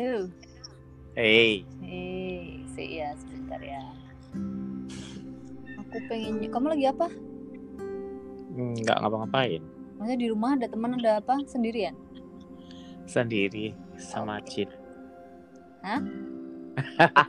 [0.00, 0.32] Aduh.
[1.12, 3.84] Hey, Hei, sih ya sebentar ya.
[5.76, 6.40] Aku pengen.
[6.48, 7.12] Kamu lagi apa?
[8.56, 9.60] nggak ngapa-ngapain.
[10.00, 11.44] Maksudnya di rumah ada teman ada apa?
[11.44, 11.92] Sendirian?
[13.04, 14.72] Sendiri sama Cid.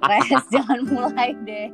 [0.08, 1.68] Res, jangan mulai deh.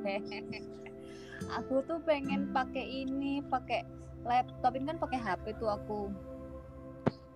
[1.61, 3.85] Aku tuh pengen pakai ini, pakai
[4.25, 6.09] laptop ini kan pakai HP tuh aku.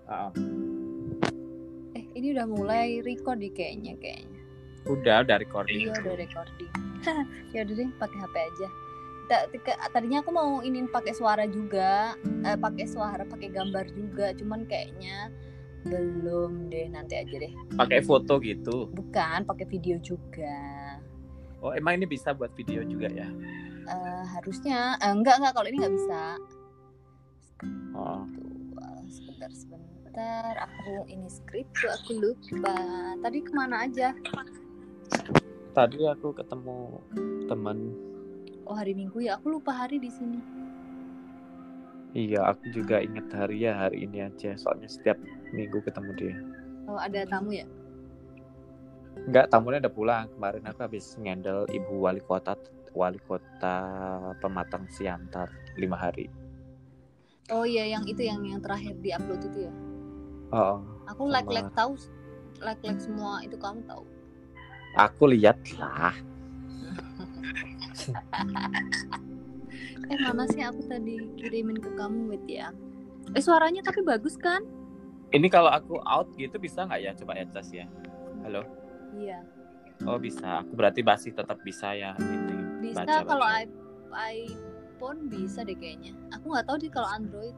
[0.10, 0.71] Oh, Eh,
[2.16, 4.40] ini udah mulai record di kayaknya kayaknya.
[4.90, 5.86] udah udah recording.
[5.86, 6.72] Iya, udah recording.
[7.54, 8.68] ya udah deh, pakai HP aja.
[9.94, 15.30] Tadinya aku mau inin pakai suara juga, eh, pakai suara, pakai gambar juga, cuman kayaknya
[15.86, 17.54] belum deh, nanti aja deh.
[17.78, 18.90] Pakai foto gitu.
[18.90, 20.98] Bukan, pakai video juga.
[21.62, 23.30] Oh, emang ini bisa buat video juga ya?
[23.86, 26.22] Eh, harusnya eh, enggak enggak kalau ini nggak bisa.
[27.94, 29.52] Oh, Tuh, eh, sebentar
[30.12, 32.76] sebentar, aku ini skrip tuh aku lupa.
[33.24, 34.12] Tadi ke mana aja?
[35.72, 37.00] tadi aku ketemu
[37.48, 37.96] teman.
[38.68, 40.40] Oh hari Minggu ya, aku lupa hari di sini.
[42.12, 44.52] Iya, aku juga inget hari ya hari ini aja.
[44.60, 45.16] Soalnya setiap
[45.56, 46.36] minggu ketemu dia.
[46.92, 47.64] Oh ada tamu ya?
[49.32, 50.26] Enggak, tamunya udah pulang.
[50.36, 52.60] Kemarin aku habis ngendel ibu wali kota
[52.92, 53.80] wali kota
[54.44, 55.48] Pematang Siantar
[55.80, 56.28] lima hari.
[57.48, 59.74] Oh iya yang itu yang yang terakhir di upload itu ya.
[60.52, 61.96] Oh, Aku like like tahu
[62.60, 64.04] like like semua itu kamu tahu.
[64.94, 66.12] aku lihat lah.
[70.06, 72.76] Eh mana sih aku tadi kirimin ke kamu wait ya.
[73.32, 74.60] Eh suaranya tapi bagus kan?
[75.32, 77.12] Ini kalau aku out gitu bisa nggak ya?
[77.16, 77.88] Coba adjust ya.
[78.44, 78.68] Halo.
[79.16, 79.40] Iya.
[80.04, 80.60] Oh bisa.
[80.60, 82.58] Aku berarti masih tetap bisa ya ini.
[82.84, 83.64] Bisa baca, kalau baca.
[83.64, 86.12] i- iPhone bisa deh kayaknya.
[86.36, 87.56] Aku nggak tahu deh kalau Android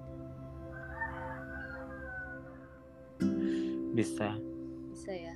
[3.93, 4.35] Bisa.
[4.89, 5.33] bisa ya.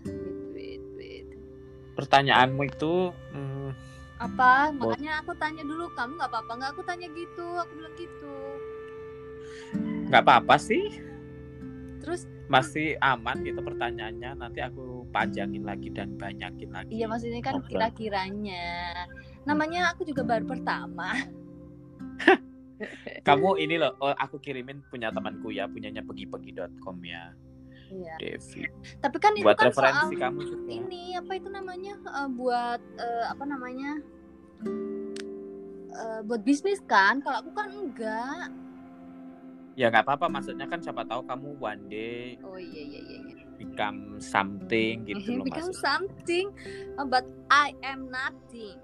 [0.51, 1.27] Wait wait wait.
[1.93, 3.69] Pertanyaanmu itu hmm,
[4.17, 4.73] Apa?
[4.73, 6.69] Makanya aku tanya dulu kamu nggak apa-apa nggak?
[6.73, 7.45] Aku tanya gitu.
[7.61, 8.35] Aku bilang gitu.
[10.09, 11.01] nggak apa-apa sih.
[12.01, 14.39] Terus Masih aman gitu pertanyaannya.
[14.39, 16.95] Nanti aku panjangin lagi dan banyakin lagi.
[16.95, 19.05] iya maksudnya kan kira-kiranya.
[19.43, 21.11] Namanya aku juga baru pertama.
[23.27, 27.33] Kamu ini loh, oh, aku kirimin punya temanku ya, punyanya pergi-pergi.com ya,
[27.87, 28.15] Iya.
[28.17, 28.63] Devi.
[28.97, 30.67] Tapi kan itu Buat kan referensi soal kamu juga.
[30.69, 33.91] ini apa itu namanya eh, buat eh, apa namanya
[35.89, 38.53] Eh, buat bisnis kan kalau aku kan enggak
[39.73, 43.35] Ya nggak apa-apa, maksudnya kan siapa tahu kamu one day oh iya iya iya, iya.
[43.55, 45.81] become something gitu loh become maksudnya.
[45.81, 46.45] something
[46.97, 48.77] uh, but I am nothing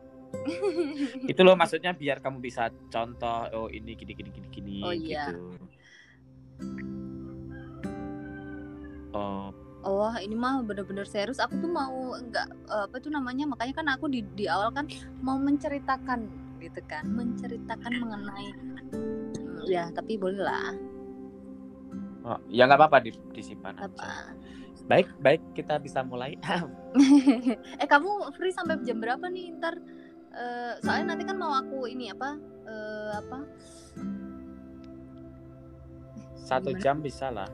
[1.25, 5.29] Itu loh maksudnya biar kamu bisa contoh, oh ini gini gini gini gini Oh, iya.
[9.13, 9.53] Oh,
[9.83, 13.87] oh ini mah bener-bener serius aku tuh mau enggak eh, apa itu namanya makanya kan
[13.91, 14.87] aku di di awal kan
[15.19, 16.27] mau menceritakan
[16.63, 18.49] gitu kan menceritakan mengenai
[19.33, 20.71] Hmm, ya tapi boleh lah
[22.23, 23.87] oh, ya nggak apa-apa di- disimpan aja.
[23.87, 24.09] apa
[24.83, 26.35] Baik, baik kita bisa mulai.
[27.81, 29.75] eh kamu free sampai jam berapa nih ntar
[30.33, 32.33] Eh, soalnya nanti kan mau aku ini apa
[32.65, 33.45] eh, apa
[36.35, 36.81] Satu Gimana?
[36.83, 37.49] jam bisa lah.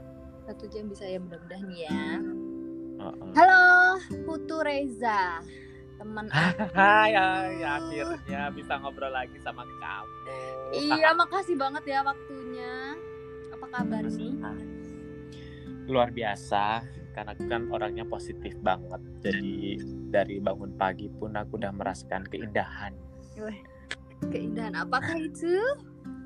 [0.50, 2.02] Satu jam bisa ya mudah-mudahan ya
[3.38, 5.46] halo Putu Reza
[6.02, 6.64] teman aku.
[6.80, 10.16] Hai, hai, akhirnya bisa ngobrol lagi sama kamu.
[10.74, 12.98] iya makasih banget ya waktunya
[13.52, 14.34] apa kabar nih
[15.92, 19.02] Luar biasa, karena aku kan orangnya positif banget.
[19.20, 19.76] Jadi
[20.08, 22.96] dari bangun pagi pun aku udah merasakan keindahan.
[24.28, 25.56] Keindahan apakah itu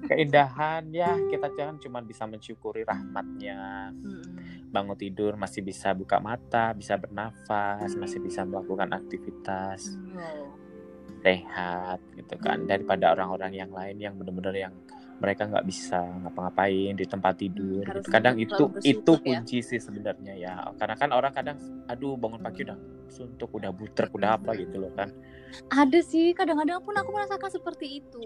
[0.03, 3.91] Keindahan ya kita jangan cuma bisa mensyukuri rahmatnya.
[3.95, 4.23] Hmm.
[4.67, 10.59] Bangun tidur masih bisa buka mata, bisa bernafas, masih bisa melakukan aktivitas Wow.
[11.23, 14.75] sehat gitu kan daripada orang-orang yang lain yang benar-benar yang
[15.23, 18.11] mereka nggak bisa ngapa-ngapain di tempat tidur harus gitu.
[18.11, 19.21] kadang itu itu ya.
[19.23, 21.55] kunci sih sebenarnya ya karena kan orang kadang
[21.87, 22.75] aduh bangun pagi udah
[23.07, 25.15] suntuk udah butrek udah apa gitu loh kan
[25.69, 28.21] ada sih kadang-kadang pun aku merasakan seperti itu.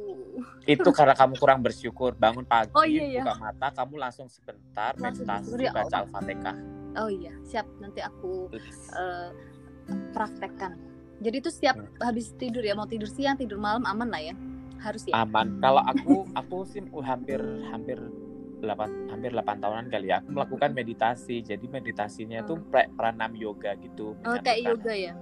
[0.63, 3.21] Itu karena kamu kurang bersyukur bangun pagi Oh, iya, iya.
[3.21, 6.57] buka mata kamu langsung sebentar Langsung meditasi ya baca al-fatihah.
[6.97, 8.49] Oh iya siap nanti aku
[8.93, 9.29] eh,
[10.11, 10.75] praktekkan.
[11.17, 14.35] Jadi itu setiap habis tidur ya mau tidur siang tidur malam aman lah ya.
[14.77, 15.13] Harus ya.
[15.17, 15.57] Aman.
[15.57, 17.97] Kalau aku aku sih hampir hampir
[18.57, 21.41] 8 hampir 8 tahunan kali ya aku melakukan meditasi.
[21.41, 24.33] Jadi meditasinya tuh pra- pranam yoga gitu Hmm.
[24.33, 25.13] oh kayak yoga ya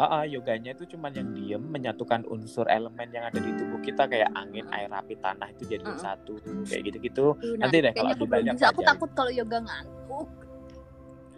[0.00, 4.08] Ah, ah, yoganya itu cuman yang diem menyatukan unsur elemen yang ada di tubuh kita
[4.08, 6.00] kayak angin, air, api, tanah itu jadi Mm-mm.
[6.00, 7.36] satu kayak gitu-gitu.
[7.36, 10.28] Tuh, Nanti deh kalau aku dibanyak bisa aku takut kalau yoga ngantuk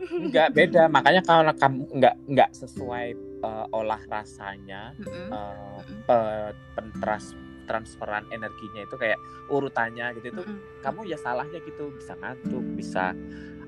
[0.03, 3.07] Enggak beda, makanya kalau kamu enggak enggak sesuai
[3.43, 4.95] uh, olah rasanya,
[5.31, 9.19] uh, pe- pentras- transferan energinya itu kayak
[9.51, 10.83] urutannya gitu itu Mm-mm.
[10.83, 13.15] kamu ya salahnya gitu bisa ngantuk bisa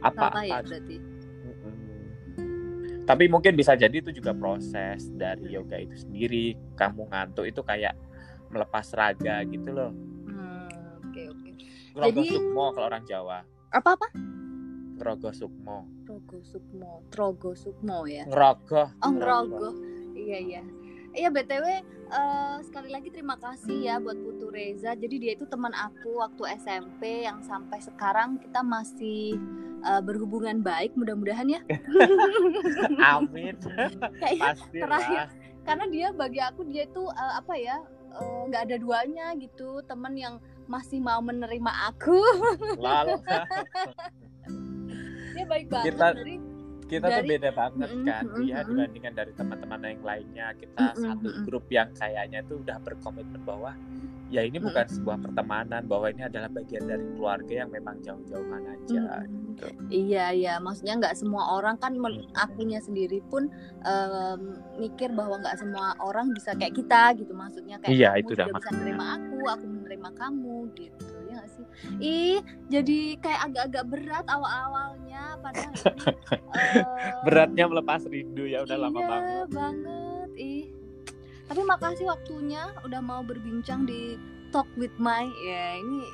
[0.03, 0.97] apa ya apa berarti.
[3.05, 7.93] Tapi mungkin bisa jadi itu juga proses dari yoga itu sendiri kamu ngantuk itu kayak
[8.49, 9.93] melepas raga gitu loh
[10.25, 10.69] Hmm,
[11.05, 11.51] Oke oke.
[11.95, 14.09] Jadi- sukmo kalau orang Jawa Apa apa?
[14.95, 18.23] Grogo sukmo Trogo Sukmo, Trogo Sukmo ya.
[18.25, 19.73] ngerogoh Oh ngerogoh.
[20.15, 20.63] Iya iya.
[21.15, 24.93] Iya btw eh, sekali lagi terima kasih ya buat Putu Reza.
[24.93, 29.39] Jadi dia itu teman aku waktu SMP yang sampai sekarang kita masih
[29.81, 30.93] eh, berhubungan baik.
[30.95, 31.61] Mudah-mudahan ya.
[33.15, 33.55] amin
[34.19, 35.27] Kayak pasti terakhir.
[35.65, 37.77] karena dia bagi aku dia itu eh, apa ya
[38.15, 40.35] nggak ada duanya gitu teman yang
[40.67, 42.19] masih mau menerima aku
[42.79, 43.11] Lal.
[45.35, 46.39] dia baik banget Kita- dari
[46.85, 48.69] kita tuh Dari- beda banget Mm-mm, kan mm-mm, dia mm-mm.
[48.71, 51.45] dibandingkan dari teman-teman yang lainnya kita Mm-mm, satu mm-mm.
[51.45, 53.73] grup yang kayaknya tuh udah berkomitmen bahwa
[54.33, 59.03] ya ini bukan sebuah pertemanan bahwa ini adalah bagian dari keluarga yang memang jauh-jauhan aja
[59.23, 59.55] Mm-mm.
[59.55, 59.67] gitu.
[59.89, 62.25] iya iya maksudnya nggak semua orang kan Mm-mm.
[62.35, 63.47] akunya sendiri pun
[63.85, 64.41] em,
[64.77, 68.47] mikir bahwa nggak semua orang bisa kayak kita gitu maksudnya kayak Iya, kamu itu dah
[68.49, 71.14] juga bisa menerima aku aku menerima kamu gitu ya
[72.01, 72.41] ih
[72.73, 75.83] jadi kayak agak-agak berat awal-awalnya padahal ini
[76.59, 76.85] eh,
[77.23, 79.47] beratnya melepas rindu ya udah lama iya, banget.
[79.53, 80.65] banget ih.
[81.45, 84.17] Tapi makasih waktunya udah mau berbincang di
[84.49, 85.29] Talk with My.
[85.45, 86.09] Ya ini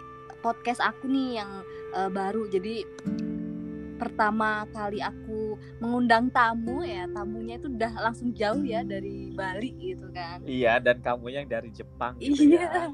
[0.44, 1.50] podcast aku nih yang
[1.94, 2.50] eh, baru.
[2.50, 2.84] Jadi
[3.96, 5.39] pertama kali aku
[5.78, 10.98] mengundang tamu ya tamunya itu udah langsung jauh ya dari Bali gitu kan iya dan
[10.98, 12.86] kamu yang dari Jepang gitu iya ya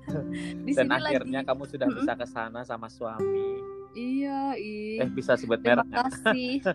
[0.64, 3.60] di dan akhirnya lagi kamu sudah bisa ke sana sama suami
[3.90, 6.04] iya ih eh bisa sebut Terima merek nggak?
[6.06, 6.52] kasih.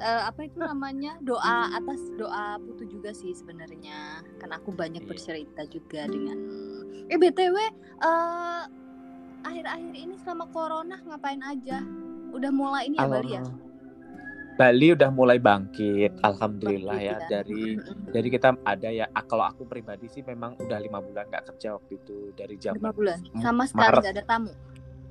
[0.00, 1.20] Eh, apa itu namanya?
[1.20, 4.20] Doa atas doa putu juga sih sebenarnya.
[4.36, 5.08] Kan aku banyak Iya.
[5.08, 6.36] bercerita juga dengan
[7.06, 7.56] Eh BTW
[8.00, 8.62] eh
[9.40, 11.84] akhir-akhir ini selama corona ngapain aja?
[12.30, 13.40] Udah mulai ini ya Bali ya?
[13.40, 13.58] Al-
[14.52, 17.16] Bali udah mulai bangkit, alhamdulillah Bangkit ya.
[17.16, 17.28] ya.
[17.32, 17.62] Dari
[18.12, 19.08] dari kita ada ya.
[19.08, 22.64] ah, Kalau aku pribadi sih memang udah lima bulan nggak kerja waktu itu dari Lima
[22.68, 23.18] zaman bulan.
[23.26, 24.52] M- Sama sekali nggak ada tamu.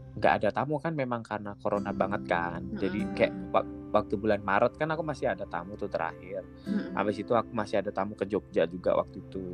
[0.09, 2.61] nggak ada tamu kan memang karena corona banget kan.
[2.75, 3.15] Jadi Mm-mm.
[3.15, 6.45] kayak wak- waktu bulan Maret kan aku masih ada tamu tuh terakhir.
[6.67, 6.93] Mm-mm.
[6.93, 9.47] Habis itu aku masih ada tamu ke Jogja juga waktu itu.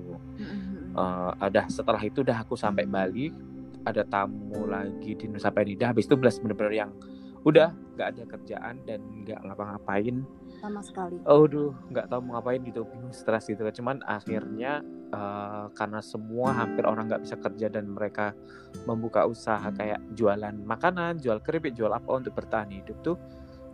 [0.92, 3.32] Eh, udah setelah itu udah aku sampai Bali
[3.86, 5.88] ada tamu lagi di Nusa Penida.
[5.88, 6.92] Habis itu belas bener-bener yang
[7.46, 10.26] udah nggak ada kerjaan dan nggak ngapa-ngapain
[10.58, 11.22] Sama sekali.
[11.30, 14.82] oh duh nggak tahu mau ngapain gitu bingung stres gitu cuman akhirnya
[15.14, 18.34] eh, karena semua hampir orang nggak bisa kerja dan mereka
[18.84, 23.18] membuka usaha kayak jualan makanan jual keripik jual apa untuk bertahan hidup tuh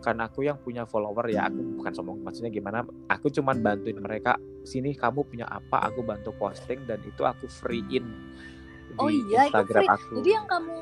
[0.02, 4.34] karena aku yang punya follower ya aku bukan sombong maksudnya gimana aku cuman bantuin mereka
[4.66, 8.04] sini kamu punya apa aku bantu posting dan itu aku free-in
[8.92, 9.88] di Oh iya, itu Instagram free.
[9.88, 10.74] aku Jadi yang kamu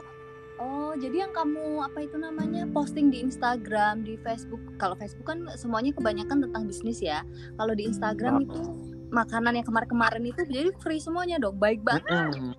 [0.60, 4.60] Oh, jadi yang kamu apa itu namanya posting di Instagram, di Facebook.
[4.76, 7.24] Kalau Facebook kan semuanya kebanyakan tentang bisnis ya.
[7.56, 7.90] Kalau di Oh.
[7.90, 8.60] Instagram itu
[9.08, 11.56] makanan yang kemarin-kemarin itu jadi free semuanya dong.
[11.56, 12.04] Baik banget,
[12.36, 12.52] Mm-mm.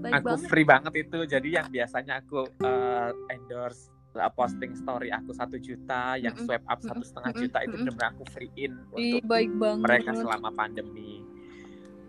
[0.00, 0.48] baik aku banget.
[0.48, 6.16] free banget itu jadi yang biasanya aku eh, endorse eh, posting story aku satu juta
[6.16, 9.84] yang swipe up satu setengah juta itu benar-benar aku free in Ih, untuk baik banget.
[9.84, 11.22] mereka selama pandemi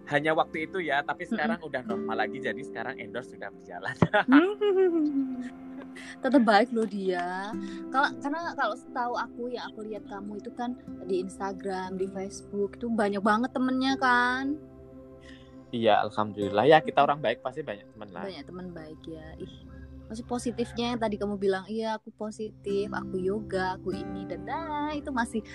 [0.10, 3.96] hanya waktu itu ya tapi sekarang udah normal lagi jadi sekarang endorse sudah berjalan.
[6.24, 7.54] Tetap baik loh dia.
[7.94, 10.74] Kalau karena kalau setahu aku yang aku lihat kamu itu kan
[11.06, 14.58] di Instagram, di Facebook itu banyak banget temennya kan.
[15.70, 16.66] iya alhamdulillah.
[16.66, 18.26] Ya kita orang baik pasti banyak teman lah.
[18.26, 19.38] Banyak teman baik ya.
[19.38, 19.54] Ih
[20.10, 21.70] masih positifnya yang tadi kamu bilang.
[21.70, 25.46] Iya aku positif aku yoga aku ini dan nah itu masih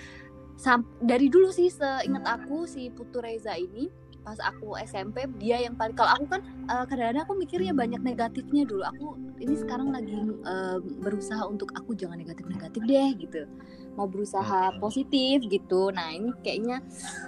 [0.55, 3.91] sam dari dulu sih seingat aku si Putu Reza ini
[4.25, 8.65] pas aku SMP dia yang paling kalau aku kan eh, kadang-kadang aku mikirnya banyak negatifnya
[8.65, 13.45] dulu aku ini sekarang lagi eh, berusaha untuk aku jangan negatif-negatif deh gitu
[13.93, 14.81] mau berusaha Hmm.
[14.81, 16.81] positif gitu nah ini kayaknya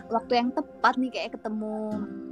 [0.09, 1.77] waktu yang tepat nih kayak ketemu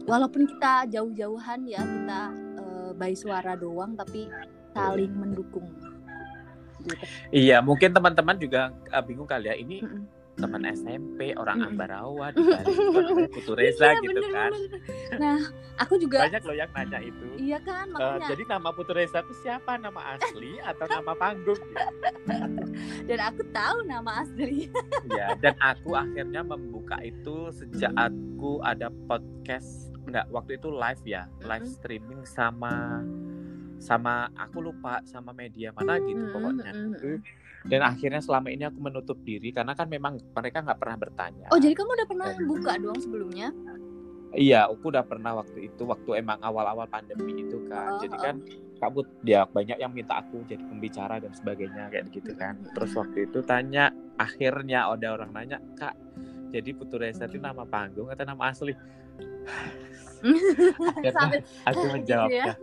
[0.10, 2.22] walaupun kita jauh-jauhan ya kita
[2.58, 4.26] eh, by suara doang tapi
[4.74, 5.94] saling mendukung gitu.
[7.32, 8.74] iya mungkin teman-teman juga
[9.06, 9.82] bingung kali ya ini.
[10.36, 11.70] Teman SMP orang Mm-mm.
[11.72, 14.80] Ambarawa di Bali juga namanya Putu Reza Iya, gitu bener, kan bener.
[15.16, 15.40] Nah,
[15.78, 19.20] aku juga banyak loh yang nanya itu iya kan Eh, makanya jadi nama Putu Reza
[19.20, 19.72] itu siapa?
[19.76, 21.56] Nama asli atau nama panggung?
[21.56, 21.84] Gitu?
[23.08, 24.68] dan aku tahu nama asli.
[25.08, 31.24] ya, dan aku akhirnya membuka itu sejak aku ada podcast enggak waktu itu live ya,
[31.42, 33.02] live streaming sama
[33.76, 36.72] sama aku lupa sama media mana gitu pokoknya.
[37.66, 41.58] Dan akhirnya selama ini aku menutup diri karena kan memang mereka nggak pernah bertanya Oh
[41.58, 43.50] jadi kamu udah pernah Dan- buka doang sebelumnya?
[44.32, 48.22] iya aku udah pernah waktu itu waktu emang awal-awal pandemi itu kan Oh, jadi oh.
[48.22, 48.36] kan
[48.76, 53.26] kamu dia banyak yang minta aku jadi pembicara dan sebagainya kayak gitu kan terus waktu
[53.26, 55.96] itu tanya akhirnya ada orang nanya kak
[56.52, 58.76] jadi Putu Reza itu nama panggung atau nama asli
[60.26, 62.54] Akhirnya aku gitu menjawabnya ya.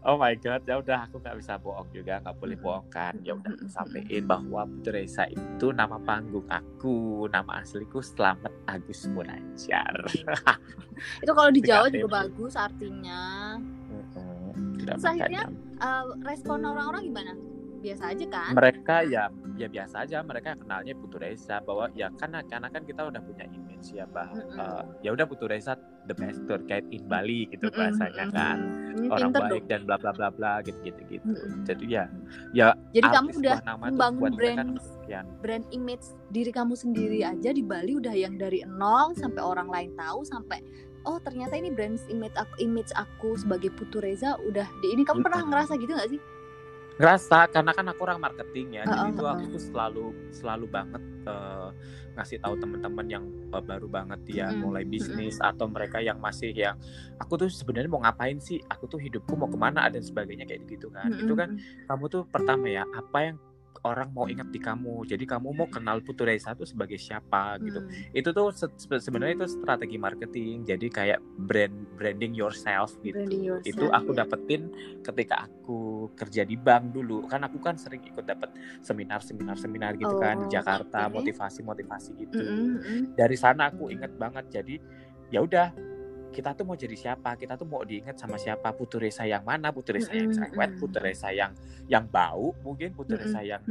[0.00, 3.12] Oh my god, ya udah aku nggak bisa bohong juga, nggak boleh bohong kan.
[3.20, 3.68] Ya udah Mm-mm.
[3.68, 9.92] sampaiin bahwa Putri Reza itu nama panggung aku, nama asliku Selamat Agus Munanjar.
[11.24, 13.56] Itu kalau di Jawa juga bagus artinya.
[14.80, 15.44] Tidak Terus akhirnya.
[15.80, 17.32] Eh, respon orang-orang gimana?
[17.80, 18.52] Biasa aja kan?
[18.52, 19.24] mereka ya
[19.56, 23.44] ya biasa aja mereka kenalnya Putu Reza bahwa ya kan karena kan kita udah punya
[23.52, 24.56] image ya bahwa Mm-mm.
[24.56, 25.76] eh, ya udah Putu Reza
[26.08, 28.36] the best tour guide in Bali gitu Mm-mm, bahasanya mm-mm.
[28.36, 28.58] kan
[28.96, 29.68] Ini orang pinter baik dong.
[29.68, 31.64] dan bla bla bla bla gitu gitu gitu Mm-mm.
[31.68, 32.04] jadi ya
[32.56, 37.96] ya Jadi kamu udah membangun brand sekian brand image diri kamu sendiri aja di Bali
[38.00, 40.64] udah yang dari nol sampai orang lain tahu sampai
[41.08, 45.24] oh ternyata ini brand image aku image aku sebagai Putu Reza udah di ini kamu
[45.24, 46.20] pernah ngerasa gitu gak sih?
[47.00, 51.02] Ngerasa karena kan aku orang marketing ya jadi Uh-uh, itu aku tuh selalu selalu banget
[51.24, 51.68] eh,
[52.20, 53.24] ngasih tahu teman-teman yang
[53.56, 56.76] eh, baru banget dia Mm-mm, mulai bisnis atau mereka yang masih yang
[57.16, 58.60] aku tuh sebenarnya mau ngapain sih?
[58.68, 59.88] Aku tuh hidupku mau ke mana?
[59.88, 61.08] dan sebagainya kayak gitu kan.
[61.08, 61.56] Itu kan
[61.88, 63.36] kamu tuh pertama ya apa yang
[63.80, 65.08] orang mau ingat di kamu.
[65.08, 67.80] Jadi kamu mau kenal Putu Reza tuh sebagai siapa gitu.
[67.80, 67.88] Hmm.
[68.12, 70.68] itu tuh se- se- sebenarnya itu strategi marketing.
[70.68, 73.16] Jadi kayak brand branding yourself gitu.
[73.16, 74.18] Branding yourself, itu aku ya.
[74.24, 74.62] dapetin
[75.00, 75.78] ketika aku
[76.12, 77.24] kerja di bank dulu.
[77.24, 81.08] Kan aku kan sering ikut dapet seminar seminar seminar gitu kan di Oh, Jakarta.
[81.08, 81.16] oke.
[81.20, 82.36] motivasi motivasi gitu.
[82.36, 83.00] Mm-mm, mm-mm.
[83.16, 84.44] dari sana aku inget banget.
[84.52, 84.76] Jadi
[85.30, 85.72] ya udah
[86.30, 87.34] kita tuh mau jadi siapa?
[87.34, 88.70] Kita tuh mau diingat sama siapa?
[88.72, 89.74] Putu Reza yang mana?
[89.74, 90.70] Putu Reza yang cerewet?
[90.74, 90.80] Mm-mm.
[90.80, 91.52] Putu Reza yang
[91.90, 92.94] yang bau mungkin?
[92.94, 93.62] Mm-mm, Reza yang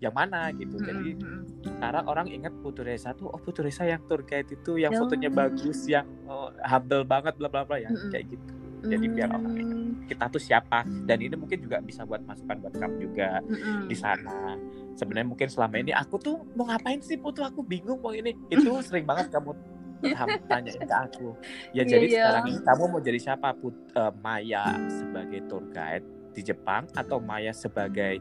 [0.00, 0.80] yang mana gitu?
[0.80, 1.20] Jadi
[1.62, 5.28] sekarang orang ingat Putu Reza tuh oh Putu Reza yang tour guide itu yang fotonya
[5.28, 7.92] bagus yang oh, humble banget bla bla bla ya.
[8.10, 8.52] Kayak gitu.
[8.86, 10.86] Jadi biar orang ingat Mm, kita tuh siapa?
[11.06, 13.42] Dan ini mungkin juga bisa buat masukan buat kamu juga
[13.86, 14.54] di sana.
[14.94, 17.42] Sebenarnya mungkin selama ini aku tuh mau ngapain sih Putu?
[17.42, 18.34] Aku bingung mau ini.
[18.46, 19.52] Itu sering banget kamu
[20.46, 21.28] tanyain ke aku
[21.72, 22.16] ya Iya, jadi iya.
[22.20, 27.16] sekarang ini kamu mau jadi siapa Put eh, Maya sebagai tour guide di Jepang atau
[27.16, 28.20] Maya sebagai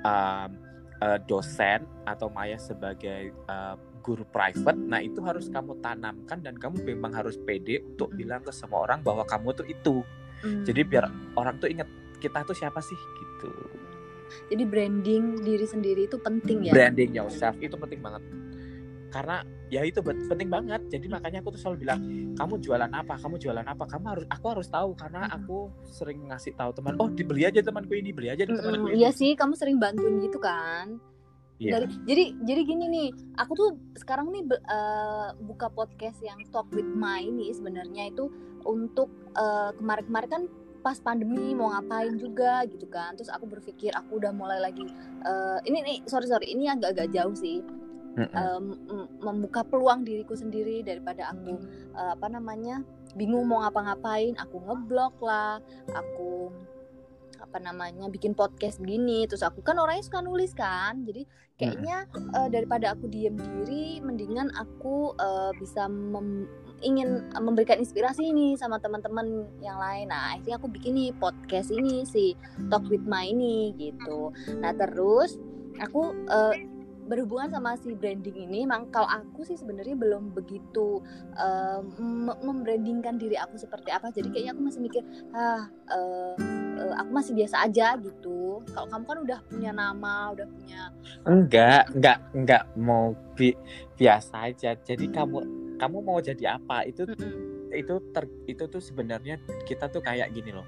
[0.00, 0.50] um,
[0.98, 6.78] eh, dosen atau Maya sebagai eh, guru private nah itu harus kamu tanamkan dan kamu
[6.86, 8.16] memang harus pede untuk Mm.
[8.16, 10.06] bilang ke semua orang bahwa kamu tuh itu
[10.40, 10.62] Mm.
[10.62, 11.04] jadi biar
[11.34, 13.50] orang tuh ingat kita tuh siapa sih gitu
[14.46, 16.72] Jadi branding diri sendiri itu penting ya.
[16.74, 18.22] branding yourself itu penting banget
[19.16, 19.40] karena
[19.72, 22.00] ya itu penting banget jadi makanya aku tuh selalu bilang
[22.36, 26.52] kamu jualan apa kamu jualan apa kamu harus aku harus tahu karena aku sering ngasih
[26.52, 29.78] tahu teman oh dibeli aja temanku ini beli aja temanku ini Iya sih, kamu sering
[29.78, 30.98] bantuin gitu kan.
[31.62, 31.80] Iya.
[31.80, 33.08] Dari, jadi jadi gini nih,
[33.40, 38.28] aku tuh sekarang nih eh, buka podcast yang Talk with My ini sebenarnya itu
[38.66, 39.08] untuk
[39.38, 40.42] eh, kemarin-kemarin kan
[40.84, 43.16] pas pandemi mau ngapain juga gitu kan.
[43.16, 44.84] Terus aku berpikir aku udah mulai lagi
[45.24, 47.64] eh, ini nih sorry sorry ini agak-agak jauh sih.
[48.16, 48.32] Mm-mm.
[48.32, 51.60] Em, m- membuka peluang diriku sendiri daripada aku
[51.92, 52.80] eh, apa namanya
[53.12, 55.60] bingung mau ngapa-ngapain aku ngeblok lah
[55.92, 56.48] aku
[57.36, 59.28] apa namanya bikin podcast gini.
[59.28, 61.28] Terus aku kan orangnya suka nulis kan jadi
[61.60, 66.48] kayaknya eh, daripada aku diem diri mendingan aku eh, bisa mem-
[66.84, 70.08] ingin memberikan inspirasi nih sama teman-teman yang lain.
[70.08, 72.32] Nah akhirnya aku bikin nih podcast ini si
[72.72, 74.32] Talk with My ini gitu.
[74.60, 75.36] Nah terus
[75.80, 76.54] aku eh,
[77.06, 81.00] berhubungan sama si branding ini, emang kalau aku sih sebenarnya belum begitu
[81.96, 84.10] mem- membrandingkan diri aku seperti apa.
[84.10, 86.34] Jadi kayaknya aku masih mikir, ah eh,
[86.82, 88.60] eh, aku masih biasa aja gitu.
[88.74, 90.90] Kalau kamu kan udah punya nama, udah punya
[91.26, 93.58] enggak enggak enggak mau bi-
[93.96, 95.38] biasa aja jadi kamu
[95.76, 97.72] kamu mau jadi apa itu Mm-mm.
[97.74, 100.64] itu ter, itu tuh sebenarnya kita tuh kayak gini loh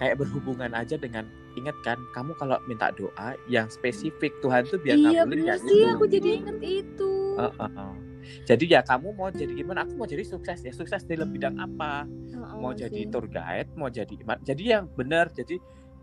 [0.00, 4.96] kayak berhubungan aja dengan ingat kan kamu kalau minta doa yang spesifik Tuhan tuh biar
[4.96, 5.92] Iya bener yang sih, itu.
[5.92, 7.12] aku jadi inget itu.
[7.36, 7.94] Uh, uh, uh.
[8.46, 9.84] Jadi ya kamu mau jadi gimana?
[9.84, 10.72] Aku mau jadi sukses ya.
[10.72, 12.06] Sukses dalam bidang apa?
[12.06, 13.10] Heeh Mau jadi sih.
[13.10, 14.14] tour guide, mau jadi
[14.46, 15.28] jadi yang benar.
[15.34, 15.58] Jadi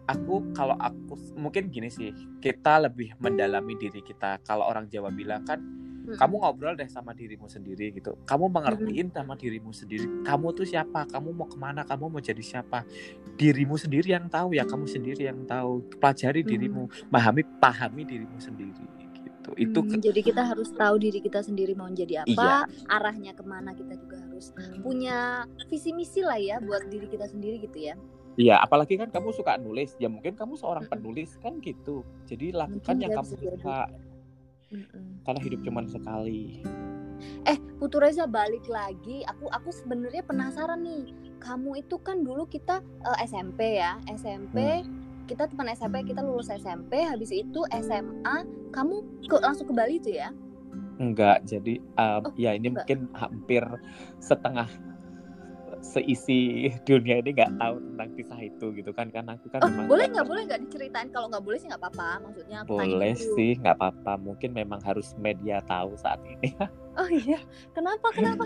[0.10, 2.12] aku kalau aku mungkin gini sih,
[2.44, 4.42] kita lebih mendalami diri kita.
[4.44, 5.64] Kalau orang Jawa bilang kan,
[6.10, 6.18] Mm-mm.
[6.18, 8.18] kamu ngobrol deh sama dirimu sendiri gitu.
[8.26, 10.26] Kamu mengertiin sama dirimu sendiri.
[10.26, 11.06] Kamu tuh siapa?
[11.06, 11.86] Kamu mau ke mana?
[11.86, 12.82] Kamu mau jadi siapa?
[13.38, 14.66] Dirimu sendiri yang tahu ya.
[14.66, 15.86] Kamu sendiri yang tahu.
[16.02, 16.50] Pelajari Hmm.
[16.50, 19.52] dirimu, pahami pahami dirimu sendiri gitu.
[19.56, 22.58] Itu Hmm, jadi kita harus tahu diri kita sendiri mau jadi apa, Iya.
[22.90, 24.52] arahnya ke mana kita juga harus
[24.82, 27.96] punya visi misi lah ya buat diri kita sendiri gitu ya.
[28.40, 30.96] Iya, apalagi kan kamu suka nulis, ya mungkin kamu seorang Mm-mm.
[30.96, 32.08] penulis kan gitu.
[32.24, 33.64] Jadi lakukan Mungkin yang ya, kamu jadi.
[34.70, 35.26] Mm-mm.
[35.26, 36.62] karena hidup cuma sekali.
[37.44, 39.28] Eh, Putu Reza balik lagi.
[39.28, 41.12] Aku aku sebenarnya penasaran nih.
[41.42, 44.86] Kamu itu kan dulu kita eh, SMP ya, SMP.
[45.28, 48.36] Kita teman SMP, kita lulus SMP, habis itu SMA,
[48.74, 50.34] kamu ke, langsung ke Bali tuh ya?
[50.98, 52.90] Enggak, jadi um, Oh, ya ini enggak.
[52.90, 53.62] mungkin hampir
[54.18, 54.66] setengah
[55.80, 59.88] seisi dunia ini nggak tahu tentang kisah itu gitu kan karena aku kan Oh, memang
[59.88, 61.10] boleh nggak nggak boleh nggak diceritain?
[61.12, 62.10] Kalau nggak boleh sih nggak apa-apa.
[62.28, 66.52] Maksudnya aku boleh sih nggak apa-apa mungkin memang harus media tahu saat ini
[67.00, 67.40] Oh iya,
[67.72, 68.44] kenapa kenapa?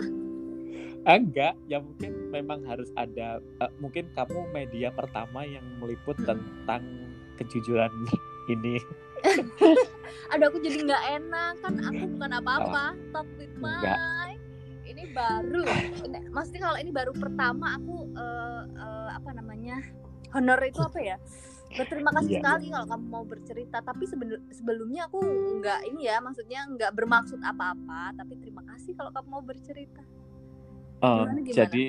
[1.04, 6.82] Enggak ya mungkin memang harus ada eh, mungkin kamu media pertama yang meliput tentang
[7.36, 7.90] kejujuran
[8.54, 8.78] ini
[10.32, 12.84] Aduh aku jadi nggak enak kan aku bukan apa-apa.
[13.40, 13.96] With Enggak.
[13.98, 14.23] my.
[14.94, 15.64] Ini baru.
[16.06, 19.82] Ini, maksudnya kalau ini baru pertama aku eh, eh, apa namanya
[20.32, 21.16] honor itu apa ya?
[21.74, 22.40] Berterima kasih Iya.
[22.40, 23.82] sekali kalau kamu mau bercerita.
[23.82, 25.18] Tapi sebelum sebelumnya aku
[25.58, 28.14] nggak ini ya, maksudnya nggak bermaksud apa-apa.
[28.14, 30.02] Tapi terima kasih kalau kamu mau bercerita.
[31.02, 31.58] Um, Gimana, gimana?
[31.58, 31.84] jadi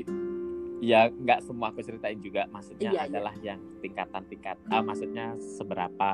[0.83, 3.07] ya nggak semua aku ceritain juga maksudnya Iya, iya.
[3.07, 6.09] adalah yang tingkatan-tingkat ah, maksudnya seberapa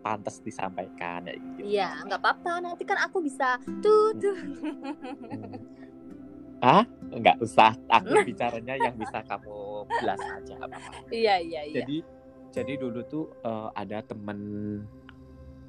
[0.00, 1.60] pantas disampaikan ya gitu.
[1.60, 2.62] Iya, nggak apa-apa.
[2.62, 4.38] Nanti kan aku bisa tuh tuh.
[6.58, 11.06] Ah nggak usah aku bicaranya yang bisa kamu belas aja apa-apa.
[11.08, 11.74] Iya iya iya.
[11.82, 11.96] jadi
[12.50, 14.38] jadi dulu tuh eh, ada temen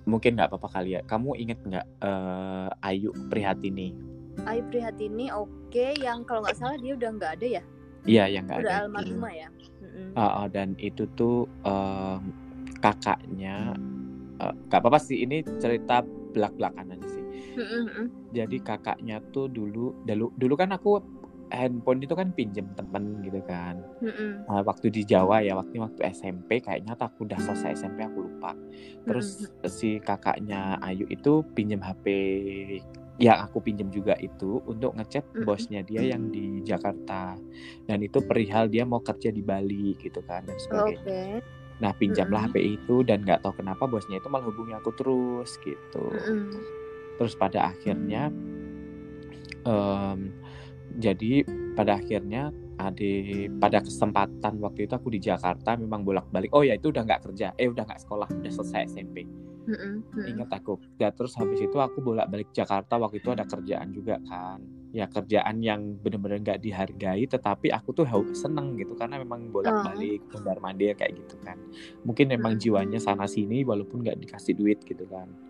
[0.10, 3.94] mungkin nggak apa-apa kali ya kamu inget nggak eh, Ayu Prihatini
[4.48, 5.86] Ayu Prihatini oke.
[6.00, 7.64] Yang kalau nggak salah dia udah nggak ada ya.
[8.08, 8.86] iya yang nggak Udah ada itu.
[8.88, 9.48] almarhumah ya.
[10.16, 12.32] Ah, ah, dan itu tuh em,
[12.80, 13.76] kakaknya
[14.40, 16.00] nggak apa-apa sih ini cerita
[16.32, 17.19] belak-belakan aja sih
[18.32, 21.02] Jadi kakaknya tuh dulu dulu dulu kan aku
[21.50, 23.82] handphone itu kan pinjem temen gitu kan.
[24.46, 28.54] Nah, waktu di Jawa ya waktu waktu SMP kayaknya aku udah selesai SMP aku lupa
[29.06, 32.06] terus si kakaknya Ayu itu pinjem HP
[33.20, 35.44] yang aku pinjem juga itu untuk ngechat Mm-mm.
[35.44, 37.36] bosnya dia yang di Jakarta
[37.84, 41.44] dan itu perihal dia mau kerja di Bali gitu kan dan sebagainya
[41.84, 42.56] nah pinjamlah Mm-mm.
[42.56, 46.79] HP itu dan nggak tahu kenapa bosnya itu malah hubungi aku terus gitu Mm-mm.
[47.20, 48.32] Terus pada akhirnya
[49.68, 50.32] em,
[50.96, 51.44] jadi
[51.76, 53.12] pada akhirnya ada
[53.60, 56.50] pada kesempatan waktu itu aku di Jakarta memang bolak-balik.
[56.56, 57.52] Oh ya itu udah nggak kerja.
[57.60, 59.28] Eh udah nggak sekolah udah selesai SMP
[59.68, 60.26] mm-mm.
[60.26, 60.80] ingat aku.
[60.96, 62.96] Ya terus habis itu aku bolak-balik Jakarta.
[62.96, 64.64] Waktu itu ada kerjaan juga kan.
[64.96, 68.96] Ya kerjaan yang bener-bener nggak dihargai tetapi aku tuh seneng gitu.
[68.96, 71.60] Karena memang bolak-balik mondar mandir kayak gitu kan.
[72.08, 75.49] Mungkin memang jiwanya sana sini walaupun nggak dikasih duit gitu kan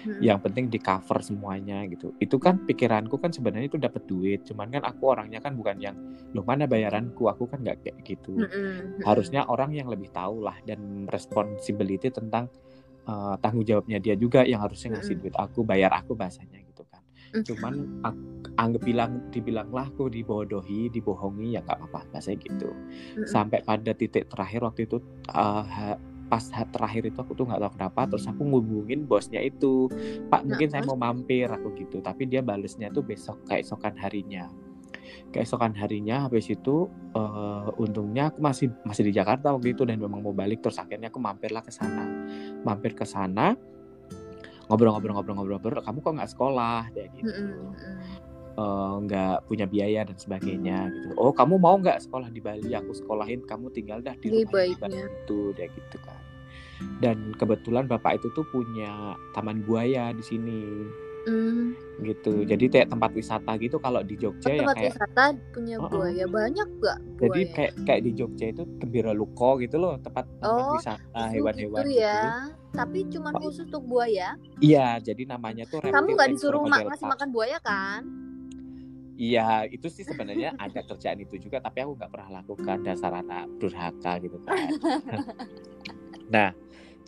[0.00, 0.22] Mm-mm.
[0.24, 2.16] yang penting di cover semuanya gitu.
[2.16, 5.96] Itu kan pikiranku kan sebenarnya itu dapat duit cuman kan aku orangnya kan bukan yang
[6.32, 7.28] loh mana bayaranku?
[7.28, 8.36] Aku kan nggak kayak gitu.
[8.36, 9.04] Mm-mm.
[9.04, 12.48] harusnya orang yang lebih tahu lah dan responsibility tentang
[13.08, 17.02] uh, tanggung jawabnya dia juga yang harusnya ngasih duit aku bayar aku bahasanya gitu kan.
[17.30, 18.02] Cuman
[18.58, 22.70] anggap bilang dibilanglah aku dibodohi dibohongi ya nggak apa-apa bahasanya gitu.
[23.24, 24.98] Sampai pada titik terakhir waktu itu
[25.32, 25.94] uh,
[26.30, 29.90] pas terakhir itu aku tuh nggak tahu kenapa terus aku ngubungin bosnya itu
[30.30, 30.94] pak mungkin saya terus?
[30.94, 34.46] mau mampir aku gitu tapi dia balesnya tuh besok keesokan harinya
[35.34, 40.22] keesokan harinya habis itu eh, untungnya aku masih masih di Jakarta waktu itu dan memang
[40.22, 42.06] mau balik terus akhirnya aku mampirlah ke sana
[42.62, 43.58] mampir ke sana
[44.70, 47.96] ngobrol-ngobrol-ngobrol-ngobrol kamu kok nggak sekolah dia gitu Mm-mm, mm-mm.
[48.54, 51.14] eh, nggak punya biaya dan sebagainya gitu.
[51.18, 52.70] Oh kamu mau nggak sekolah di Bali?
[52.76, 54.74] Aku sekolahin, kamu tinggal dah di rumah di.
[54.78, 56.19] Bali itu, dia gitu kan.
[56.98, 58.92] Dan kebetulan bapak itu tuh punya
[59.30, 60.60] taman buaya di sini,
[61.20, 61.76] Mm.
[62.00, 62.44] gitu.
[62.44, 63.76] Jadi kayak tempat wisata gitu.
[63.76, 65.90] Kalau di Oh, Jogja ya tempat kayak, wisata punya Oh, oh.
[65.90, 67.52] buaya banyak gak jadi buaya?
[67.52, 71.80] kayak kayak di Jogja itu Gembira Luko gitu loh, tempat tempat Oh, wisata Oh, hewan-hewan
[71.82, 72.00] gitu gitu.
[72.00, 72.48] ya.
[72.70, 73.40] Tapi cuman Oh.
[73.42, 74.32] khusus untuk buaya.
[74.58, 78.02] Iya, jadi namanya tuh Kamu nggak and disuruh ma- Crocodile ngasih makan buaya kan?
[79.14, 83.52] Iya, itu sih sebenarnya ada kerjaan itu juga, tapi aku nggak pernah lakukan dasar anak
[83.60, 84.56] durhaka gitu kan.
[86.32, 86.56] nah,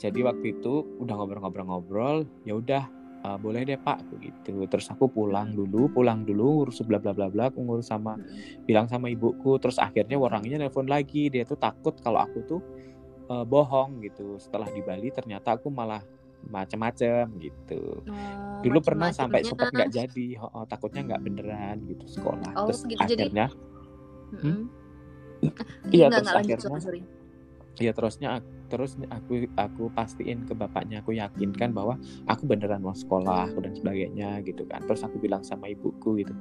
[0.02, 2.82] jadi waktu itu udah ngobrol-ngobrol-ngobrol, ya udah
[3.22, 4.66] eh, boleh deh Pak, gitu.
[4.66, 8.18] Terus aku pulang dulu, pulang dulu ngurus bla bla bla bla, aku ngurus sama
[8.66, 12.60] bilang sama ibuku, terus akhirnya orangnya nelpon lagi, dia tuh takut kalau aku tuh
[13.30, 14.42] eh, bohong gitu.
[14.42, 16.02] Setelah di Bali ternyata aku malah
[16.42, 18.02] macem-macem gitu.
[18.02, 19.50] Oh, Dulu pernah sampai macem-macemnya.
[19.54, 22.50] sempet nggak jadi, oh, oh, takutnya nggak beneran gitu sekolah.
[22.58, 23.46] Oh, terus gitu, jadi- akhirnya
[24.32, 24.58] Mm-mm.
[25.92, 27.21] Iya, Nggak, terus akhirnya sorry, sorry.
[27.80, 33.52] Ya terusnya terus aku aku pastiin ke bapaknya aku yakinkan bahwa aku beneran mau sekolah
[33.52, 34.80] dan sebagainya gitu kan.
[34.88, 36.32] Terus aku bilang sama ibuku gitu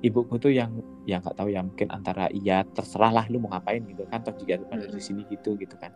[0.00, 3.84] ibuku tuh yang yang nggak tahu ya mungkin antara iya terserah lah lu mau ngapain
[3.84, 5.92] gitu kan toh juga ada di sini gitu gitu kan.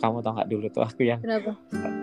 [0.00, 1.52] Kamu tau nggak dulu tuh aku yang Kenapa?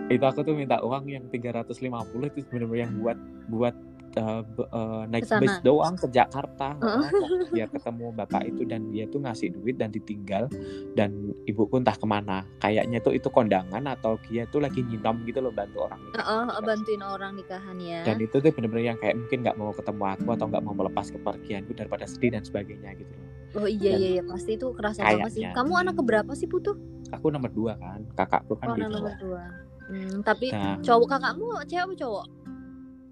[0.06, 1.82] itu aku tuh minta uang yang 350
[2.30, 3.18] itu bener-bener yang buat
[3.50, 3.74] buat
[4.16, 5.42] uh, uh, naik Ke sana.
[5.42, 6.76] bis doang ke Jakarta.
[6.76, 7.08] Heeh,
[7.48, 10.48] biar ketemu bapak itu dan dia tuh ngasih duit dan ditinggal
[10.92, 11.10] dan
[11.44, 15.50] ibuku entah ke mana kayaknya tuh itu kondangan atau dia tuh lagi nyinom gitu loh
[15.50, 18.00] bantu orang itu Heeh, bantuin orang nikahan ya.
[18.02, 21.06] dan itu tuh bener-bener yang kayak mungkin nggak mau ketemu aku atau nggak mau melepas
[21.08, 25.00] kepergianku daripada sedih dan sebagainya gitu loh Oh iya Dan iya iya pasti itu kerasa
[25.00, 25.44] banget sih.
[25.46, 26.76] Kamu anak keberapa sih Putu?
[27.08, 29.42] aku nomor dua kan kakakku kan Oh, gitu nomor dua.
[29.86, 32.26] Hmm, tapi nah cowok kakakmu cewek cowok?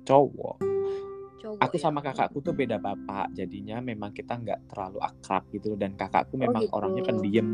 [0.04, 0.56] cowok
[1.44, 1.60] Cowok.
[1.60, 1.82] aku ya.
[1.82, 6.64] sama kakakku tuh beda bapak jadinya memang kita nggak terlalu akrab gitu dan kakakku memang
[6.64, 6.72] gitu.
[6.72, 7.48] orangnya pendiam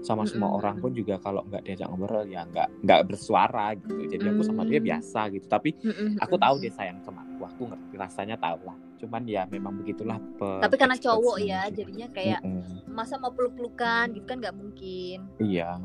[0.00, 0.58] sama semua Mm-mm.
[0.58, 4.62] orang pun juga kalau nggak diajak ngobrol ya nggak nggak bersuara gitu jadi aku sama
[4.62, 4.86] dia Mm.
[4.86, 6.44] biasa gitu tapi Mm-mm, aku mm-mm.
[6.46, 10.62] tahu dia sayang sama aku aku ngerti rasanya tahu lah cuman ya memang begitulah pe-
[10.62, 11.82] Tapi karena cowok ya, gitu.
[11.82, 12.86] jadinya kayak Mm-mm.
[12.86, 15.18] masa mau peluk-pelukan gitu kan nggak mungkin.
[15.38, 15.76] iya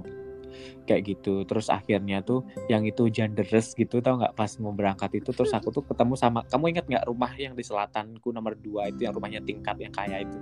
[0.86, 1.44] kayak gitu.
[1.46, 4.34] Terus akhirnya tuh yang itu genderes gitu tau nggak?
[4.36, 7.64] Pas mau berangkat itu terus aku tuh ketemu sama kamu ingat nggak rumah yang di
[7.64, 10.38] selatanku nomor dua itu yang rumahnya tingkat yang kaya itu?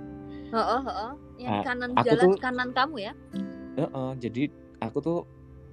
[0.48, 1.12] Heeh, heeh.
[1.38, 3.12] Yang Ah, kanan aku jalan tuh- kanan kamu ya?
[3.78, 4.42] Heeh, jadi
[4.80, 5.18] aku tuh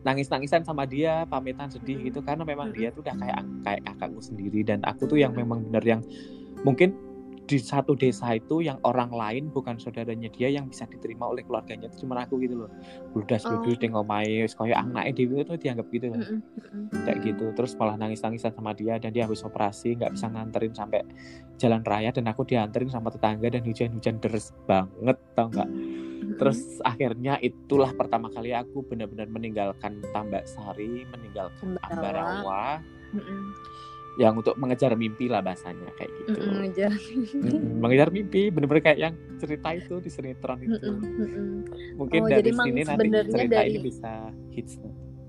[0.06, 4.62] nangis-nangisan sama dia, pamitan sedih gitu karena memang dia tuh udah kayak kayak kakakku sendiri.
[4.62, 6.02] Dan aku tuh yang memang bener yang
[6.62, 6.94] mungkin
[7.46, 11.86] di satu desa itu yang orang lain bukan saudaranya dia yang bisa diterima oleh keluarganya
[11.94, 12.72] itu cuma aku gitu loh.
[13.14, 13.82] Bludas bludus Oh.
[13.82, 16.20] di ngomai koyo anaknya dewi itu dianggap gitu loh.
[17.06, 17.46] Kayak gitu.
[17.54, 21.06] Terus malah nangis-nangisan sama dia dan dia habis operasi nggak bisa nganterin sampai
[21.62, 25.70] jalan raya dan aku dianterin sama tetangga dan hujan-hujan deres banget tau nggak?
[26.36, 32.82] Terus akhirnya itulah pertama kali aku benar-benar meninggalkan Tambak Sari, meninggalkan Ambarawa.
[34.16, 36.40] Yang untuk mengejar mimpi lah bahasanya kayak gitu.
[36.40, 36.88] Mm-mm, aja.
[37.36, 40.72] Mm-mm, mengejar mimpi bener-bener kayak yang cerita itu di sinetron itu.
[40.72, 41.48] Mm-mm, mm-mm.
[42.00, 44.12] Mungkin Oh, dari sini nanti cerita dari- ini bisa
[44.56, 44.80] hits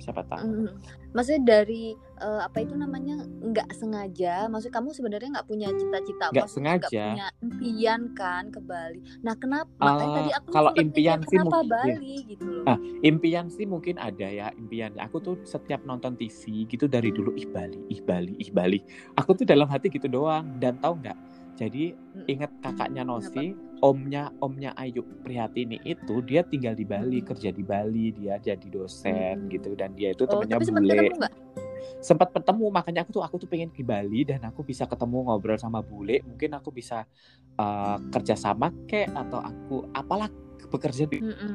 [0.07, 0.39] siapa tahu.
[0.41, 0.69] Mm.
[1.11, 1.85] Maksudnya dari
[2.17, 7.05] eh, apa itu namanya nggak sengaja, maksud kamu sebenarnya nggak punya cita-cita, Nggak sengaja.
[7.11, 9.03] punya impian kan ke Bali.
[9.21, 9.69] Nah kenapa?
[9.77, 12.65] Makanya Eh, tadi aku kalau impian sih kenapa mungkin- Bali gitu loh.
[12.65, 15.03] Ah, Impian sih mungkin ada ya impiannya.
[15.03, 18.79] Aku tuh setiap nonton TV gitu dari dulu ih Bali, ih Bali, ih Bali.
[19.15, 21.19] Aku tuh dalam hati gitu doang dan tahu nggak?
[21.57, 27.61] Jadi ingat kakaknya Nosi, omnya omnya Ayu Prihatini itu dia tinggal di Bali, kerja di
[27.65, 29.51] Bali, dia jadi dosen Hmm.
[29.53, 31.09] gitu dan dia itu oh temennya sempat bule.
[32.03, 35.59] Sempat ketemu makanya aku tuh aku tuh pengen di Bali dan aku bisa ketemu ngobrol
[35.59, 36.23] sama bule.
[36.25, 37.05] Mungkin aku bisa
[37.59, 40.29] uh, kerja sama kek atau aku apalah
[40.73, 41.55] bekerja di Mm-mm.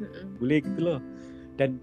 [0.00, 0.24] Mm-mm.
[0.40, 1.00] bule gitu loh
[1.56, 1.80] dan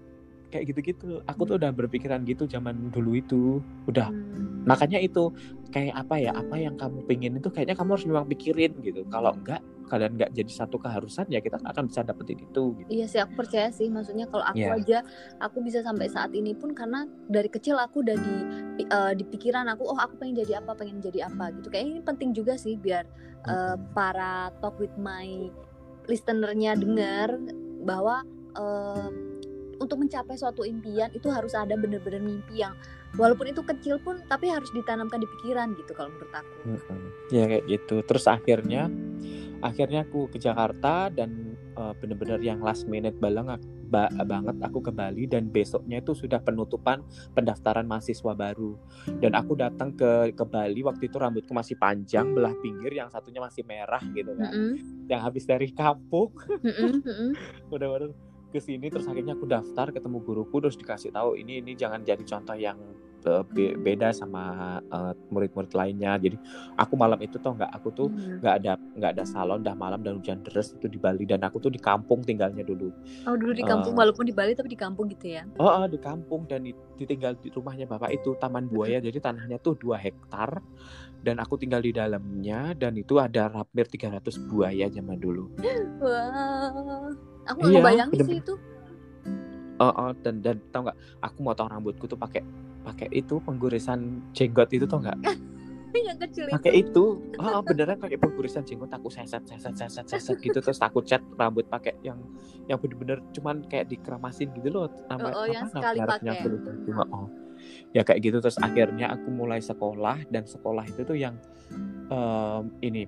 [0.54, 1.18] kayak gitu-gitu.
[1.26, 3.58] Aku tuh udah berpikiran gitu zaman dulu itu.
[3.90, 4.06] Udah.
[4.06, 4.64] Hmm.
[4.64, 5.28] makanya itu
[5.76, 9.04] kayak apa ya apa yang kamu pengen itu kayaknya kamu harus memang pikirin gitu.
[9.12, 9.60] Kalau enggak
[9.92, 12.88] kalian nggak jadi satu keharusan ya kita akan bisa dapetin itu gitu.
[12.88, 13.92] Iya sih aku percaya sih.
[13.92, 14.80] Maksudnya kalau aku Iya.
[14.80, 14.98] aja
[15.36, 18.34] aku bisa sampai saat ini pun karena dari kecil aku udah di
[18.88, 21.68] eh, di pikiran aku oh aku pengen jadi apa pengen jadi apa gitu.
[21.68, 23.04] Kayak ini penting juga sih biar
[23.44, 25.52] eh, para talk with my
[26.08, 27.36] listenernya dengar
[27.84, 28.24] bahwa
[28.56, 29.08] eh,
[29.80, 32.74] untuk mencapai suatu impian itu harus ada bener-bener mimpi yang
[33.14, 36.54] walaupun itu kecil pun tapi harus ditanamkan di pikiran gitu kalau menurut aku.
[36.64, 37.02] Mm-mm.
[37.30, 38.90] ya kayak gitu terus akhirnya
[39.64, 44.92] akhirnya aku ke Jakarta dan eh, bener-bener yang last minute banget ba- banget aku ke
[44.92, 47.00] Bali dan besoknya itu sudah penutupan
[47.32, 48.74] pendaftaran mahasiswa baru
[49.22, 53.38] dan aku datang ke ke Bali waktu itu rambutku masih panjang belah pinggir yang satunya
[53.38, 57.30] masih merah gitu kan Mm-mm, yang habis dari kampung mm-mm, mm-mm.
[57.70, 58.10] bener-bener
[58.54, 62.22] ke sini terus akhirnya aku daftar ketemu guruku terus dikasih tahu ini ini jangan jadi
[62.22, 62.78] contoh yang
[63.24, 64.44] eh, be- beda sama
[64.86, 66.38] eh, murid-murid lainnya jadi
[66.76, 68.38] aku malam itu tuh nggak aku tuh Hmm.
[68.38, 71.58] nggak ada nggak ada salon dah malam dan hujan deras itu di Bali dan aku
[71.58, 72.94] tuh di kampung tinggalnya dulu
[73.26, 73.98] Oh dulu di kampung Eh.
[73.98, 75.42] walaupun di Bali tapi di kampung gitu ya.
[75.56, 79.58] oh, oh, di kampung dan di- ditinggal di rumahnya bapak itu taman buaya jadi tanahnya
[79.58, 80.62] tuh dua hektar
[81.24, 84.20] dan aku tinggal di dalamnya dan itu ada hampir 300
[84.52, 85.48] buaya zaman dulu
[86.04, 87.08] Wah,
[87.48, 88.54] aku nggak Iya, ngebayangin sih itu.
[89.82, 90.98] Oh, oh, dan dan tau nggak?
[91.18, 92.46] Aku motong rambutku tuh pakai
[92.86, 95.18] pakai itu penggurisan jenggot itu tau nggak?
[95.94, 96.54] yang kecil itu.
[96.54, 97.04] Pakai itu.
[97.38, 101.22] Oh, oh, beneran pakai penggurisan jenggot aku seset seset seset seset gitu terus aku cat
[101.34, 102.18] rambut pakai yang
[102.70, 104.86] yang bener-bener cuman kayak dikeramasin gitu loh.
[105.10, 106.74] Nama Oh, oh, yang apa sekali mereknya pakai.
[106.86, 107.26] Cuma, oh.
[107.94, 108.38] Ya kayak gitu.
[108.42, 111.38] Terus akhirnya aku mulai sekolah dan sekolah itu tuh yang
[112.10, 113.06] em, ini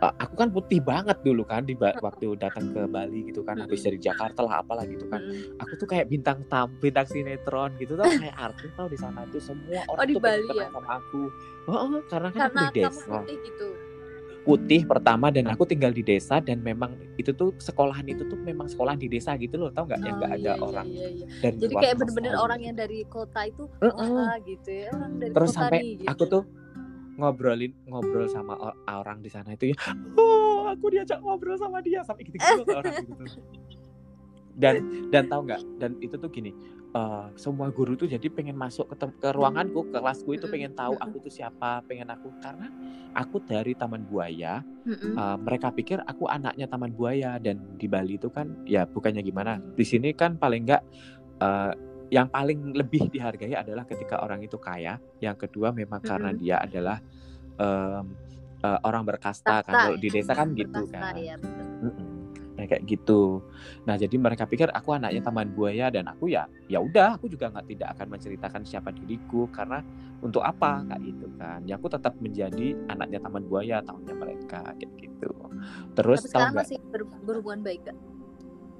[0.00, 3.84] uh, aku kan putih banget dulu kan di waktu datang ke Bali gitu kan habis
[3.84, 5.20] dari Jakarta lah apalah gitu kan.
[5.60, 9.40] Aku tuh kayak bintang tam bintang sinetron gitu tuh kayak artis tau di sana tuh
[9.40, 10.68] semua orang oh, di tuh Bali ya?
[10.72, 11.22] sama aku.
[11.66, 13.10] Oh, oh, karena kan karena aku di kamu desa.
[13.20, 13.68] putih gitu
[14.46, 18.70] putih pertama dan aku tinggal di desa dan memang itu tuh sekolahan itu tuh memang
[18.70, 21.08] sekolah di desa gitu loh tau nggak yang Oh, nggak ada iya, iya, orang iya,
[21.10, 21.26] iya.
[21.42, 24.06] dari jadi kayak bener-bener orang yang dari kota itu Heeh.
[24.06, 26.06] wah gitu ya orang dari terus kota sampai nih gitu.
[26.14, 26.42] aku tuh
[27.18, 28.54] ngobrolin ngobrol sama
[28.86, 29.76] orang di sana itu ya
[30.14, 33.42] oh aku diajak ngobrol sama dia sampai gitu gitu orang gitu
[34.56, 34.74] dan
[35.10, 36.54] dan tahu nggak dan itu tuh gini
[36.96, 40.72] eh, semua guru tuh jadi pengen masuk ke, ke ruanganku ke kelasku itu Mm-mm, pengen
[40.72, 41.04] tahu mm-mm.
[41.04, 42.72] aku tuh siapa pengen aku karena
[43.12, 48.32] aku dari Taman Buaya eh, mereka pikir aku anaknya Taman Buaya dan di Bali itu
[48.32, 50.82] kan ya bukannya gimana di sini kan paling nggak
[51.44, 51.72] eh,
[52.10, 57.02] yang paling lebih dihargai adalah ketika orang itu kaya yang kedua memang karena dia adalah
[57.58, 58.14] em,
[58.62, 61.66] eh, orang berkasta kan kalau di ya, desa kan gitu berkasta kan ya, betul.
[62.66, 63.40] Kayak gitu.
[63.86, 67.50] Nah jadi mereka pikir aku anaknya Taman Buaya dan aku ya ya udah aku juga
[67.50, 69.80] nggak tidak akan menceritakan siapa diriku karena
[70.20, 71.62] untuk apa kayak gitu kan.
[71.64, 75.30] Ya aku tetap menjadi anaknya Taman Buaya tahunnya mereka kayak gitu.
[75.94, 77.96] Terus tapi sekarang masih ber- berhubungan baik gak?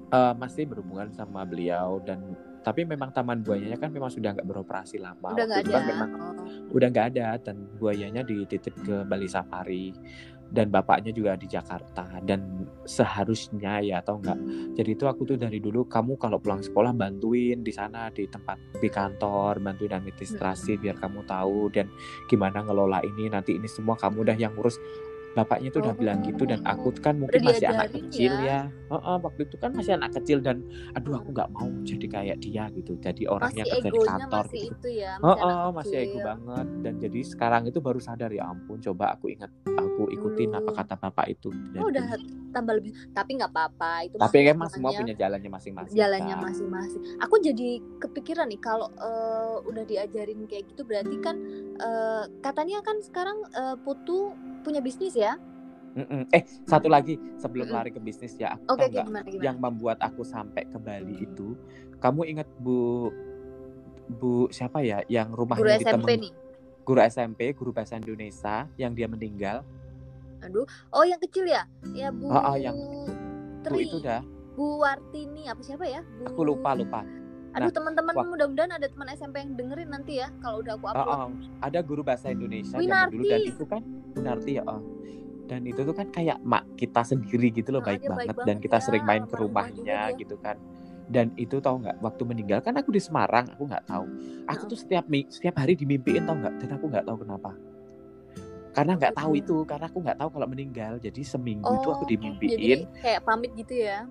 [0.07, 4.99] eh, masih berhubungan sama beliau dan tapi memang Taman Buayanya kan memang sudah nggak beroperasi
[4.99, 5.31] lama.
[5.31, 6.75] udah nggak ada kan memang oh.
[6.75, 9.95] udah nggak ada dan buayanya dititip ke Bali Safari
[10.47, 14.39] dan bapaknya juga di Jakarta dan seharusnya ya atau enggak?
[14.79, 18.79] Jadi itu aku tuh dari dulu kamu kalau pulang sekolah bantuin di sana di tempat
[18.79, 21.91] di kantor bantuin administrasi biar kamu tahu dan
[22.31, 24.79] gimana ngelola ini nanti ini semua kamu dah yang ngurus
[25.37, 25.99] bapaknya tuh udah Oh.
[25.99, 28.41] bilang gitu dan aku kan mungkin masih anak kecil ya.
[28.41, 30.57] ya, Heeh, waktu itu kan masih anak kecil dan
[30.91, 34.43] aduh aku nggak mau jadi kayak dia gitu jadi orang masih yang kerja di kantor
[34.43, 37.79] masih gitu itu ya Oh, masih anak oh, masih ego banget dan jadi sekarang itu
[37.79, 40.75] baru sadar ya ampun coba aku ingat aku ikutin apa Dulu.
[40.75, 42.05] kata bapak itu Oh, Jadi- udah
[42.49, 46.43] tambah lebih tapi nggak apa-apa itu tapi emang semua istilahnya punya jalannya masing-masing jalannya kan.
[46.43, 47.01] masing-masing.
[47.19, 47.69] Aku jadi
[47.99, 51.35] kepikiran nih kalau eh, udah diajarin kayak gitu berarti kan
[51.77, 54.33] eh, katanya kan sekarang eh, Putu
[54.67, 55.39] punya bisnis ya?
[55.93, 56.29] Mm-mm.
[56.29, 57.77] eh satu lagi sebelum Mm-mm.
[57.79, 59.41] lari ke bisnis ya aku oke nggak gimana gimana?
[59.41, 61.57] yang membuat aku sampai ke Bali itu
[61.97, 63.09] kamu ingat bu
[64.11, 66.31] bu siapa ya yang rumahnya Guru di SMP nih.
[66.83, 69.65] guru SMP guru bahasa Indonesia yang dia meninggal
[70.39, 70.63] Aduh.
[70.91, 71.65] Oh yang kecil ya?
[71.91, 73.09] Ya Bu Oh, oh, yang- bu
[73.65, 73.83] Tri.
[73.83, 74.21] itu dah
[74.53, 76.05] Bu Wartini apa siapa ya?
[76.05, 76.29] Bu...
[76.29, 77.01] aku lupa lupa
[77.49, 80.85] Aduh Nah, teman-teman wak- mudah-mudahan ada teman SMP yang dengerin nanti ya kalau udah aku
[80.85, 81.17] Oh, upload.
[81.17, 83.11] oh, ada guru bahasa Indonesia zaman Winarti.
[83.11, 83.81] dulu dan itu kan
[84.17, 84.81] Winarti ya oh.
[85.47, 88.35] dan itu tuh kan kayak mak kita sendiri gitu loh Ah, baik baik banget.
[88.35, 90.59] Dan banget kita ya, sering main ke rumahnya gitu kan.
[91.07, 94.05] Dan itu tau nggak waktu meninggal kan aku di Semarang aku nggak tahu.
[94.51, 96.55] Aku tuh setiap setiap hari dimimpiin tau nggak?
[96.59, 97.51] Dan aku nggak tahu kenapa.
[98.75, 100.93] Karena nggak tahu itu karena aku nggak tahu kalau meninggal.
[100.99, 104.03] Jadi seminggu itu aku Oh, dimimpiin jadi kayak pamit gitu ya?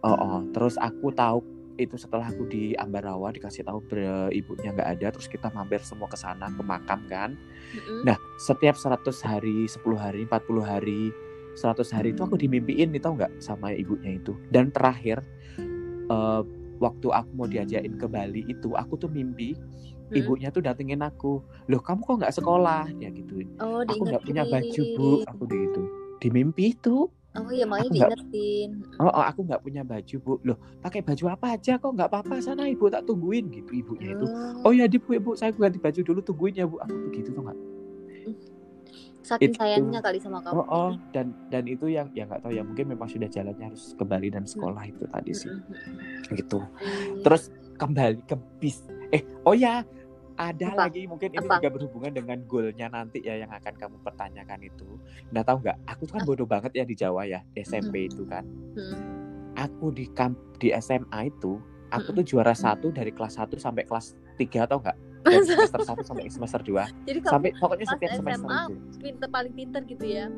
[0.00, 0.38] Oh, oh.
[0.54, 1.42] terus aku tahu
[1.78, 6.10] itu setelah aku di Ambarawa dikasih tahu ber- ibunya nggak ada, terus kita mampir semua
[6.10, 7.38] ke sana ke makam kan.
[7.72, 8.02] Mm-mm.
[8.02, 11.14] Nah, setiap 100 hari, 10 hari, 40 hari,
[11.54, 14.34] 100 hari itu aku dimimpiin nih tau nggak sama ibunya itu.
[14.50, 15.22] Dan terakhir
[16.08, 16.42] eh,
[16.78, 19.54] waktu aku mau diajakin ke Bali itu, aku tuh mimpi
[20.08, 20.24] Hmm.
[20.24, 21.44] ibunya tuh datengin aku.
[21.68, 22.88] Loh, kamu kok nggak sekolah?
[22.96, 23.52] Ya gituin.
[23.60, 25.20] Oh, Aku nggak punya baju, Bu.
[25.28, 25.82] Aku gitu.
[26.16, 27.12] Di mimpi itu.
[27.40, 28.70] Oh iya makanya Aku nggak- diingetin.
[28.96, 30.32] Oh, oh, aku nggak punya baju bu.
[30.42, 34.26] Loh, pakai baju apa aja kok nggak apa-apa sana ibu tak tungguin gitu ibunya itu.
[34.60, 36.76] Oh ya di bu, ibu saya ganti baju dulu tungguin ya bu.
[36.78, 37.58] Aku tuh gitu tuh nggak.
[39.20, 40.56] saking itu- sayangnya kali sama kamu.
[40.56, 43.92] Oh, oh, dan dan itu yang ya nggak tahu ya mungkin memang sudah jalannya harus
[43.92, 46.32] ke Bali dan sekolah itu tadi sih Mm-mm.
[46.32, 46.64] gitu.
[46.80, 47.20] Iya.
[47.20, 47.42] Terus
[47.76, 48.80] kembali ke bis.
[49.08, 49.84] Eh, oh ya
[50.38, 50.86] ada Apa?
[50.86, 51.58] lagi mungkin ini Apa?
[51.58, 54.86] juga berhubungan dengan goalnya nanti ya yang akan kamu pertanyakan itu.
[55.34, 55.76] Nah tahu nggak?
[55.90, 58.46] Aku tuh kan bodoh banget ya di Jawa ya SMP itu kan.
[58.74, 58.94] Hmm.
[59.58, 61.58] aku di kamp di SMA itu
[61.90, 62.18] aku Mm-mm.
[62.22, 64.94] tuh juara satu dari kelas 1 sampai kelas 3 atau enggak
[65.26, 66.78] dari semester 1 sampai semester 2
[67.10, 70.30] Jadi kamu sampai pokoknya setiap semester SMA itu pinter paling pinter gitu ya.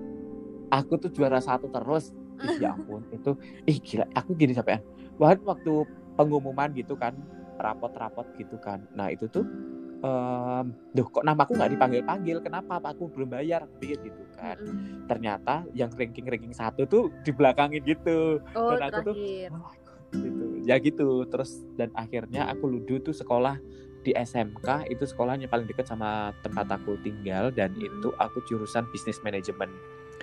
[0.72, 3.36] aku tuh juara satu terus Ih, ya ampun itu
[3.68, 4.80] ih gila aku gini sampean
[5.20, 5.84] Wah, waktu
[6.16, 7.12] pengumuman gitu kan
[7.60, 9.44] rapot-rapot gitu kan nah itu tuh
[10.00, 12.76] em duh kok namaku nggak dipanggil panggil kenapa?
[12.76, 12.96] Pak?
[12.96, 13.68] aku belum bayar?
[13.78, 14.56] Gitu kan.
[14.56, 15.04] Mm-mm.
[15.04, 18.40] ternyata yang ranking ranking satu tuh di belakangin gitu.
[18.54, 19.48] Oh Dan aku tuh- terakhir.
[19.52, 20.44] Oh my God, gitu.
[20.64, 21.08] Ya gitu.
[21.28, 23.60] Terus dan akhirnya aku ludu tuh sekolah
[24.00, 27.52] di SMK itu sekolahnya paling dekat sama tempat aku tinggal.
[27.52, 29.68] Dan itu aku jurusan bisnis manajemen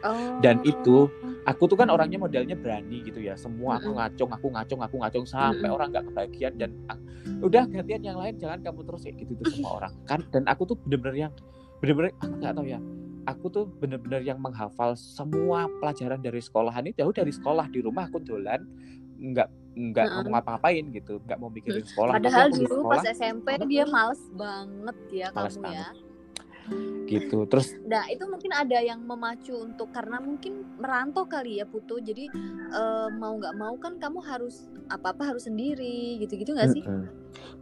[0.05, 0.37] Oh.
[0.45, 1.09] dan itu
[1.47, 3.33] aku tuh kan orangnya modelnya berani gitu ya.
[3.33, 6.99] Semua aku ngacung aku ngacung aku ngacung sampai orang nggak kebagian dan ah,
[7.41, 9.93] udah gantian yang lain jangan kamu terus kayak gitu tuh semua orang.
[10.05, 11.33] Kan dan aku tuh bener-bener yang
[11.81, 12.79] bener-bener aku nggak tahu ya.
[13.27, 17.03] Aku tuh bener-bener yang menghafal semua pelajaran dari sekolahan itu.
[17.03, 18.63] Jauh dari sekolah di rumah aku dolan
[19.17, 22.17] nggak nggak mau ngapa-ngapain gitu nggak mau mikirin sekolah.
[22.17, 25.87] Tapi Padahal dulu sekolah pas SMP dia males banget ya Males kamu ya.
[27.07, 31.97] Gitu terus Nah itu mungkin ada yang memacu untuk karena mungkin merantau kali ya Putu.
[31.97, 32.27] Jadi
[32.69, 36.83] eh, mau nggak mau kan kamu harus apa apa harus sendiri gitu-gitu nggak sih?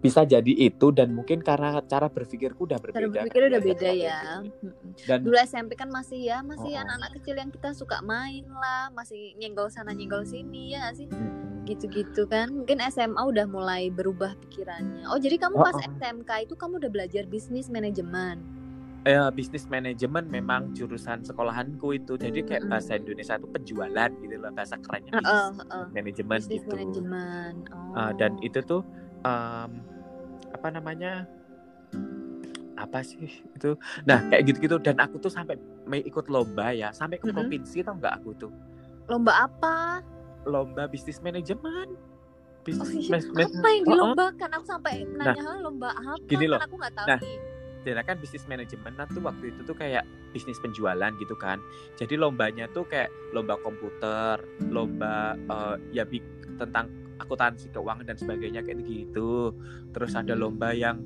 [0.02, 3.70] Bisa jadi itu dan mungkin karena cara berpikirku udah berbeda Cara kan, berpikir udah dari
[3.70, 4.20] beda ya.
[4.42, 4.66] gitu.
[4.66, 4.90] Mm-mm.
[5.06, 6.82] dan Dulu SMP kan masih ya masih Oh.
[6.82, 11.08] anak-anak kecil yang kita suka main lah, masih nyenggol sana nyenggol sini ya nggak sih.
[11.66, 12.50] Gitu-gitu kan.
[12.50, 15.06] Mungkin SMA udah mulai berubah pikirannya.
[15.06, 15.86] Oh jadi kamu Oh, pas oh.
[15.98, 18.42] SMK itu kamu udah belajar bisnis manajemen.
[19.06, 22.72] Eh, bisnis manajemen memang jurusan sekolahanku itu jadi kayak Mm-mm.
[22.74, 25.86] bahasa Indonesia itu penjualan gitu loh bahasa kerennya Heeh, bisnis heeh.
[25.92, 27.54] manajemen gitu manajemen.
[27.70, 27.94] Oh.
[27.96, 28.82] Ah, dan itu tuh
[29.22, 29.72] em,
[30.52, 31.30] apa namanya
[32.76, 33.24] apa sih
[33.56, 33.72] itu
[34.04, 35.56] nah kayak gitu-gitu dan aku tuh sampai
[36.02, 37.36] ikut lomba ya sampai ke Mm-mm.
[37.38, 38.52] provinsi tau nggak aku tuh
[39.06, 40.02] lomba apa?
[40.44, 43.22] lomba bisnis manajemen Oh, bisnis iya.
[43.22, 43.94] mas- mas- apa yang Oh, oh.
[43.94, 44.50] dilombakan?
[44.58, 46.18] Aku sampai nanya "Hah, lomba apa?
[46.26, 46.58] gini loh.
[46.58, 47.38] Kan aku nggak tahu Nah, nih.
[47.88, 51.62] Dan kan bisnis manajemen nah tuh waktu itu tuh kayak bisnis penjualan gitu kan
[51.94, 58.60] jadi lombanya tuh kayak lomba komputer lomba eh, ya bi- tentang akuntansi keuangan dan sebagainya
[58.60, 59.54] kayak gitu
[59.92, 61.00] terus ada lomba yang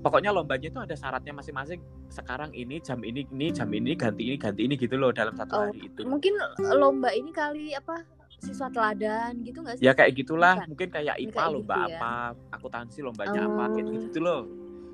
[0.00, 4.36] pokoknya lombanya itu ada syaratnya masing-masing sekarang ini jam ini ini jam ini ganti ini
[4.36, 6.32] ganti ini gitu loh dalam satu Oh, hari itu Mungkin
[6.72, 8.00] lomba ini kali apa
[8.40, 9.84] siswa teladan gitu nggak sih?
[9.84, 10.68] ya kayak gitulah Bukan.
[10.72, 11.98] mungkin kayak IPA kayak lomba gitu ya.
[11.98, 12.12] apa
[12.50, 13.92] akuntansi lombanya apa kayak Oh.
[14.00, 14.40] gitu loh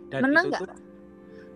[0.07, 0.61] dan Menang itu nggak?
[0.61, 0.69] tuh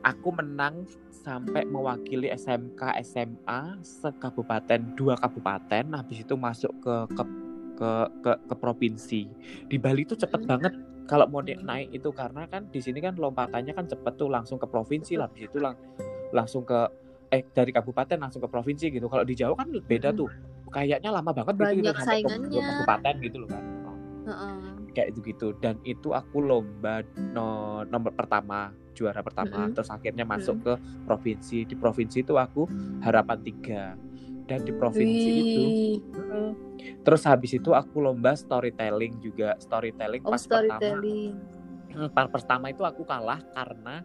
[0.02, 7.24] aku menang sampai mewakili SMK SMA sekabupaten dua kabupaten habis itu masuk ke ke
[7.76, 9.22] ke ke, ke provinsi
[9.66, 10.48] di Bali tuh cepet Mm.
[10.48, 10.72] banget
[11.04, 14.64] kalau mau naik itu karena kan di sini kan lompatannya kan cepet tuh langsung ke
[14.64, 15.76] provinsi lah habis itu lang
[16.30, 16.86] langsung ke
[17.30, 20.16] eh dari kabupaten langsung ke provinsi gitu kalau di Jawa kan beda Mm.
[20.16, 20.28] tuh
[20.70, 22.62] kayaknya lama banget gitu, Banyak gitu ke- saingannya.
[22.62, 24.69] kabupaten gitu loh kan Oh Heeh.
[24.90, 29.64] Kayak itu gitu dan itu aku lomba no- nomor pertama juara pertama.
[29.64, 29.72] Mm-mm.
[29.72, 30.72] terus akhirnya masuk ke
[31.06, 31.64] provinsi.
[31.64, 32.68] Di provinsi itu aku
[33.00, 33.84] harapan tiga.
[34.44, 35.96] Dan di provinsi itu Wih.
[36.02, 36.52] mm,
[37.00, 39.54] terus habis itu aku lomba storytelling juga.
[39.56, 40.68] Storytelling Oh pas pertama.
[40.68, 41.32] storytelling.
[41.90, 44.02] Mm, pas pertama itu aku kalah karena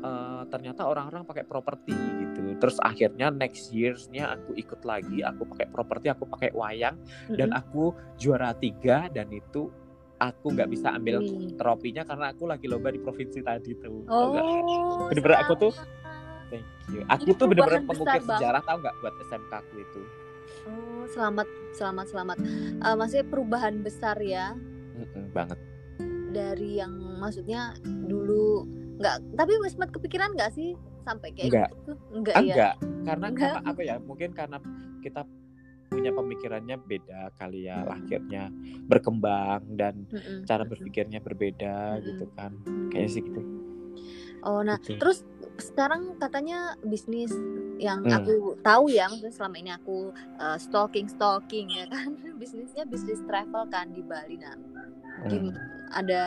[0.00, 2.56] eh, ternyata orang-orang pakai properti gitu.
[2.56, 5.20] Terus akhirnya next yearsnya aku ikut lagi.
[5.20, 6.96] Aku pakai properti aku pakai wayang.
[7.28, 7.60] Dan Mm-mm.
[7.60, 7.84] aku
[8.16, 9.68] juara tiga dan itu
[10.20, 11.56] aku nggak bisa ambil Wih.
[11.56, 14.04] tropinya karena aku lagi lomba di provinsi tadi tuh?
[14.06, 14.36] Oh.
[15.08, 15.76] Bener-bener aku tuh-
[16.46, 20.02] thank you aku Ini tuh bener-bener pengukir sejarah tau nggak buat SMK aku itu
[20.60, 22.36] Oh, selamat, selamat, selamat.
[22.76, 24.52] Eh, maksudnya perubahan besar ya
[24.92, 25.56] Mm-mm, banget
[26.28, 27.72] dari yang maksudnya
[28.04, 29.16] dulu nggak.
[29.34, 31.68] Tapi Wismat kepikiran nggak sih sampai kayak Nggak.
[31.72, 31.92] gitu?
[32.12, 32.44] Enggak Ah, ya.
[32.44, 33.40] enggak karena Enggak.
[33.48, 34.58] karena apa ya mungkin karena
[35.00, 35.20] kita
[35.90, 38.48] punya pemikirannya beda kali ya akhirnya
[38.86, 40.70] berkembang dan Mm-mm, cara mm-mm.
[40.70, 42.06] berpikirnya berbeda Mm-mm.
[42.06, 42.52] gitu kan
[42.88, 43.42] kayaknya sih gitu
[44.40, 44.96] Oh, nah Gitu.
[44.96, 45.20] terus
[45.60, 47.28] sekarang katanya bisnis
[47.76, 48.24] yang Hmm.
[48.24, 53.68] aku tahu ya, maksudnya selama ini aku uh, stalking stalking ya kan, bisnisnya bisnis travel
[53.68, 54.40] kan di Bali.
[54.40, 54.56] Nah,
[55.20, 55.52] Hmm.
[55.92, 56.22] ada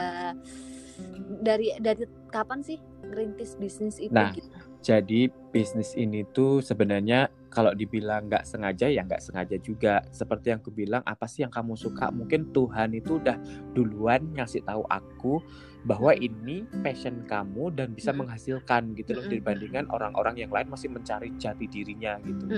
[1.41, 4.13] dari dari kapan sih ngerintis bisnis itu?
[4.13, 4.45] Nah, gitu?
[4.86, 10.01] Jadi bisnis ini tuh sebenarnya kalau dibilang nggak sengaja ya nggak sengaja juga.
[10.09, 12.09] Seperti yang aku bilang, apa sih yang kamu suka?
[12.09, 13.37] Mungkin Tuhan itu udah
[13.77, 15.37] duluan ngasih tahu aku
[15.85, 18.25] bahwa ini passion kamu dan bisa Mm-mm.
[18.25, 19.35] menghasilkan gitu loh Mm-mm.
[19.37, 22.49] dibandingkan orang-orang yang lain masih mencari jati dirinya gitu.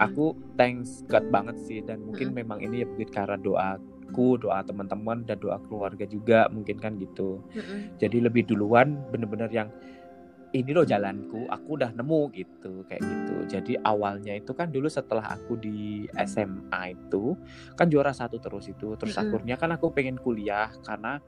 [0.00, 5.26] Aku thanks God banget sih dan mungkin memang ini ya mungkin karena doaku, doa teman-teman
[5.26, 7.44] dan doa keluarga juga mungkin kan gitu
[8.00, 9.68] jadi lebih duluan bener-bener yang
[10.48, 15.36] ini loh jalanku aku udah nemu gitu kayak gitu jadi awalnya itu kan dulu setelah
[15.36, 17.36] aku di SMA itu
[17.76, 19.28] kan juara satu terus itu terus Mm-mm.
[19.28, 21.20] akhirnya kan aku pengen kuliah karena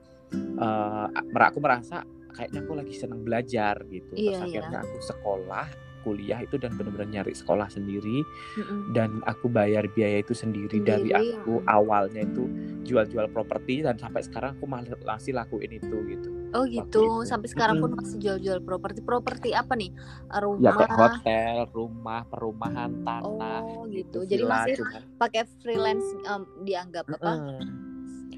[1.28, 2.00] mer- aku merasa
[2.32, 4.46] kayaknya aku lagi seneng belajar gitu terus Iya, iya.
[4.46, 5.66] akhirnya aku sekolah
[6.00, 8.24] kuliah itu dan bener-bener nyari sekolah sendiri
[8.56, 8.96] Mm-mm.
[8.96, 12.48] dan aku bayar biaya itu sendiri, dari Sendiri, aku awalnya itu
[12.88, 14.64] jual-jual properti dan sampai sekarang aku
[15.04, 17.28] masih lakuin itu gitu Oh gitu, itu.
[17.30, 18.98] sampai sekarang pun masih jual-jual properti.
[19.06, 19.94] Properti apa nih?
[19.94, 20.74] ya Rumah.
[20.74, 24.26] kayak hotel, rumah, perumahan, tanah Oh gitu.
[24.26, 27.32] gitu, Jadi villa, masih cuman pakai freelance em, dianggap apa?
[27.38, 27.88] Mm-mm.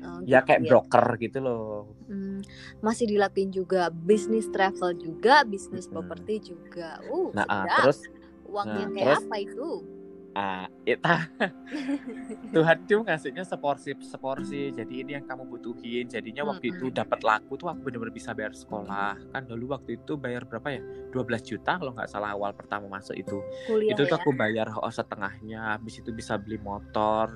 [0.02, 2.42] Oh, ya gitu kayak broker gitu loh Hmm,
[2.82, 5.94] masih dilakuin juga bisnis travel juga, bisnis Mm-mm.
[5.96, 6.98] properti juga.
[7.08, 7.78] Uh, nah ah, sedap.
[7.80, 7.98] terus
[8.44, 9.70] uangnya nah, kayak terus- apa itu?
[10.32, 10.98] Ah itu
[12.54, 14.72] Tuhan tuh ngasihnya seporsi seporsi.
[14.72, 16.08] Jadi ini yang kamu butuhin.
[16.08, 19.16] Jadinya waktu itu dapat laku tuh aku bener-bener bisa bayar sekolah.
[19.32, 20.80] Kan dulu waktu itu bayar berapa ya?
[21.12, 23.38] 12 juta kalau nggak salah awal pertama masuk itu.
[23.68, 24.20] Kuliah itu tuh ya.
[24.20, 25.76] aku bayar oh, setengahnya.
[25.76, 27.28] Habis itu bisa beli motor.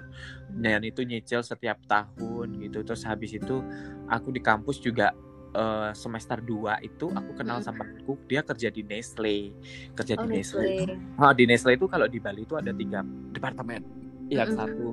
[0.48, 2.80] Dan itu nyicil setiap tahun gitu.
[2.80, 3.60] Terus habis itu
[4.08, 5.12] aku di kampus juga
[5.56, 7.64] eh, semester 2 itu aku kenal Mm-mm.
[7.64, 9.56] sama temanku dia kerja di Nestle
[9.96, 10.94] kerja Oh, di Nestle Nestle.
[11.18, 13.00] Oh, di Nestle itu kalau di Bali itu ada tiga
[13.32, 13.82] departemen.
[14.28, 14.58] Yang Mm-mm.
[14.58, 14.86] satu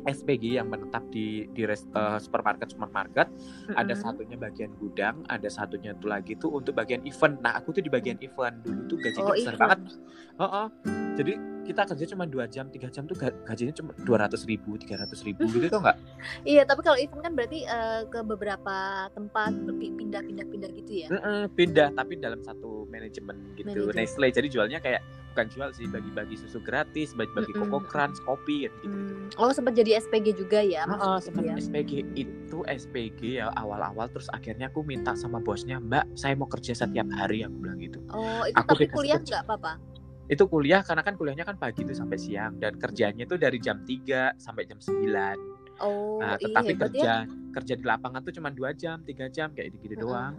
[0.00, 3.26] SPG yang menetap di di res- eh, supermarket supermarket,
[3.70, 3.96] ada Mm-mm.
[3.96, 7.38] satunya bagian gudang, ada satunya tuh lagi tuh untuk bagian event.
[7.38, 9.60] Nah, aku tuh di bagian event dulu tuh gajinya Oh, besar event.
[9.60, 9.78] banget.
[10.36, 10.66] Oh, oh.
[11.12, 11.32] Jadi
[11.62, 14.98] kita kerja cuma dua jam, tiga jam tuh ga- gajinya cuma dua ratus ribu, tiga
[14.98, 15.98] ratus ribu gitu tau nggak?
[16.50, 18.76] Iya, tapi kalau event kan berarti eh, ke beberapa
[19.10, 21.08] tempat pi- pindah-pindah-pindah gitu ya.
[21.10, 23.94] Mm-mm, pindah tapi dalam satu manajemen gitu Manajemen.
[23.94, 24.26] Nestle.
[24.30, 27.52] Jadi jualnya kayak bukan jual sih, bagi-bagi susu gratis, bagi-bagi.
[27.52, 28.74] Coco Crunch, kopi gitu.
[28.82, 29.30] Hmm.
[29.36, 30.84] Oh, sempat jadi SPG juga ya?
[30.84, 31.54] Maksudnya sempat ya?
[31.56, 36.76] SPG itu SPG ya awal-awal terus akhirnya aku minta sama bosnya Mbak saya mau kerja
[36.76, 39.40] setiap hari aku bilang gitu Oh, itu Aku tapi kuliah kerja.
[39.40, 39.72] nggak apa-apa?
[40.30, 43.82] itu kuliah karena kan kuliahnya kan pagi tuh sampai siang dan kerjanya itu dari jam
[43.82, 45.02] 3 sampai jam 9
[45.82, 47.50] Oh, nah iya tetapi hebat kerja ya.
[47.50, 50.38] kerja di lapangan tuh cuma dua jam tiga jam kayak gitu, -gitu doang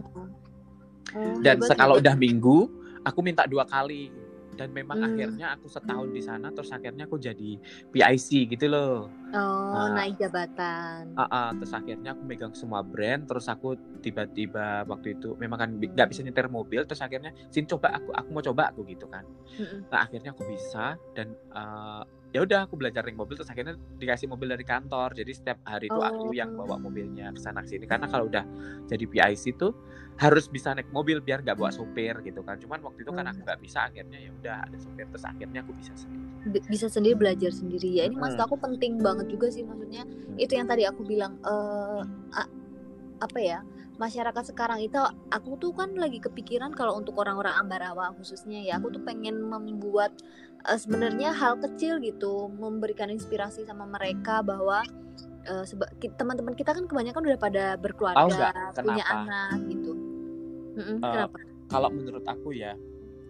[1.12, 2.72] Oh, dan hebat, kalau udah minggu
[3.04, 4.08] aku minta dua kali
[4.52, 5.08] dan memang Hmm.
[5.08, 7.56] akhirnya aku setahun di sana terus akhirnya aku jadi
[7.90, 10.04] PIC gitu loh Oh, Nah.
[10.04, 11.16] naik jabatan.
[11.16, 13.72] Ah, ah, terus akhirnya aku megang semua brand terus aku
[14.04, 18.28] tiba-tiba waktu itu memang kan nggak bisa nyetir mobil terus akhirnya sini coba aku aku
[18.28, 19.24] mau coba aku gitu kan
[19.56, 19.88] Mm-mm.
[19.88, 24.24] nah akhirnya aku bisa dan eh, ya udah aku belajar naik mobil terus akhirnya dikasih
[24.24, 25.12] mobil dari kantor.
[25.12, 26.64] Jadi setiap hari itu aku yang Oh.
[26.64, 27.84] bawa mobilnya ke sana sini.
[27.84, 28.44] Karena kalau udah
[28.88, 29.76] jadi PIC tuh
[30.16, 32.56] harus bisa naik mobil biar nggak bawa sopir gitu kan.
[32.56, 33.30] Cuman waktu itu kan Oh.
[33.30, 36.24] aku nggak bisa akhirnya ya udah ada sopir terus akhirnya aku bisa sendiri.
[36.66, 38.08] Bisa sendiri belajar sendiri ya.
[38.08, 42.00] Ini maksud aku penting banget juga sih maksudnya itu yang tadi aku bilang eh
[42.32, 42.52] a-
[43.20, 43.60] apa ya
[43.92, 44.98] masyarakat sekarang itu
[45.30, 50.10] aku tuh kan lagi kepikiran kalau untuk orang-orang Ambarawa khususnya ya aku tuh pengen membuat
[50.62, 54.82] eh, sebenarnya hal kecil gitu memberikan inspirasi sama mereka bahwa
[55.98, 59.92] ki- teman-teman kita kan kebanyakan udah pada berkeluarga punya anak gitu.
[60.72, 61.38] Mm-mm, Eh, kenapa?
[61.68, 62.72] kalau menurut aku ya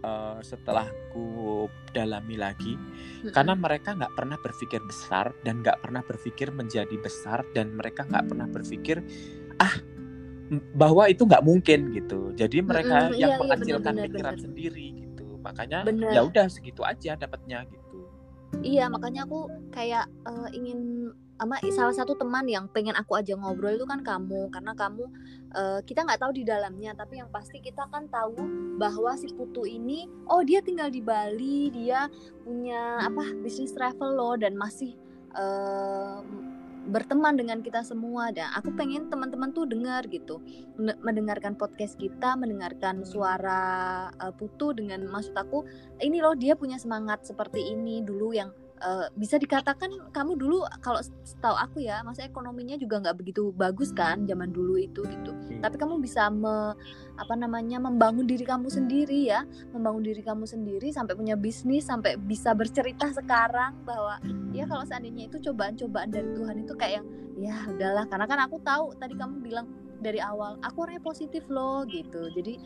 [0.05, 3.33] eh, setelah aku dalami lagi Mm-mm.
[3.33, 8.29] karena mereka nggak pernah berpikir besar dan nggak pernah berpikir menjadi besar dan mereka nggak
[8.29, 9.01] pernah berpikir
[9.57, 9.73] ah
[10.77, 12.37] bahwa itu nggak mungkin gitu.
[12.37, 14.45] Jadi mereka Mm-mm, yang iya, iya, mengecilkan benar, pikiran benar.
[14.45, 14.89] sendiri
[15.43, 15.85] makanya
[16.15, 18.09] ya udah segitu aja dapatnya gitu.
[18.61, 23.75] Iya, makanya aku kayak eh, ingin sama salah satu teman yang pengen aku aja ngobrol
[23.75, 24.53] itu kan kamu.
[24.53, 25.05] Karena kamu
[25.57, 28.37] eh, kita nggak tahu di dalamnya tapi yang pasti kita kan tahu
[28.77, 32.07] bahwa si Putu ini oh dia tinggal di Bali dia
[32.45, 34.95] punya apa bisnis travel loh dan masih
[35.33, 36.19] eh,
[36.91, 40.43] berteman dengan kita semua dan aku pengen teman-teman tuh dengar gitu.
[40.81, 45.63] Men- mendengarkan podcast kita mendengarkan suara eh, Putu dengan maksud aku
[46.03, 48.51] ini loh dia punya semangat seperti ini dulu yang
[48.83, 53.95] eh, bisa dikatakan kamu dulu kalau setahu aku ya masa ekonominya juga nggak begitu bagus
[53.95, 55.33] kan zaman dulu itu gitu.
[55.63, 56.75] Tapi kamu bisa me,
[57.15, 59.47] apa namanya membangun diri kamu sendiri ya.
[59.71, 64.19] Membangun diri kamu sendiri sampai punya bisnis sampai bisa bercerita sekarang bahwa
[64.51, 67.07] ya kalau seandainya itu cobaan-cobaan dari Tuhan itu kayak yang
[67.39, 68.05] ya udahlah.
[68.11, 69.67] Karena kan aku tahu tadi kamu bilang
[70.03, 72.29] dari awal aku orangnya positif loh gitu.
[72.35, 72.59] Jadi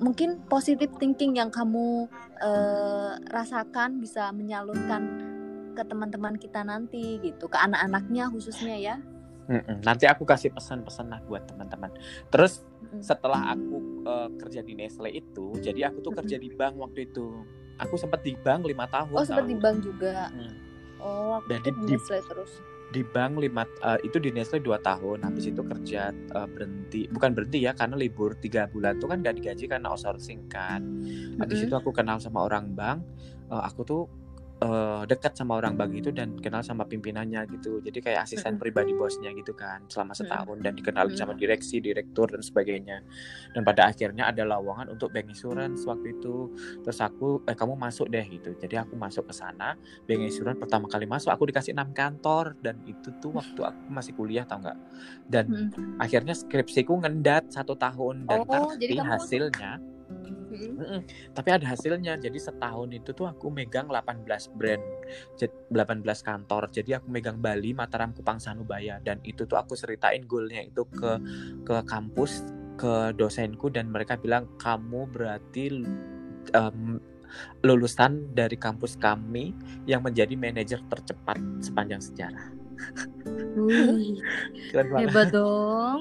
[0.00, 2.08] mungkin positive thinking yang kamu
[2.40, 5.32] eh, rasakan bisa menyalurkan
[5.72, 8.96] ke teman-teman kita nanti gitu ke anak-anaknya khususnya ya
[9.42, 9.82] Mm-mm.
[9.82, 11.90] nanti aku kasih pesan-pesan lah buat teman-teman
[12.30, 13.02] terus Mm-mm.
[13.02, 17.42] setelah aku eh, kerja di Nestle itu jadi aku tuh kerja di bank waktu itu
[17.74, 20.54] aku sempat di bank lima tahun oh sempat di bank juga Hmm.
[21.02, 22.52] oh aku tuh di- Nestle terus
[22.92, 27.34] di bank lima eh, itu di Nestle dua tahun habis itu kerja eh, berhenti bukan
[27.34, 30.86] berhenti ya karena libur tiga bulan tuh kan gak digaji karena outsourcing kan
[31.42, 31.66] habis Mm-mm.
[31.66, 33.02] itu aku kenal sama orang bank
[33.50, 34.02] eh, aku tuh
[34.62, 37.82] eh, dekat sama orang bank itu dan kenal sama pimpinannya gitu.
[37.82, 42.40] Jadi kayak asisten pribadi bosnya gitu kan selama setahun dan dikenalin sama direksi direktur dan
[42.40, 43.02] sebagainya.
[43.50, 46.48] Dan pada akhirnya ada lowongan untuk bank insurance waktu itu.
[46.80, 48.54] Terus aku eh kamu masuk deh gitu.
[48.54, 49.74] Jadi aku masuk ke sana
[50.06, 54.14] bank insurance pertama kali masuk aku dikasih enam kantor dan itu tuh waktu aku masih
[54.14, 54.78] kuliah tau nggak?
[55.26, 55.98] Dan Mm-mm.
[55.98, 59.70] akhirnya skripsiku ngendat satu tahun dan Oh, tapi kamu- hasilnya
[60.52, 61.00] Mm-mm.
[61.32, 64.84] tapi ada hasilnya jadi setahun itu tuh aku megang 18 brand
[65.40, 70.22] Jad- 18 kantor jadi aku megang Bali Mataram Kupang Sanubaya dan itu tuh aku ceritain
[70.28, 71.18] goalnya itu ke
[71.64, 72.44] ke kampus
[72.76, 75.84] ke dosenku dan mereka bilang kamu berarti
[76.52, 77.00] em,
[77.64, 79.56] lulusan dari kampus kami
[79.88, 82.46] yang menjadi manajer tercepat sepanjang sejarah.
[83.56, 84.20] Wih,
[85.00, 86.00] hebat dong.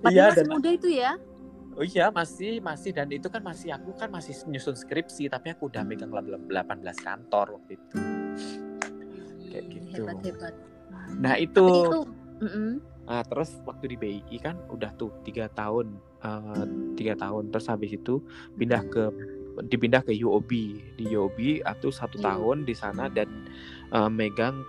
[0.00, 1.12] Padahal Iya, masih dan muda itu ya.
[1.80, 5.72] Oh iya masih masih dan itu kan masih aku kan masih nyusun skripsi tapi aku
[5.72, 6.52] udah megang 18
[7.00, 7.96] kantor waktu itu.
[9.48, 10.02] Kayak gitu.
[10.04, 10.54] Hebat hebat.
[11.16, 11.64] Nah itu.
[11.64, 12.00] Tapi itu.
[13.10, 16.64] Nah, terus waktu di BI kan udah tuh tiga tahun, eh,
[16.94, 17.50] tiga tahun.
[17.50, 18.22] Terus habis itu
[18.54, 19.10] pindah ke
[19.66, 20.50] dipindah ke UOB.
[20.94, 22.30] Di UOB aku satu Iya.
[22.30, 23.50] tahun di sana dan
[23.90, 24.62] eh, megang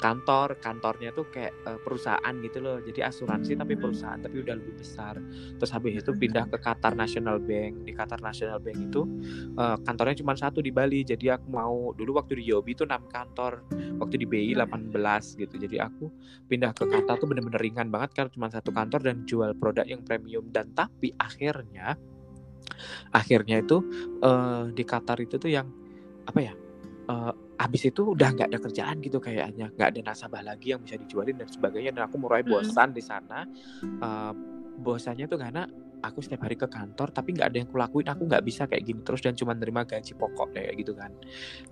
[0.00, 0.58] kantor.
[0.58, 2.78] Kantornya tuh kayak eh, perusahaan gitu loh.
[2.82, 5.18] Jadi asuransi tapi perusahaan tapi udah lebih besar.
[5.58, 7.86] Terus habis itu pindah ke Qatar National Bank.
[7.86, 9.02] Di Qatar National Bank itu
[9.58, 11.02] eh, kantornya cuma satu di Bali.
[11.02, 13.66] Jadi aku mau dulu waktu di UOB itu 6 kantor.
[14.00, 15.54] Waktu di BI 18 gitu.
[15.58, 16.10] Jadi aku
[16.46, 20.02] pindah ke Qatar tuh bener-bener ringan banget karena cuma satu kantor dan jual produk yang
[20.04, 21.96] premium dan tapi akhirnya
[23.14, 23.80] akhirnya itu
[24.20, 25.68] eh, di Qatar itu tuh yang
[26.24, 26.54] apa ya
[27.08, 30.98] eh, abis itu udah nggak ada kerjaan gitu kayaknya nggak ada nasabah lagi yang bisa
[30.98, 32.58] dijualin dan sebagainya dan aku mulai Mm-mm.
[32.58, 33.46] bosan di sana
[33.84, 34.32] Eh,
[34.74, 35.62] bosannya tuh karena
[36.04, 39.00] aku setiap hari ke kantor tapi nggak ada yang kulakuin aku nggak bisa kayak gini
[39.00, 41.14] terus dan cuma nerima gaji pokok kayak gitu kan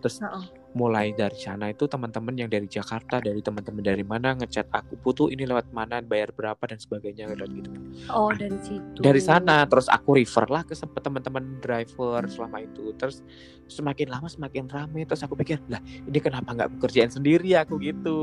[0.00, 0.44] terus Heeh.
[0.72, 5.28] Mulai dari sana itu teman-teman yang dari Jakarta dari teman-teman dari mana ngechat aku butuh
[5.28, 7.70] ini lewat mana bayar berapa dan sebagainya dan gitu.
[8.08, 9.00] Oh dari situ.
[9.04, 12.96] dari sana terus aku refer lah ke teman-teman driver selama itu.
[12.96, 13.20] Terus
[13.68, 17.52] semakin lama semakin rame terus aku pikir lah ini kenapa nggak aku kerjain sendiri?
[17.60, 18.20] Aku gitu.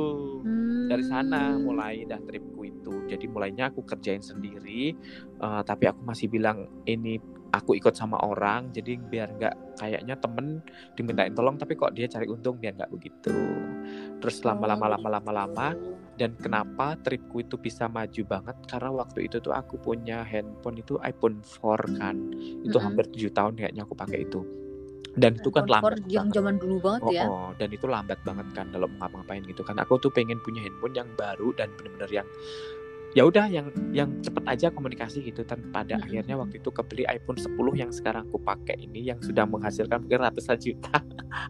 [0.90, 1.70] Dari sana Hmm.
[1.70, 3.06] mulai dah tripku itu.
[3.10, 4.98] Jadi mulainya aku kerjain sendiri
[5.38, 10.62] eh, tapi aku masih bilang ini aku ikut sama orang jadi biar nggak kayaknya temen
[10.94, 13.34] dimintain tolong tapi kok dia cari untung biar nggak begitu
[14.22, 15.68] terus lama-lama lama-lama lama
[16.20, 21.00] dan kenapa tripku itu bisa maju banget karena waktu itu tuh aku punya handphone itu
[21.02, 22.16] iPhone 4 kan
[22.62, 22.84] itu Mm-mm.
[22.86, 24.44] hampir tujuh tahun kayaknya aku pakai itu
[25.18, 26.38] dan itu kan lambat yang banget.
[26.38, 27.26] zaman dulu banget Oh, ya.
[27.26, 30.62] oh, dan itu lambat banget kan kalau mau ngapain gitu kan aku tuh pengen punya
[30.62, 32.28] handphone yang baru dan bener-bener yang
[33.12, 36.06] ya udah yang yang cepet aja komunikasi gitu dan pada Mm-mm.
[36.06, 40.22] akhirnya waktu itu kebeli iPhone 10 yang sekarang aku pakai ini yang sudah menghasilkan mungkin
[40.22, 40.94] ratusan juta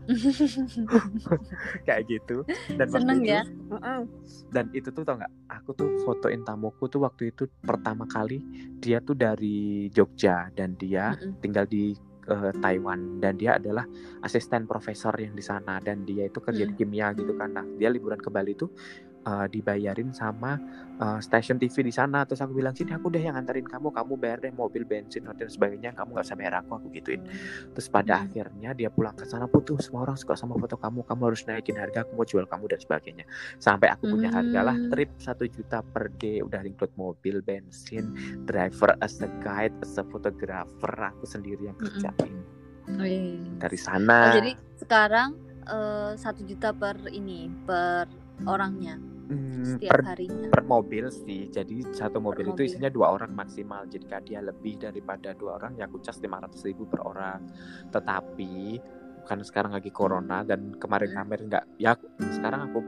[1.85, 3.41] kayak gitu dan waktu Seneng itu- ya.
[4.49, 8.39] dan itu tuh tau nggak aku tuh fotoin tamuku tuh waktu itu pertama kali
[8.77, 11.39] dia tuh dari Jogja dan dia Mm-mm.
[11.39, 11.91] tinggal di
[12.25, 13.83] eh, Taiwan dan dia adalah
[14.21, 16.77] asisten profesor yang di sana dan dia itu kerja di Mm.
[16.77, 18.69] kimia gitu kan nah dia liburan ke Bali tuh
[19.29, 20.57] eh, dibayarin sama
[20.97, 22.25] eh, stasiun TV di sana.
[22.25, 25.45] Terus aku bilang sini aku deh yang anterin kamu kamu bayar deh mobil bensin hotel
[25.45, 27.21] dan sebagainya kamu nggak usah bayar aku aku gituin.
[27.77, 28.23] Terus pada Mm.
[28.25, 31.77] akhirnya dia pulang ke sana putus semua orang suka sama foto kamu kamu harus naikin
[31.77, 33.25] harga aku mau jual kamu dan sebagainya.
[33.61, 34.89] Sampai aku punya harga lah Hmm.
[34.89, 38.11] trip satu juta per day udah include mobil bensin
[38.43, 42.41] driver as a guide as a photographer aku sendiri yang kerjain.
[42.89, 43.37] Wih.
[43.61, 44.51] dari Oh, sana jadi
[44.81, 45.29] sekarang
[45.61, 48.09] eh, satu juta per ini per
[48.49, 48.97] orangnya
[49.29, 50.49] Hmm, setiap per harinya.
[50.49, 52.65] per mobil sih jadi satu mobil itu mobil.
[52.65, 56.89] isinya dua orang maksimal jika dia lebih daripada dua orang ya aku cas 500 ribu
[56.89, 57.45] per orang
[57.93, 58.81] tetapi
[59.21, 62.79] karena sekarang lagi corona dan kemarin-kemarin nggak ya aku- sekarang aku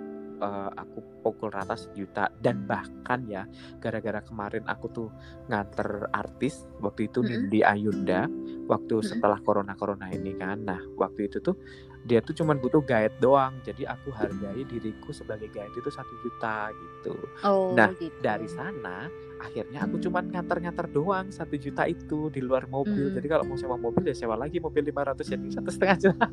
[0.41, 3.45] eh, aku pukul rata sejuta dan bahkan ya
[3.77, 5.07] gara-gara kemarin aku tuh
[5.45, 7.53] nganter artis waktu itu Mm-mm.
[7.53, 8.25] di Ayunda
[8.65, 9.05] waktu Mm-mm.
[9.05, 11.53] setelah corona corona ini kan nah waktu itu tuh
[12.01, 16.69] dia tuh cuman butuh guide doang jadi aku hargai diriku sebagai guide itu satu juta
[16.71, 18.13] gitu Oh, Nah, gitu.
[18.19, 19.05] dari sana
[19.37, 23.15] akhirnya aku cuman nganter-nganter doang satu juta itu di luar mobil Hmm.
[23.15, 26.27] jadi kalau mau sewa mobil ya sewa lagi mobil 500 jadi satu setengah juta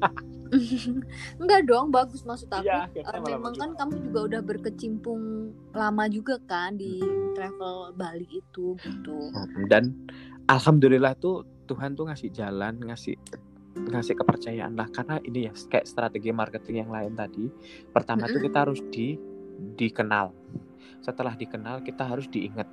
[1.37, 2.65] Enggak dong, bagus maksud aku.
[2.65, 5.23] Akhirnya malah memang kan kamu juga udah berkecimpung
[5.71, 7.01] lama juga kan di
[7.35, 9.17] travel Bali itu gitu.
[9.69, 9.93] dan
[10.47, 13.21] alhamdulillah tuh Tuhan tuh ngasih jalan ngasih
[13.87, 14.89] ngasih kepercayaan lah.
[14.91, 17.47] Karena ini ya kayak strategi marketing yang lain tadi.
[17.91, 18.43] Pertama Mm-mm.
[18.43, 19.15] kita harus di
[19.79, 20.35] dikenal.
[20.99, 22.67] Setelah dikenal kita harus diingat.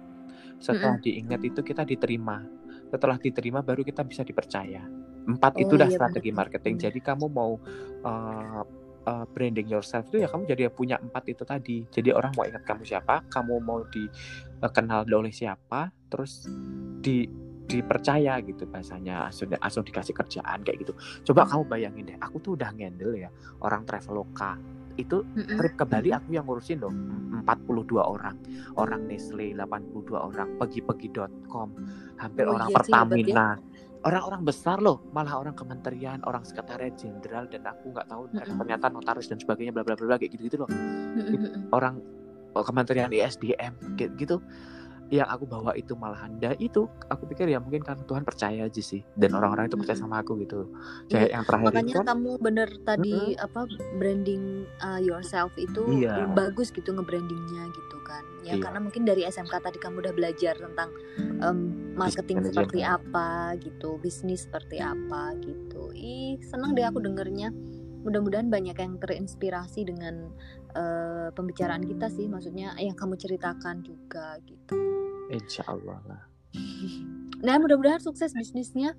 [0.58, 2.42] Setelah diingat itu kita diterima.
[2.90, 4.86] Setelah diterima baru kita bisa dipercaya.
[5.26, 6.74] Empat Oh, itu udah iya, strategi benar, marketing.
[6.78, 7.58] Jadi kamu mau
[8.06, 8.62] uh,
[9.06, 11.86] uh, branding yourself itu ya kamu jadi punya empat itu tadi.
[11.90, 16.46] Jadi orang mau ingat kamu siapa kamu mau dikenal oleh siapa terus
[17.02, 20.94] di dipercaya gitu bahasanya sudah langsung dikasih kerjaan kayak gitu.
[21.32, 23.30] Coba kamu bayangin deh aku tuh udah ngendel ya
[23.62, 24.58] orang traveloka.
[24.96, 26.94] Itu trip ke Bali aku yang ngurusin loh
[27.44, 28.40] 42 orang.
[28.80, 31.70] Orang Nestle 82 orang pegi-pegi.com
[32.16, 32.80] hampir Oh orang iya ya.
[32.80, 33.50] Pertamina.
[34.06, 38.62] Orang-orang besar loh malah orang kementerian orang sekretariat jenderal dan aku nggak tahu Mm-mm.
[38.62, 40.70] ternyata notaris dan sebagainya bla bla bla bla kayak gitu gitu loh.
[40.70, 41.74] Mm-mm.
[41.74, 41.98] orang
[42.56, 44.40] oh, kementerian ISDM kayak gitu
[45.08, 48.82] yang aku bawa itu malahan dan itu aku pikir ya mungkin karena Tuhan percaya aja
[48.82, 50.66] sih dan orang-orang itu percaya sama aku gitu
[51.08, 53.46] kayak yang terakhir Makanya itu kan kamu bener tadi Mm-mm.
[53.46, 53.62] apa
[53.96, 54.44] branding
[54.80, 56.26] uh, yourself itu Iya.
[56.34, 58.26] bagus gitu nge-brandingnya gitu kan.
[58.42, 58.64] Ya Iya.
[58.66, 61.58] karena mungkin dari SMK tadi kamu udah belajar tentang em,
[61.94, 63.06] marketing seperti management.
[63.06, 63.28] apa
[63.62, 65.94] gitu, bisnis seperti apa gitu.
[65.94, 67.54] Ih, seneng deh aku dengernya.
[68.02, 70.30] Mudah-mudahan banyak yang terinspirasi dengan
[70.76, 74.76] eh, pembicaraan kita sih, maksudnya yang kamu ceritakan juga gitu.
[75.32, 76.22] insya Allah lah
[77.46, 78.96] Nah, mudah-mudahan sukses bisnisnya.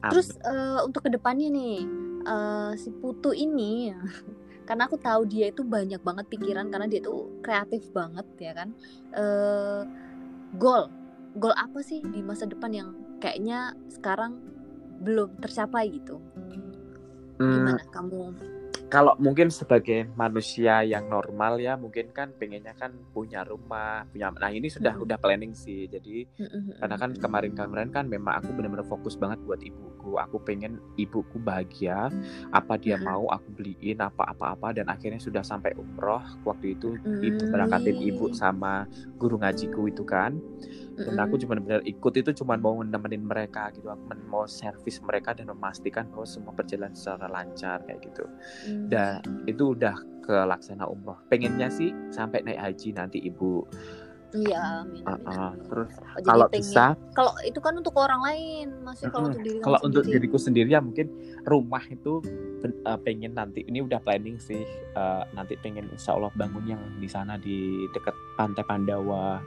[0.00, 0.10] Amin.
[0.12, 1.76] Terus eh, untuk ke depannya nih
[2.24, 3.90] eh, si Putu ini,
[4.68, 8.68] karena aku tahu dia itu banyak banget pikiran karena dia tuh kreatif banget ya kan.
[9.12, 9.82] Eh,
[10.56, 10.88] goal,
[11.36, 12.88] goal apa sih di masa depan yang
[13.20, 14.40] kayaknya sekarang
[15.02, 16.16] belum tercapai gitu?
[17.36, 18.22] Hmm, Gimana kamu?
[18.86, 24.50] Kalau mungkin sebagai manusia yang normal ya mungkin kan pengennya kan punya rumah punya nah
[24.52, 25.02] ini sudah Mm-mm.
[25.02, 25.90] udah planning sih.
[25.90, 26.22] Jadi
[26.78, 30.20] karena kan kemarin-kemarin kan memang aku benar-benar fokus banget buat ibuku.
[30.22, 32.12] Aku pengen ibuku bahagia
[32.54, 33.02] apa dia Mm-mm.
[33.02, 36.22] mau aku beliin apa-apa-apa dan akhirnya sudah sampai umroh.
[36.46, 38.86] Waktu itu ibu Mm, berangkatin ibu sama
[39.18, 40.38] guru ngajiku itu kan
[40.98, 45.30] dan aku cuma benar ikut itu cuma mau nemenin mereka gitu aku mau servis mereka
[45.30, 48.24] dan memastikan bahwa semua berjalan secara lancar kayak gitu
[48.64, 48.88] Mm.
[48.88, 53.68] dan itu udah ke laksana umroh pengennya sih sampai naik haji nanti ibu
[54.28, 55.64] Iya, amin, Uh, amin, uh, amin.
[55.64, 56.84] terus Oh, kalau pengen- bisa
[57.14, 59.32] kalau itu kan untuk orang lain, maksudnya kalau Mm-mm.
[59.32, 60.18] untuk diri kalau untuk sendiri.
[60.18, 61.06] diriku sendiri ya mungkin
[61.46, 62.20] rumah itu
[62.82, 64.60] uh, pengen nanti ini udah planning sih
[64.92, 67.56] uh, nanti pengen insya Allah bangun yang di sana di
[67.88, 69.40] dekat pantai Pandawa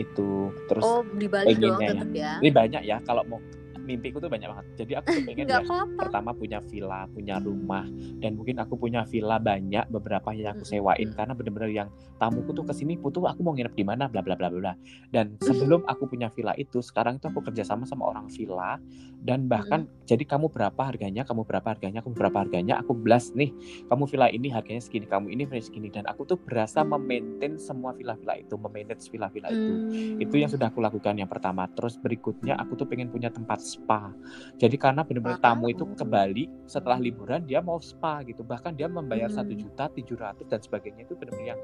[0.00, 1.90] itu terus Oh, di Bali doang ya.
[1.92, 2.32] tetap ya.
[2.40, 3.40] ini banyak ya kalau mau
[3.84, 4.66] mimpiku tuh banyak banget.
[4.78, 5.60] Jadi aku tuh pengen ya
[5.98, 7.84] pertama punya villa punya rumah
[8.22, 12.64] dan mungkin aku punya villa banyak beberapa yang aku sewain karena bener-bener yang tamuku tuh
[12.66, 14.06] ke sini putu aku mau nginep di mana?
[14.06, 14.74] Bla bla bla bla bla.
[15.10, 18.78] Dan sebelum aku punya villa itu sekarang tuh aku kerjasama sama orang villa
[19.22, 23.54] dan bahkan jadi kamu berapa harganya kamu berapa harganya kamu berapa harganya aku belas nih
[23.86, 25.88] kamu villa ini harganya segini kamu ini harganya segini.
[25.92, 29.72] Dan aku tuh berasa memaintain semua villa-villa itu memanage villa-villa itu.
[29.72, 30.20] Hmm.
[30.22, 31.68] itu yang sudah aku lakukan yang pertama.
[31.72, 34.12] Terus berikutnya aku tuh pengen punya tempat spa
[34.60, 35.44] jadi karena bener-bener Wow.
[35.48, 39.38] tamu itu ke Bali setelah liburan dia mau spa gitu bahkan dia membayar Hmm.
[39.40, 41.60] satu juta tujuh ratus dan sebagainya itu bener-bener yang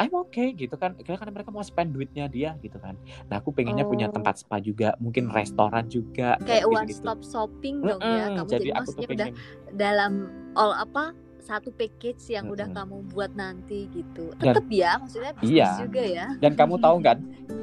[0.00, 2.96] I'm okay gitu kan karena mereka mau spend duitnya dia gitu kan
[3.28, 4.14] nah aku pengennya punya Oh.
[4.16, 7.04] tempat spa juga mungkin restoran juga kayak one gitu-gitu.
[7.04, 9.34] stop shopping dong ya Mm-mm, kamu jadi jadi, aku tuh maksudnya udah pengen
[9.76, 10.12] dalam
[10.56, 11.04] all apa
[11.40, 12.76] satu package yang udah Mm-mm.
[12.76, 15.70] kamu buat nanti gitu tetap ya maksudnya bisnis Iya.
[15.84, 17.18] juga ya dan kamu tahu kan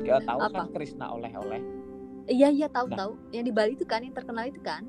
[0.06, 0.50] tahu Apa?
[0.54, 1.77] kan Krishna oleh-oleh
[2.28, 2.98] iya iya tahu Nah.
[2.98, 4.84] tahu yang di Bali itu kan yang terkenal itu kan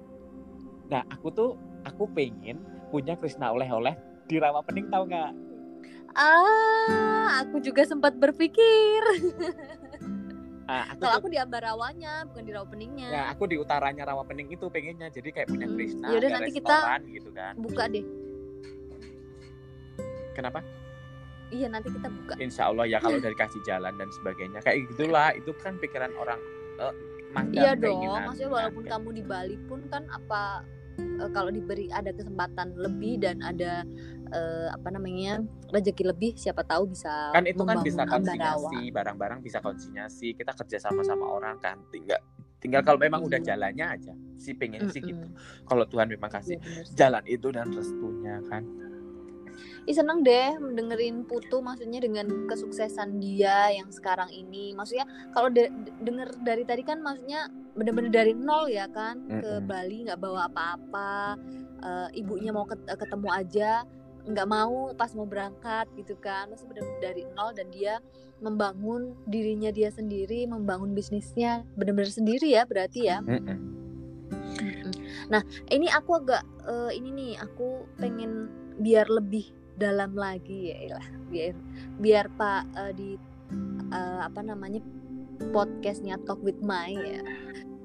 [0.86, 1.50] nah aku tuh
[1.82, 2.58] aku pengen
[2.88, 5.32] punya Krishna oleh-oleh di rawa pening tahu nggak
[6.14, 9.02] ah aku juga sempat berpikir
[10.66, 14.52] Ah, aku kalau tuh- aku di Ambarawanya bukan di Rawapeningnya Ya, aku di utaranya Rawapening
[14.52, 15.64] itu pengennya jadi kayak punya.
[15.66, 16.76] Krishna, Yaudah, ada nanti kita
[17.08, 17.52] gitu kan.
[17.56, 18.04] buka deh
[20.32, 20.60] Kenapa?
[21.48, 25.32] iya nanti kita buka Insya Allah ya kalau dari kasih jalan dan sebagainya kayak gitulah
[25.32, 26.36] itu kan pikiran orang
[26.78, 26.92] eh,
[27.50, 30.64] Iya dong, maksudnya walaupun kamu di Bali pun kan apa
[30.98, 33.84] eh, kalau diberi ada kesempatan lebih dan ada
[34.28, 39.58] eh, apa namanya rezeki lebih, siapa tahu bisa kan itu kan bisa konsinyasi barang-barang bisa
[39.58, 42.18] konsinyasi kita kerja sama sama orang kan tinggal
[42.58, 43.54] tinggal kalau memang udah Iya.
[43.54, 45.26] jalannya aja si pengen sih gitu.
[45.62, 46.94] Kalau Tuhan memang kasih Iya, bener sih.
[46.96, 48.62] jalan itu dan restunya kan
[49.88, 54.76] Ih, seneng deh mendengerin Putu maksudnya dengan kesuksesan dia yang sekarang ini.
[54.76, 59.48] Maksudnya kalau de- de- denger dari tadi kan maksudnya bener-bener dari nol ya kan ke
[59.48, 59.64] Mm-mm.
[59.64, 61.40] Bali nggak bawa apa-apa.
[61.80, 63.88] Eh, ibunya mau ket- ketemu aja
[64.28, 66.52] nggak mau pas mau berangkat gitu kan.
[66.52, 67.96] Masih bener-bener dari nol dan dia
[68.44, 73.24] membangun dirinya dia sendiri, membangun bisnisnya bener-bener sendiri ya berarti ya.
[73.24, 73.40] Mm-mm.
[73.48, 74.92] Mm-mm.
[75.32, 75.40] Nah,
[75.72, 81.06] ini aku agak eh, ini nih, aku pengen biar lebih dalam lagi ya ilah.
[81.30, 81.54] biar
[82.02, 83.10] biar Pak eh, di
[83.94, 84.82] eh, apa namanya
[85.54, 87.22] podcastnya Talk with My ya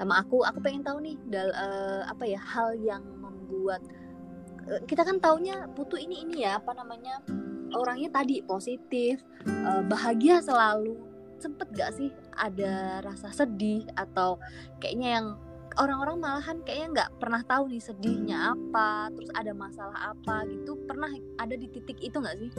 [0.02, 3.80] sama aku aku pengen tahu nih dal eh, apa ya hal yang membuat
[4.68, 7.22] eh, kita kan taunya Putu ini ini ya apa namanya
[7.78, 10.98] orangnya tadi positif eh, bahagia selalu
[11.38, 14.40] sempet gak sih ada rasa sedih atau
[14.80, 15.28] kayaknya yang
[15.80, 20.78] orang-orang malahan kayaknya nggak pernah tahu nih sedihnya apa terus ada masalah apa gitu.
[20.86, 21.10] Pernah
[21.40, 22.50] ada di titik itu nggak sih?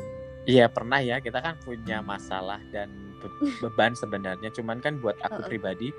[0.48, 1.20] Iya pernah ya.
[1.22, 2.90] Kita kan punya masalah dan
[3.22, 4.50] be- beban sebenarnya.
[4.50, 5.90] Cuman kan buat aku pribadi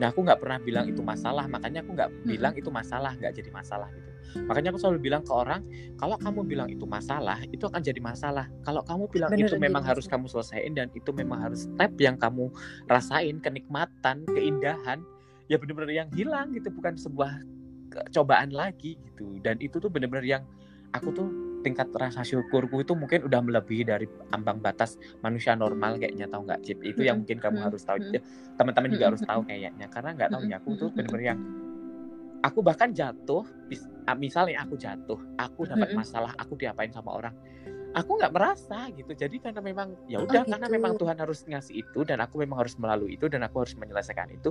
[0.00, 1.44] nah aku nggak pernah bilang itu masalah.
[1.44, 4.10] Makanya aku nggak bilang itu masalah nggak jadi masalah gitu.
[4.48, 5.60] Makanya aku selalu bilang ke orang
[6.00, 8.48] kalau kamu bilang itu masalah itu akan jadi masalah.
[8.64, 12.16] Kalau kamu bilang Bener, itu memang harus kamu selesaiin dan itu memang harus step yang
[12.16, 12.48] kamu
[12.88, 15.04] rasain kenikmatan keindahan
[15.52, 17.44] ya benar-benar yang hilang gitu bukan sebuah
[18.08, 19.36] cobaan lagi gitu.
[19.44, 20.42] Dan itu tuh benar-benar yang
[20.96, 21.28] aku tuh
[21.60, 26.60] tingkat rasa syukurku itu mungkin udah melebihi dari ambang batas manusia normal kayaknya tahu nggak
[26.64, 26.80] Cip?
[26.80, 28.00] Itu yang mungkin kamu harus tahu.
[28.56, 31.40] Teman-teman juga harus tahu kayaknya karena nggak tahu ya aku tuh benar-benar yang
[32.42, 33.44] aku bahkan jatuh
[34.08, 37.34] ah, misalnya aku jatuh aku dapat masalah aku diapain sama orang
[37.92, 39.12] aku nggak merasa gitu.
[39.12, 40.74] Jadi karena memang ya udah karena gitu.
[40.80, 44.32] memang Tuhan harus ngasih itu dan aku memang harus melalui itu dan aku harus menyelesaikan
[44.32, 44.50] itu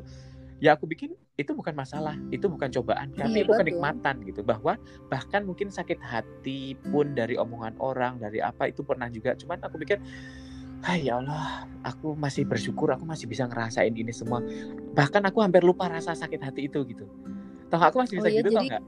[0.62, 3.62] ya aku bikin itu bukan masalah itu bukan cobaan karena Iya, itu betul.
[3.66, 4.78] kenikmatan gitu bahwa
[5.10, 9.82] bahkan mungkin sakit hati pun dari omongan orang dari apa itu pernah juga cuman aku
[9.82, 9.98] pikir
[10.82, 14.42] Hai ya Allah, aku masih bersyukur aku masih bisa ngerasain ini semua.
[14.98, 17.06] Bahkan aku hampir lupa rasa sakit hati itu gitu.
[17.70, 18.84] Tahu aku masih bisa Oh iya, gitu tau jadi- nggak?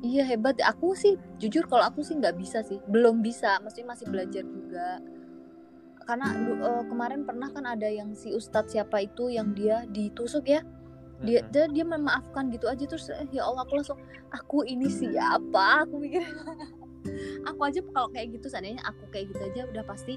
[0.00, 0.56] Iya hebat.
[0.64, 3.60] Aku sih jujur kalau aku sih nggak bisa sih, belum bisa.
[3.60, 4.88] Maksudnya masih belajar juga.
[6.08, 10.64] Karena eh, kemarin pernah kan ada yang si Ustadz siapa itu yang dia ditusuk ya,
[11.20, 14.00] dia dia, dia memaafkan gitu aja terus eh, ya Allah aku langsung
[14.32, 15.84] aku ini siapa?
[15.84, 16.24] Aku mikir
[17.48, 20.16] aku aja kalau kayak gitu seandainya aku kayak gitu aja udah pasti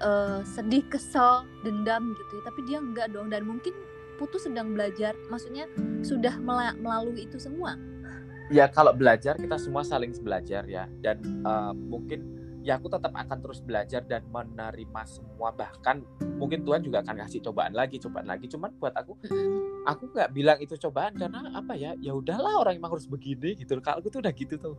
[0.00, 2.42] eh, sedih, kesel, dendam gitu ya.
[2.48, 3.76] Tapi dia enggak dong dan mungkin
[4.20, 5.66] Putu sedang belajar, maksudnya
[6.04, 7.74] sudah mela- melalui itu semua.
[8.52, 13.38] Ya kalau belajar kita semua saling belajar ya dan eh, mungkin ya aku tetap akan
[13.42, 15.50] terus belajar dan menerima semua.
[15.50, 15.96] Bahkan
[16.38, 18.46] mungkin Tuhan juga akan kasih cobaan lagi cobaan lagi.
[18.46, 19.18] Cuman buat aku
[19.84, 21.98] aku nggak bilang itu cobaan karena apa ya?
[21.98, 23.76] Ya udahlah orang emang harus begini gitu.
[23.82, 24.74] Kalau aku tuh udah gitu tuh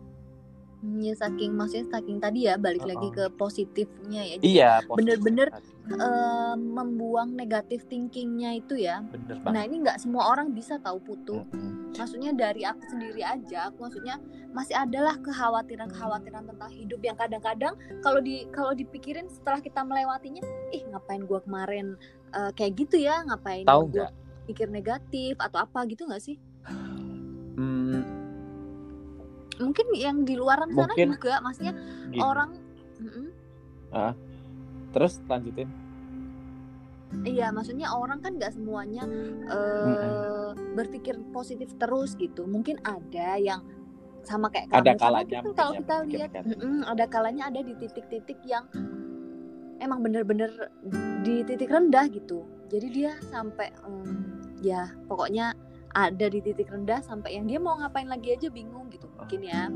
[0.84, 3.32] Ya saking maksudnya saking tadi ya balik lagi Uh-uh.
[3.32, 4.36] ke positifnya ya.
[4.36, 5.48] Jadi iya bener-bener
[5.88, 9.00] eh, membuang negatif thinkingnya itu ya.
[9.08, 11.40] bener Nah banget ini nggak semua orang bisa tahu putu.
[11.56, 11.96] Mm-mm.
[11.96, 14.20] Maksudnya dari aku sendiri aja, aku maksudnya
[14.52, 17.74] masih adalah kekhawatiran-kekhawatiran tentang hidup yang kadang-kadang
[18.04, 20.44] kalau di kalau dipikirin setelah kita melewatinya,
[20.76, 21.96] ih ngapain gua kemarin
[22.36, 24.12] eh, kayak gitu ya, ngapain tahu gua
[24.52, 26.36] pikir negatif atau apa gitu nggak sih?
[27.56, 28.02] Hmm,
[29.62, 31.74] Mungkin yang di luaran sana Mungkin juga, maksudnya
[32.10, 32.20] gini.
[32.22, 32.50] orang
[33.04, 33.28] Mm-mm.
[34.94, 35.70] terus lanjutin
[37.22, 39.06] Iya, maksudnya orang kan nggak semuanya
[39.46, 42.50] eh berpikir positif terus gitu.
[42.50, 43.62] Mungkin ada yang
[44.26, 44.82] sama kayak kamu.
[44.82, 46.44] Ada kalanya kan mungkin kalau ya kita lihat, negatif.
[46.58, 48.66] mm-mm, ada kalanya ada di titik-titik yang
[49.78, 50.50] emang bener-bener
[51.22, 52.42] di titik rendah gitu.
[52.74, 54.10] Jadi dia sampai em,
[54.66, 55.54] ya pokoknya
[55.94, 59.70] ada di titik rendah sampai yang dia mau ngapain lagi aja bingung gitu mungkin ya.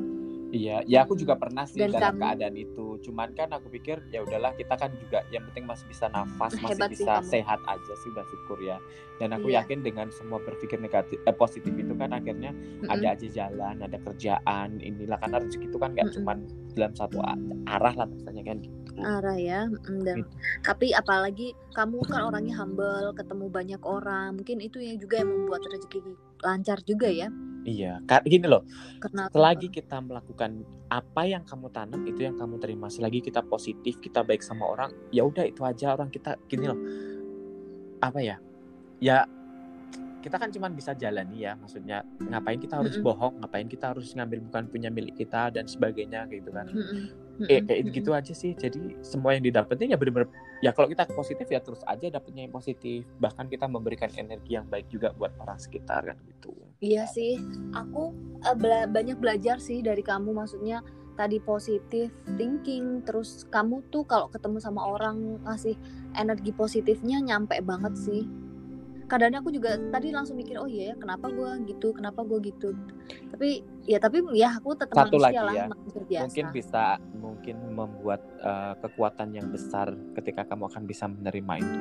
[0.48, 1.44] Iya, ya aku juga Hmm.
[1.44, 2.86] pernah sih Dan dalam kamu- keadaan itu.
[3.02, 6.72] Cuman kan aku pikir ya udahlah kita kan juga yang penting masih bisa nafas, masih
[6.88, 7.28] sih bisa kamu.
[7.30, 8.80] sehat aja sih udah syukur ya.
[9.18, 9.62] Dan aku Iya.
[9.62, 12.88] yakin dengan semua berpikir negatif eh, positif itu kan akhirnya Mm-mm.
[12.88, 16.18] ada aja jalan, ada kerjaan, inilah karena rezeki itu kan nggak Mm-mm.
[16.18, 16.38] cuman
[16.72, 17.20] dalam satu
[17.68, 18.87] arah lah misalnya kan gitu.
[19.04, 20.30] Arah ya mm, dan Gitu.
[20.66, 25.62] tapi apalagi kamu kan orangnya humble ketemu banyak orang mungkin itu yang juga yang membuat
[25.70, 26.00] rezeki
[26.42, 27.30] lancar juga ya
[27.68, 28.64] Iya, gini loh.
[29.04, 32.88] karena Selagi kita melakukan apa yang kamu tanam itu yang kamu terima.
[32.88, 36.80] Selagi kita positif, kita baik sama orang, ya udah itu aja orang kita gini loh.
[38.00, 38.40] Apa ya?
[39.04, 39.28] Ya
[40.24, 43.04] kita kan cuma bisa jalani ya, maksudnya ngapain kita harus Mm-mm.
[43.04, 46.72] bohong, ngapain kita harus ngambil bukan punya milik kita dan sebagainya gitu kan.
[46.72, 47.27] Mm-mm.
[47.46, 48.58] Eh, kayak gitu aja sih.
[48.58, 50.26] Jadi semua yang didapetin ya bener-bener
[50.58, 53.06] ya kalau kita positif ya terus aja dapetnya yang positif.
[53.22, 56.54] Bahkan kita memberikan energi yang baik juga buat orang sekitar kan gitu.
[56.78, 57.42] iya sih
[57.74, 58.14] aku
[58.46, 60.86] eh, bela- banyak belajar sih dari kamu maksudnya
[61.18, 65.74] tadi positif thinking terus kamu tuh kalau ketemu sama orang ngasih
[66.14, 68.30] energi positifnya nyampe banget sih
[69.08, 72.76] kadang aku juga tadi langsung mikir oh iya ya kenapa gue gitu kenapa gue gitu?
[73.32, 75.66] Tapi ya tapi ya aku tetap Satu lagi lah ya,
[76.04, 76.24] biasa.
[76.28, 76.84] Mungkin bisa
[77.16, 81.80] mungkin membuat uh, kekuatan yang besar ketika kamu akan bisa menerima itu.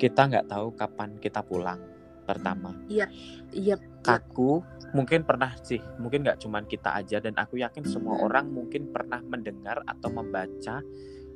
[0.00, 1.78] Kita nggak tahu kapan kita pulang
[2.24, 2.72] pertama.
[2.88, 4.64] Iya kaku
[4.96, 8.26] mungkin pernah sih mungkin nggak cuman kita aja dan aku yakin semua Hmm.
[8.28, 10.80] orang mungkin pernah mendengar atau membaca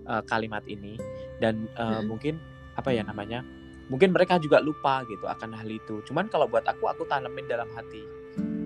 [0.09, 0.97] uh, kalimat ini.
[1.37, 2.09] Dan uh, Hmm.
[2.09, 2.34] mungkin
[2.76, 3.45] apa ya namanya
[3.87, 6.03] mungkin mereka juga lupa gitu akan hal itu.
[6.07, 8.03] Cuman kalau buat aku aku tanemin dalam hati.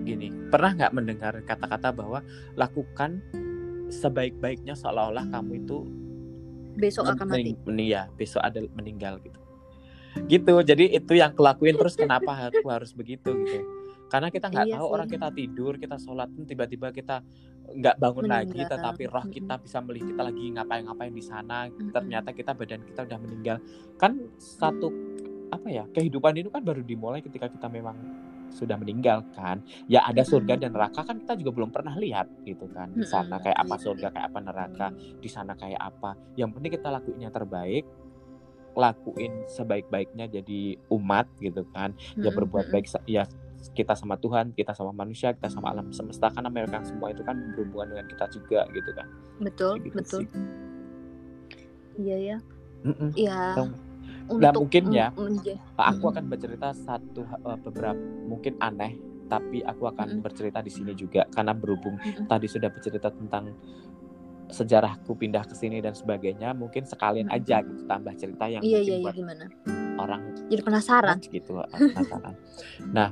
[0.01, 2.19] Gini pernah nggak mendengar kata-kata bahwa
[2.57, 3.21] lakukan
[3.91, 5.77] sebaik-baiknya seolah-olah kamu itu
[6.79, 7.53] besok akan mati.
[7.91, 9.39] ya besok ada meninggal gitu.
[10.27, 13.63] Gitu jadi itu yang kelakuin terus kenapa aku harus begitu gitu.
[14.11, 14.93] Karena kita nggak Iya tahu sih.
[14.99, 17.23] orang kita tidur kita sholat tiba-tiba kita
[17.75, 18.73] nggak bangun lagi Meninggal.
[18.77, 21.57] tetapi roh kita bisa melihat kita lagi ngapain-ngapain di sana.
[21.69, 23.57] Ternyata kita badan kita udah meninggal.
[23.95, 24.87] Kan satu
[25.51, 27.95] apa ya kehidupan itu kan baru dimulai ketika kita memang
[28.51, 29.63] sudah meninggal kan.
[29.87, 33.39] Ya ada surga dan neraka kan kita juga belum pernah lihat gitu kan di sana.
[33.39, 36.15] Kayak apa surga kayak apa neraka di sana kayak apa.
[36.35, 37.85] Yang penting kita lakuin yang terbaik
[38.71, 41.95] lakuin sebaik-baiknya jadi umat gitu kan.
[42.19, 43.27] Ya berbuat baik ya
[43.71, 47.37] kita sama Tuhan kita sama manusia kita sama alam semesta karena mereka semua itu kan
[47.53, 49.07] berhubungan dengan kita juga gitu kan
[49.37, 50.27] betul gitu betul sih.
[51.99, 52.37] iya ya
[53.13, 53.71] ya Dong.
[54.31, 56.11] untuk Nah, mungkin ya, mm, menje- aku Mm-mm.
[56.15, 58.95] akan bercerita satu uh, beberapa mungkin aneh
[59.27, 60.23] tapi aku akan Mm-mm.
[60.23, 62.25] bercerita di sini juga karena berhubung Mm-mm.
[62.25, 63.51] tadi sudah bercerita tentang
[64.51, 67.37] sejarahku pindah ke sini dan sebagainya mungkin sekalian Mm-mm.
[67.39, 69.45] aja gitu tambah cerita yang iya mungkin iya iya buat gimana
[69.97, 72.33] orang jadi penasaran gitu uh, penasaran.
[72.97, 73.09] nah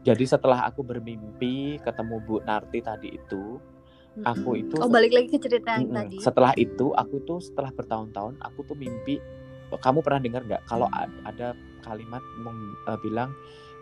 [0.00, 3.60] jadi setelah aku bermimpi ketemu Bu Narti tadi itu
[4.24, 8.40] aku itu oh balik lagi ke cerita yang tadi Setelah itu aku tuh setelah bertahun-tahun
[8.40, 9.20] aku tuh mimpi
[9.70, 10.90] kamu pernah dengar nggak kalau
[11.22, 11.54] ada
[11.86, 13.30] kalimat meng- eh, bilang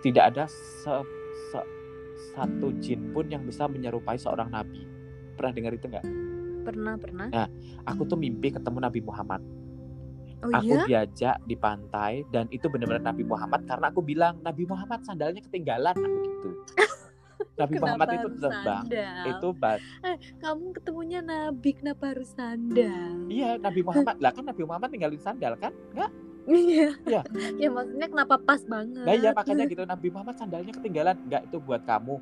[0.04, 1.08] tidak ada se-
[1.50, 1.70] se-
[2.34, 4.84] satu jin pun yang bisa menyerupai seorang nabi.
[5.34, 6.06] Pernah dengar itu nggak?
[6.68, 7.48] pernah pernah Nah,
[7.88, 9.40] Aku tuh mimpi ketemu Nabi Muhammad.
[10.40, 14.64] Oh aku iya diajak di pantai dan itu benar-benar Nabi Muhammad karena aku bilang Nabi
[14.64, 16.48] Muhammad sandalnya ketinggalan aku gitu.
[17.60, 18.82] Nabi Muhammad itu terbang.
[18.86, 19.24] sandal?
[19.26, 19.82] Itu ba-
[20.38, 25.54] kamu ketemunya nabi kenapa harus sandal iya Nabi Muhammad lah kan Nabi Muhammad tinggalin sandal
[25.56, 25.74] kan?
[25.90, 26.10] Nggak?
[26.48, 27.20] iya Iya.
[27.58, 31.56] ya maksudnya kenapa pas banget Nah ya makanya gitu Nabi Muhammad sandalnya ketinggalan nggak itu
[31.60, 32.14] buat kamu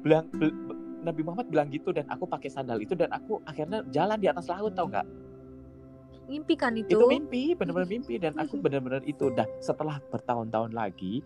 [0.00, 3.84] bilang bel- be- Nabi Muhammad bilang gitu dan aku pakai sandal itu dan aku akhirnya
[3.92, 5.04] jalan di atas laut tau nggak
[6.28, 7.06] mimpi kan itu, itu.
[7.06, 8.14] mimpi benar-benar mimpi.
[8.16, 9.30] Dan aku benar-benar itu.
[9.32, 11.20] Dah setelah bertahun-tahun lagi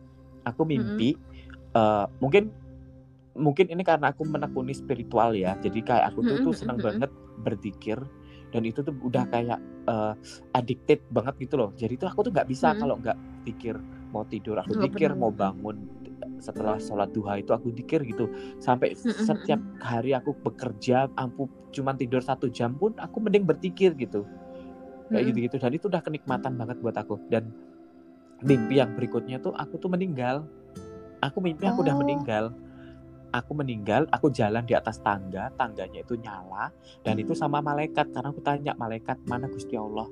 [0.46, 1.14] aku mimpi
[1.74, 2.50] eh, mungkin
[3.38, 5.54] mungkin ini karena aku menekuni spiritual ya.
[5.62, 7.10] Jadi kayak aku tuh, tuh Mm-mm, senang banget
[7.42, 7.98] berzikir
[8.48, 10.14] dan itu tuh udah kayak eh,
[10.56, 11.70] addicted banget gitu loh.
[11.78, 12.80] Jadi tuh aku tuh nggak bisa Mm-mm.
[12.82, 13.76] kalau nggak pikir
[14.08, 15.84] mau tidur aku pikir mau bangun
[16.40, 18.30] setelah sholat duha itu aku dikir gitu.
[18.58, 24.24] Sampai setiap hari aku bekerja ampu cuman tidur satu jam pun aku mending berpikir gitu
[25.08, 25.28] kayak Mm-mm.
[25.32, 25.56] gitu-gitu.
[25.58, 27.16] Dan itu udah kenikmatan banget buat aku.
[27.26, 27.50] Dan
[28.40, 30.46] mimpi yang berikutnya tuh aku tuh meninggal.
[31.18, 32.00] Aku mimpi aku udah Oh.
[32.00, 32.44] meninggal.
[33.28, 35.52] Aku meninggal aku jalan di atas tangga.
[35.52, 36.72] Tangganya itu nyala.
[37.02, 38.08] Dan itu sama malaikat.
[38.08, 40.08] Karena aku tanya malaikat mana gusti allah?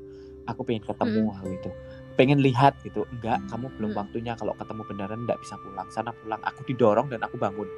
[0.46, 1.70] Aku pengen ketemu hal itu.
[2.14, 3.98] Pengen lihat gitu enggak kamu belum Mm.
[3.98, 4.32] waktunya.
[4.34, 5.88] Kalau ketemu beneran enggak bisa pulang.
[5.88, 6.40] Sana pulang.
[6.40, 7.68] Aku didorong dan aku bangun.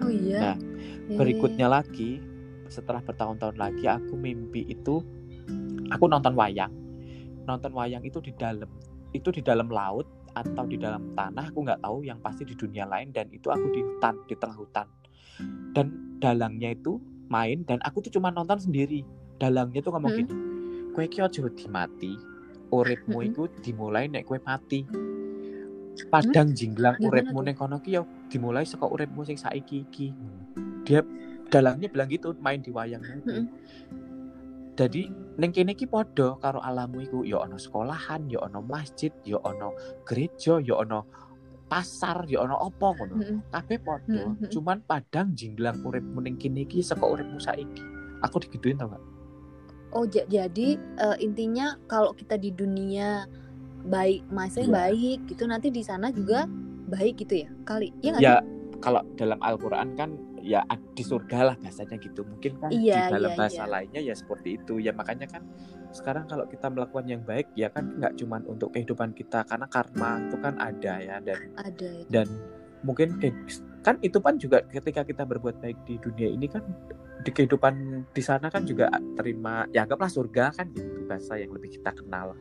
[0.00, 0.38] Oh iya.
[0.40, 0.56] Nah,
[1.04, 2.18] Eh, berikutnya lagi
[2.66, 5.04] setelah bertahun-tahun lagi aku mimpi itu
[5.94, 6.72] aku nonton wayang
[7.46, 8.66] nonton wayang itu di dalam
[9.14, 12.82] itu di dalam laut atau di dalam tanah aku nggak tahu yang pasti di dunia
[12.90, 14.86] lain dan itu aku di hutan di tengah hutan
[15.70, 16.98] dan dalangnya itu
[17.30, 19.06] main dan aku tuh cuma nonton sendiri
[19.38, 20.20] dalangnya tuh ngomong Hmm.
[20.26, 20.34] gini
[20.94, 22.14] kue kyo aja dimati
[22.70, 23.28] uripmu Mm-mm.
[23.30, 24.82] itu dimulai nek kue mati
[26.10, 27.44] padang jinglang Gimana uripmu tuh?
[27.46, 30.10] ning kono ki yo dimulai saka uripmu sing saiki iki
[30.82, 31.02] dia
[31.50, 33.44] dalangnya bilang gitu main di wayangnya Mm-mm.
[34.74, 39.38] jadi neng kene iki padha karo alammu iku ya ana sekolahan ya ana masjid ya
[39.42, 41.02] ana gereja ya ana
[41.64, 43.38] pasar ya ana apa ngono Mm-mm.
[43.50, 44.46] kabeh padha Mm-mm.
[44.46, 47.82] cuman padang jinglang uripmu ning kene iki saka uripmu saiki
[48.20, 49.02] aku digituin tau gak
[49.94, 53.30] Oh ja- jadi eh, intinya kalau kita di dunia
[53.86, 54.74] baik, maksudnya Iya.
[54.74, 56.50] baik gitu nanti di sana juga
[56.84, 57.94] baik gitu ya kali.
[58.02, 58.82] Iya ya sih?
[58.82, 60.10] kalau dalam Al-Quran kan
[60.44, 60.60] ya
[60.92, 63.72] di surga lah bahasanya gitu mungkin kan Iya, di dalam iya, bahasa iya.
[63.72, 65.42] lainnya ya seperti itu ya makanya kan
[65.90, 70.20] sekarang kalau kita melakukan yang baik ya kan nggak cuman untuk kehidupan kita karena karma
[70.28, 72.04] itu kan ada ya dan Ada ya.
[72.12, 72.28] dan
[72.84, 73.16] mungkin
[73.80, 76.60] kan itu kan juga ketika kita berbuat baik di dunia ini kan
[77.24, 81.80] di kehidupan di sana kan juga terima ya anggaplah surga kan gitu bahasa yang lebih
[81.80, 82.36] kita kenal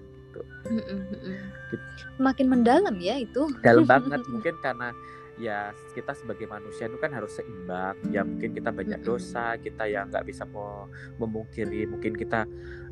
[0.65, 0.81] Mm-mm,
[1.13, 1.35] mm-mm.
[1.69, 1.83] Gitu.
[2.17, 3.45] Makin mendalam ya itu.
[3.61, 4.89] dalam banget mungkin karena
[5.35, 7.97] ya kita sebagai manusia itu kan harus seimbang.
[8.09, 10.85] Ya mungkin kita banyak dosa kita ya nggak bisa mau
[11.17, 11.89] memungkiri.
[11.89, 12.45] Mungkin kita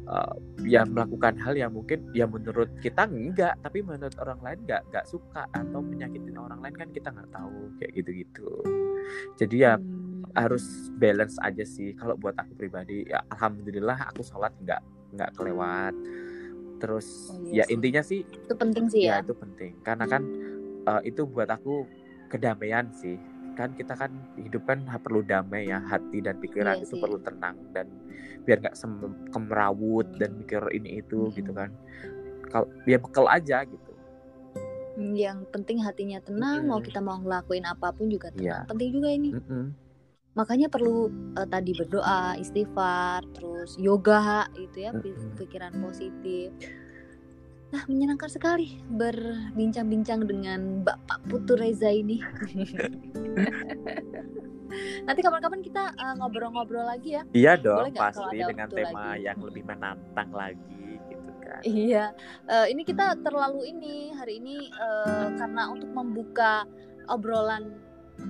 [0.07, 0.35] uh,
[0.65, 5.05] ya melakukan hal yang mungkin ya menurut kita enggak tapi menurut orang lain nggak nggak
[5.05, 8.49] suka atau menyakitin orang lain kan kita nggak tahu kayak gitu-gitu.
[9.37, 10.23] Jadi ya Hmm.
[10.37, 10.63] harus
[10.95, 11.91] balance aja sih.
[11.93, 14.81] Kalau buat aku pribadi ya alhamdulillah aku sholat nggak
[15.13, 15.93] nggak kelewat.
[16.79, 17.73] Terus Oh, iya ya sih.
[17.75, 19.21] intinya sih Itu penting sih ya ya.
[19.21, 19.77] itu penting.
[19.81, 20.21] Karena kan
[20.81, 21.85] eh, itu buat aku
[22.31, 23.19] kedamaian sih
[23.59, 24.09] kan kita kan
[24.39, 27.01] hidup kan perlu damai ya hati dan pikiran Iya itu sih.
[27.03, 27.87] perlu tenang dan
[28.47, 28.75] biar nggak
[29.29, 31.35] kemerawut dan mikir ini itu Mm-mm.
[31.35, 31.69] gitu kan
[32.47, 33.91] kalau dia bekal aja gitu
[34.91, 36.87] Hmm, Yang penting hatinya tenang, mau Mm-mm.
[36.91, 38.67] kita mau ngelakuin apa pun juga tenang.
[38.67, 39.31] Penting juga ini.
[39.31, 39.71] Mm-mm.
[40.35, 41.07] Makanya perlu
[41.39, 45.39] eh, tadi berdoa, istighfar, terus yoga gitu ya, pi- Mm-mm.
[45.39, 46.51] pikiran positif.
[47.71, 52.19] Nah, menyenangkan sekali berbincang-bincang dengan Bapak Putu Reza ini.
[55.07, 57.23] Nanti kapan-kapan kita uh, ngobrol-ngobrol lagi ya.
[57.31, 59.23] Iya dong, Boleh pasti dengan tema lagi?
[59.23, 61.61] yang lebih menantang lagi gitu kan.
[61.63, 62.05] Iya,
[62.51, 66.67] Eh, ini kita terlalu ini hari ini eh, karena untuk membuka
[67.07, 67.71] obrolan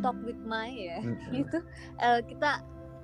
[0.06, 1.02] talk with my ya,
[1.42, 1.58] itu
[2.02, 2.62] eh, kita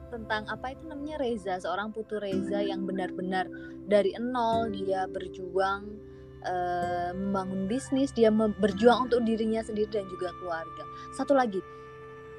[0.08, 3.50] tentang apa itu namanya Reza, seorang putu Reza yang benar-benar
[3.86, 6.07] dari nol dia berjuang
[6.48, 10.84] eh, membangun bisnis, dia berjuang untuk dirinya sendiri dan juga keluarga.
[11.12, 11.60] Satu lagi,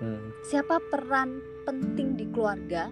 [0.00, 0.32] Hmm.
[0.42, 2.88] siapa peran penting di keluarga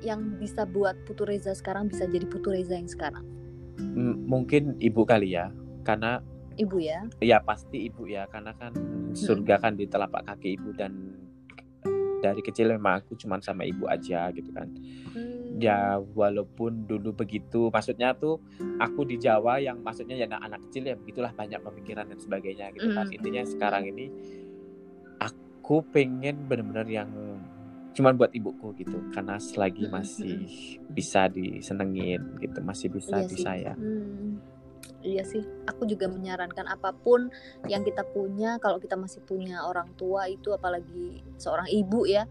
[0.00, 3.22] yang bisa buat putu Reza sekarang bisa jadi putu Reza yang sekarang?
[3.78, 5.52] M- mungkin ibu kali ya,
[5.86, 6.18] karena
[6.58, 7.06] Ibu ya.
[7.22, 8.74] ya pasti ibu ya, karena kan
[9.14, 10.90] surga kan di telapak kaki ibu dan
[12.18, 14.68] dari kecil memang aku cuma sama ibu aja gitu kan.
[15.14, 15.58] Hmm.
[15.58, 18.38] Ya walaupun dulu begitu, maksudnya tuh
[18.78, 22.70] aku di Jawa yang maksudnya ya anak, anak kecil ya begitulah banyak pemikiran dan sebagainya
[22.76, 23.06] gitu kan.
[23.10, 23.16] Mm.
[23.18, 24.06] Intinya sekarang ini
[25.18, 27.10] aku pengen bener-bener yang
[27.98, 30.38] cuman buat ibuku gitu, karena selagi Mm, masih
[30.86, 33.80] bisa disenengin gitu, masih bisa Iya disayang.
[33.80, 34.38] Hmm,
[35.02, 35.44] iya sih.
[35.70, 37.30] Aku juga menyarankan apa pun
[37.66, 42.26] yang kita punya, kalau kita masih punya orang tua itu, apalagi seorang ibu ya.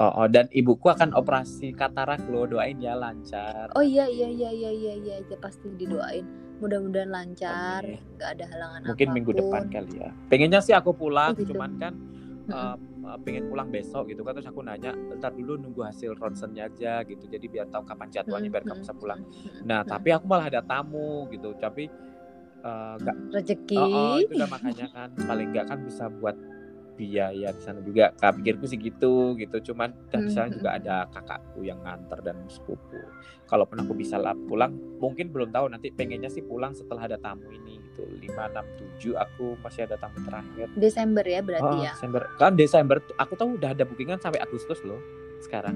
[0.00, 3.68] Oh, oh, dan ibuku akan operasi katarak loh, doain ya lancar.
[3.76, 6.24] Oh iya iya iya iya iya iya, iya, pasti didoain.
[6.64, 7.84] Mudah-mudahan lancar,
[8.16, 9.74] nggak ada halangan Mungkin minggu depan apa pun.
[9.76, 10.10] kali ya.
[10.32, 11.52] Pengennya sih aku pulang, gitu.
[11.52, 11.92] cuman kan
[12.48, 12.76] uh,
[13.18, 17.26] pengen pulang besok gitu kan terus aku nanya ntar dulu nunggu hasil ronsennya aja gitu.
[17.26, 19.20] Jadi biar tahu kapan jadwalnya biar kamu bisa pulang.
[19.66, 21.90] Nah tapi aku malah ada tamu gitu tapi
[22.62, 22.96] uh,
[23.32, 23.78] rezeki.
[23.78, 26.36] oh, oh, itu udah makanya kan paling nggak kan bisa buat
[27.00, 28.12] biaya di sana juga.
[28.12, 29.72] Kak pikirku sih gitu gitu.
[29.72, 33.00] Cuman dan di sana Hmm, juga ada kakakku yang nganter dan sepupu.
[33.48, 37.48] Kalaupun aku bisa lah pulang mungkin belum tahu nanti pengennya sih pulang setelah ada tamu
[37.48, 41.92] ini gitu lima enam tujuh aku masih ada tamu terakhir Desember ya berarti Oh, ya.
[41.92, 42.22] Desember.
[42.36, 45.02] Kan Desember aku tahu udah ada bookingan sampai Agustus loh
[45.40, 45.74] sekarang.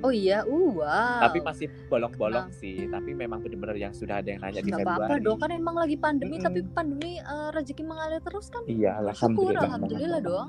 [0.00, 1.20] Oh iya, uh, wow.
[1.22, 2.88] Tapi masih bolong-bolong sih.
[2.88, 4.88] Tapi memang benar-benar yang sudah ada yang nanya di Februari.
[4.88, 6.46] apa-apa dong kan emang lagi pandemi Mm-mm.
[6.46, 9.12] tapi pandemi eh, rezeki mengalir terus kan Iya, syukur
[9.52, 9.62] alhamdulillah.
[9.62, 10.32] alhamdulillah banget.
[10.32, 10.48] dong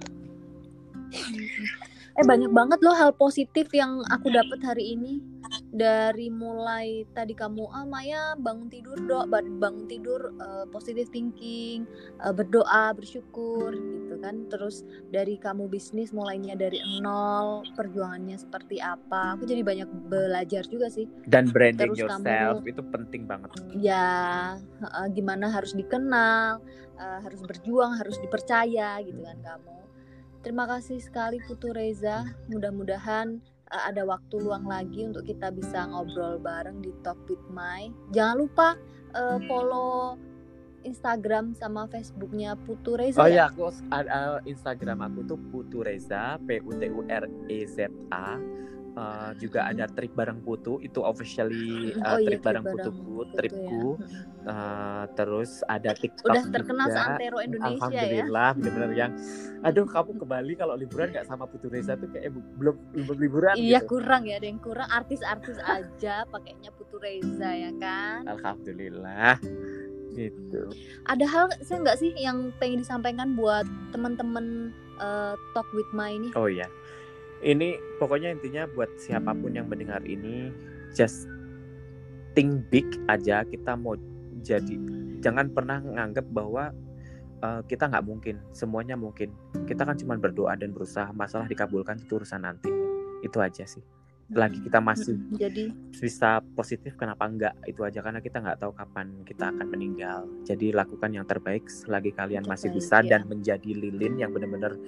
[2.12, 5.20] eh banyak banget loh hal positif yang aku dapat hari ini
[5.72, 11.88] dari mulai tadi kamu ah Maya bangun tidur doa bangun tidur eh, positive thinking
[12.19, 14.51] eh, berdoa bersyukur gitu kan.
[14.51, 19.39] Terus dari kamu bisnis mulainya dari nol perjuangannya seperti apa?
[19.39, 21.07] Aku jadi banyak belajar juga sih.
[21.24, 23.49] Dan branding Terus yourself kamu- itu penting banget.
[23.74, 24.07] ya
[24.59, 26.59] eh, gimana harus dikenal
[26.95, 29.72] eh, harus berjuang harus dipercaya gitu kan kamu.
[30.41, 32.28] Terima kasih sekali Putu Reza.
[32.51, 33.39] Mudah-mudahan
[33.72, 38.36] eh, ada waktu luang lagi untuk kita bisa ngobrol bareng di Talk with My jangan
[38.43, 38.67] lupa
[39.15, 40.19] eh, follow
[40.82, 43.45] Instagram sama Facebooknya Putu Reza Oh ya?
[43.45, 47.89] ya, aku ada Instagram aku tuh Putu Reza, P U T U R E Z
[48.09, 48.41] A.
[48.92, 53.08] Uh, juga ada trip bareng Putu itu officially uh, oh iya trip bareng trip Putuku,
[53.24, 53.86] Putu tripku.
[53.96, 54.20] ya.
[54.42, 56.96] Uh, terus ada TikTok udah terkenal juga.
[57.00, 59.12] seantero Indonesia ya Alhamdulillah bener-bener yang
[59.64, 63.56] aduh kamu ke Bali kalau liburan nggak sama Putu Reza tuh kayak belum belum liburan
[63.56, 63.96] Iya gitu.
[63.96, 68.28] kurang ya, ada yang kurang artis-artis aja pakainya Putu Reza ya kan.
[68.28, 69.39] Alhamdulillah
[70.12, 70.68] gitu.
[71.08, 73.64] Ada hal saya nggak sih yang pengen disampaikan buat
[73.96, 76.36] teman-teman eh, Talk with My ini?
[76.36, 76.68] Oh iya.
[77.42, 80.54] Ini pokoknya intinya buat siapa pun yang mendengar ini
[80.94, 81.26] just
[82.38, 83.42] think big aja.
[83.42, 83.98] Kita mau
[84.46, 84.78] jadi
[85.22, 86.70] jangan pernah nganggap bahwa
[87.42, 88.36] uh, kita nggak mungkin.
[88.54, 89.34] Semuanya mungkin.
[89.66, 91.10] Kita kan cuma berdoa dan berusaha.
[91.12, 92.70] Masalah dikabulkan itu urusan nanti.
[93.26, 93.82] Itu aja sih.
[94.32, 97.52] Lagi kita masih Jadi bisa positif kenapa enggak?
[97.68, 98.00] Itu aja.
[98.00, 100.24] Karena kita nggak tahu kapan kita akan meninggal.
[100.48, 103.10] Jadi lakukan yang terbaik selagi kalian masih Terbaik, bisa ya.
[103.18, 104.80] dan menjadi lilin yang benar-benar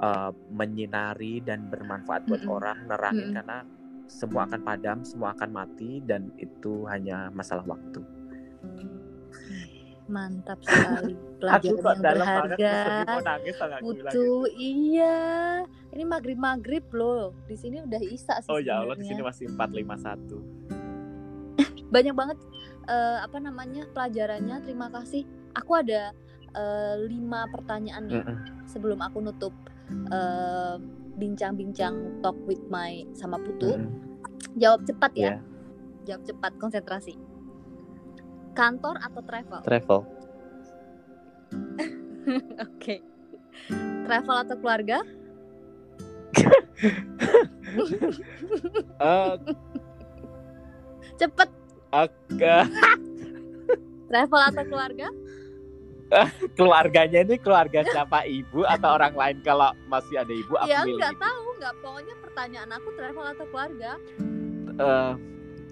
[0.00, 2.56] uh, menyinari dan bermanfaat buat Mm-mm.
[2.56, 3.36] orang nerangin Mm-mm.
[3.40, 3.58] karena
[4.06, 8.00] semua akan padam semua akan mati dan itu hanya masalah waktu
[10.06, 12.74] mantap sekali pelajaran yang berharga.
[13.26, 15.18] nangis Putu, iya.
[15.92, 17.34] Ini maghrib maghrib loh.
[17.50, 18.50] Di sini udah isa sih.
[18.50, 20.38] oh ya Allah di sini masih 451
[21.94, 22.38] banyak banget
[22.86, 24.62] eh, apa namanya pelajarannya.
[24.62, 25.26] Terima kasih.
[25.58, 26.14] Aku ada
[26.54, 28.66] eh, lima pertanyaan nih Mm-mm.
[28.70, 29.52] sebelum aku nutup
[29.90, 30.74] eh,
[31.16, 33.76] bincang-bincang talk with my sama Putu.
[33.76, 33.88] Mm-mm.
[34.60, 35.22] Jawab cepat ya.
[35.22, 35.34] Iya.
[36.06, 37.14] Jawab cepat, konsentrasi.
[38.56, 39.60] Kantor atau travel?
[39.66, 40.00] travel
[42.66, 43.02] Oke.
[44.06, 44.98] Travel atau keluarga?
[48.96, 49.34] Eh,
[51.16, 51.48] Cepet.
[54.08, 55.08] Travel atau keluarga?
[56.58, 58.26] Keluarganya ini keluarga siapa?
[58.26, 59.36] Ibu atau orang lain?
[59.42, 61.74] Kalau masih ada ibu aku ya nggak tahu nggak.
[61.82, 63.90] Pokoknya pertanyaan aku travel atau keluarga.
[64.76, 65.12] Eh,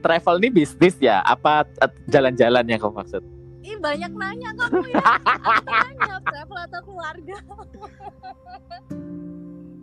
[0.02, 1.22] travel ini bisnis ya?
[1.22, 3.24] Apa eh, jalan-jalan yang kamu maksud?
[3.64, 5.04] ih banyak nanya kamu ya.
[5.24, 7.36] Aku nanya travel atau keluarga.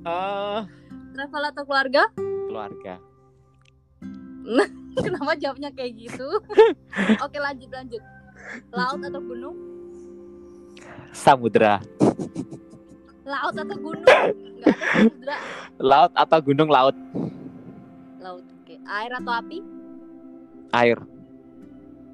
[0.05, 0.59] Eh,
[1.17, 2.03] travel atau keluarga?
[2.45, 2.95] Keluarga.
[5.05, 6.29] kenapa jawabnya kayak gitu?
[7.25, 8.03] Oke lanjut lanjut.
[8.69, 9.70] Laut atau gunung
[11.11, 11.79] Samudra.
[13.21, 14.19] laut atau gunung nggak
[14.67, 15.35] ada samudra
[15.79, 16.95] Laut atau gunung laut?
[18.19, 19.57] laut oke air atau api
[20.71, 20.97] Air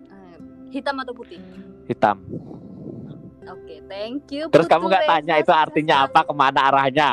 [0.08, 0.39] Air.
[0.70, 1.41] hitam atau putih
[1.86, 2.22] hitam.
[3.43, 7.10] oke thank you Terus kamu nggak tanya itu artinya apa, ke mana arahnya?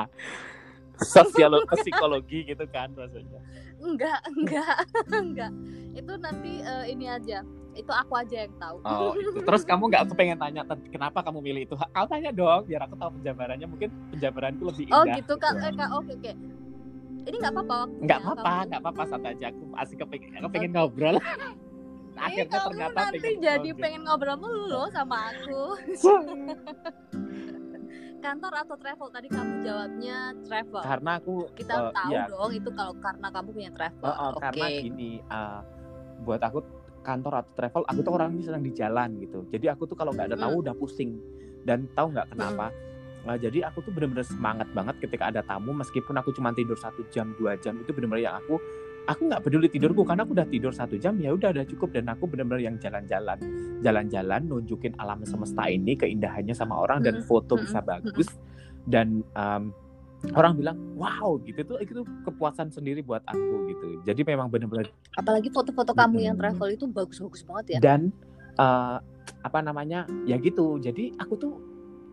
[0.95, 3.41] Sosiologi, psikologi gitu kan maksudnya.
[3.81, 4.77] enggak enggak
[5.11, 5.53] enggak
[5.99, 7.41] itu nanti eh, ini aja
[7.75, 9.39] itu aku aja yang tahu Oh, itu.
[9.43, 11.75] Terus kamu nggak kepengen tanya "Tet, kenapa kamu milih itu?
[11.75, 13.67] Kau tanya dong, biar aku tahu penjabarannya.
[13.67, 14.99] Mungkin penjabaranku lebih indah.
[14.99, 16.33] oh gitu kan eh, Kak, oke oke
[17.25, 19.47] ini nggak apa-apa Nggak apa-apa, nggak apa-apa santai aja.
[19.51, 21.17] Aku asik kepengen, aku pengen ngobrol.
[22.15, 23.83] Akhirnya kamu ternyata nanti pengen jadi ngobrol.
[23.83, 25.63] pengen ngobrol mulu sama aku
[28.25, 30.17] kantor atau travel tadi kamu jawabnya
[30.47, 34.15] travel Karena aku kita eh, tahu iya, dong itu kalau karena kamu punya travel eh,
[34.15, 35.61] eh, oke karena gini, eh,
[36.23, 36.59] buat aku
[37.05, 39.45] kantor atau travel, aku tuh orangnya sedang di jalan gitu.
[39.53, 41.21] Jadi aku tuh kalau nggak ada tamu udah pusing.
[41.65, 42.73] Dan tahu nggak kenapa?
[43.25, 47.09] Nah, jadi aku tuh bener-bener semangat banget ketika ada tamu meskipun aku cuma tidur satu
[47.09, 48.61] jam dua jam itu bener-bener yang aku
[49.09, 51.93] aku nggak peduli tidurku karena aku udah tidur satu jam ya udah udah cukup.
[51.93, 53.39] Dan aku bener-bener yang jalan-jalan
[53.85, 58.29] jalan-jalan nunjukin alam semesta ini keindahannya sama orang dan foto bisa bagus.
[58.85, 59.73] Dan um,
[60.33, 61.61] orang bilang wow gitu.
[61.63, 63.87] Tuh itu kepuasan sendiri buat aku gitu.
[64.09, 64.89] Jadi memang bener-bener
[65.21, 66.57] apalagi foto-foto kamu yang Mm-mm.
[66.57, 67.79] travel itu bagus-bagus banget ya.
[67.85, 68.01] Dan
[68.57, 68.97] eh,
[69.45, 70.81] apa namanya ya gitu.
[70.81, 71.55] Jadi aku tuh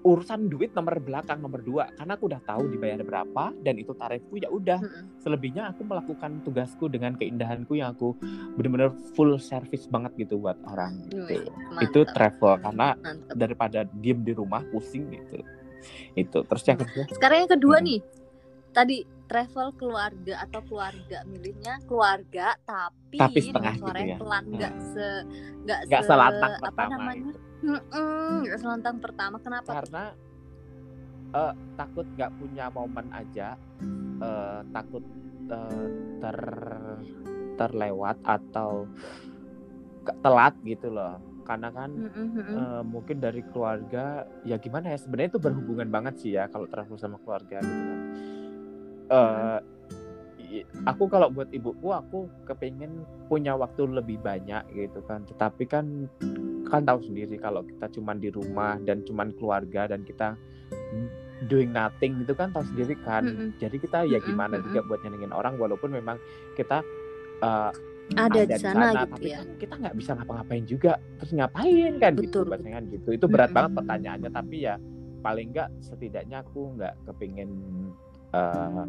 [0.01, 1.85] urusan duit nomor belakang nomor dua.
[1.93, 4.81] Karena aku udah tahu dibayar berapa dan itu tarifku ya udah.
[4.81, 5.21] Mm-mm.
[5.21, 8.17] selebihnya aku melakukan tugasku dengan keindahanku yang aku
[8.57, 11.45] bener-bener full service banget gitu buat orang gitu.
[11.45, 11.45] Wih,
[11.85, 12.57] itu travel.
[12.59, 13.37] Karena Mantap.
[13.37, 15.45] daripada diem di rumah pusing gitu
[16.13, 16.39] itu.
[16.41, 17.03] Terus yang kedua?
[17.09, 17.85] Sekarang yang kedua Mm.
[17.85, 17.99] nih.
[18.71, 24.17] Tadi travel keluarga atau keluarga milihnya keluarga tapi, Tapi setengah gitu ya.
[24.19, 24.43] pelan.
[24.47, 25.07] Nggak se
[25.63, 27.31] nggak nggak se- selantang apa pertama namanya?
[27.31, 27.39] gitu.
[28.43, 29.35] Nggak selantang pertama.
[29.39, 29.69] Kenapa?
[29.71, 30.03] Karena
[31.31, 33.47] eh, takut nggak punya momen aja
[34.19, 35.03] eh, takut
[35.47, 35.87] eh,
[36.19, 36.39] ter
[37.55, 38.89] terlewat atau
[40.19, 42.55] telat gitu loh karena kan Mm-mm, mm-mm.
[42.55, 44.03] eh, mungkin dari keluarga
[44.41, 47.99] ya gimana ya sebenarnya itu berhubungan banget sih ya kalau travel sama keluarga gitu kan
[49.11, 49.59] Eh,
[50.39, 56.07] i- aku kalau buat ibuku aku kepengen punya waktu lebih banyak gitu kan tetapi kan
[56.63, 60.39] kan tahu sendiri kalau kita cuman di rumah dan cuman keluarga dan kita
[61.43, 63.49] doing nothing itu kan tahu sendiri kan Mm-mm.
[63.57, 64.67] jadi kita ya gimana mm-mm.
[64.69, 66.15] juga buat nyenengin orang walaupun memang
[66.55, 66.79] kita
[67.41, 67.71] eh,
[68.15, 69.37] ada di sana, gitu tapi ya.
[69.39, 70.93] kan kita nggak bisa ngapa-ngapain juga.
[71.19, 73.09] Terus ngapain kan gitu Betul, bahasanya kan gitu.
[73.15, 73.57] Itu berat Mm-mm.
[73.57, 74.31] banget pertanyaannya.
[74.31, 74.75] Tapi ya
[75.21, 77.49] paling nggak setidaknya aku nggak kepingin
[78.31, 78.85] eh,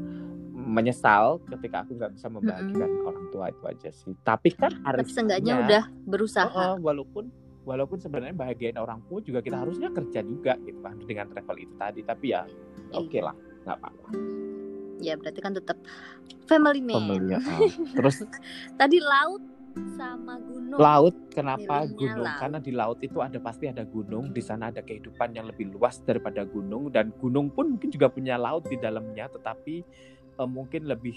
[0.52, 4.14] menyesal ketika aku nggak bisa membahagiakan orang tua itu aja sih.
[4.22, 6.46] Tapi kan tapi seenggaknya udah berusaha.
[6.48, 7.24] Heeh, walaupun
[7.62, 11.74] walaupun sebenarnya bahagiain orang tua juga kita harusnya kerja juga gitu kan dengan travel itu
[11.78, 12.00] tadi.
[12.02, 12.42] Tapi ya
[12.92, 13.22] oke Iya.
[13.30, 14.41] lah nggak apa-apa
[15.02, 15.76] ya berarti kan tetap
[16.46, 16.94] family man.
[17.02, 17.58] Pembelinya, ah.
[17.98, 18.22] terus?
[18.78, 19.42] Tadi laut
[19.96, 20.78] sama gunung.
[20.78, 22.28] Laut kenapa gunung?
[22.28, 22.40] laut.
[22.40, 24.30] karena di laut itu ada pasti ada gunung.
[24.30, 26.92] Di sana ada kehidupan yang lebih luas daripada gunung.
[26.92, 29.28] Dan gunung pun mungkin juga punya laut di dalamnya.
[29.32, 29.74] Tetapi
[30.38, 31.16] eh, mungkin lebih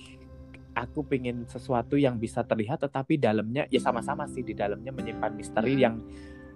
[0.76, 2.84] aku pengen sesuatu yang bisa terlihat.
[2.84, 4.44] Tetapi dalamnya ya sama-sama sih.
[4.44, 5.82] Di dalamnya menyimpan misteri Mm.
[5.82, 5.96] yang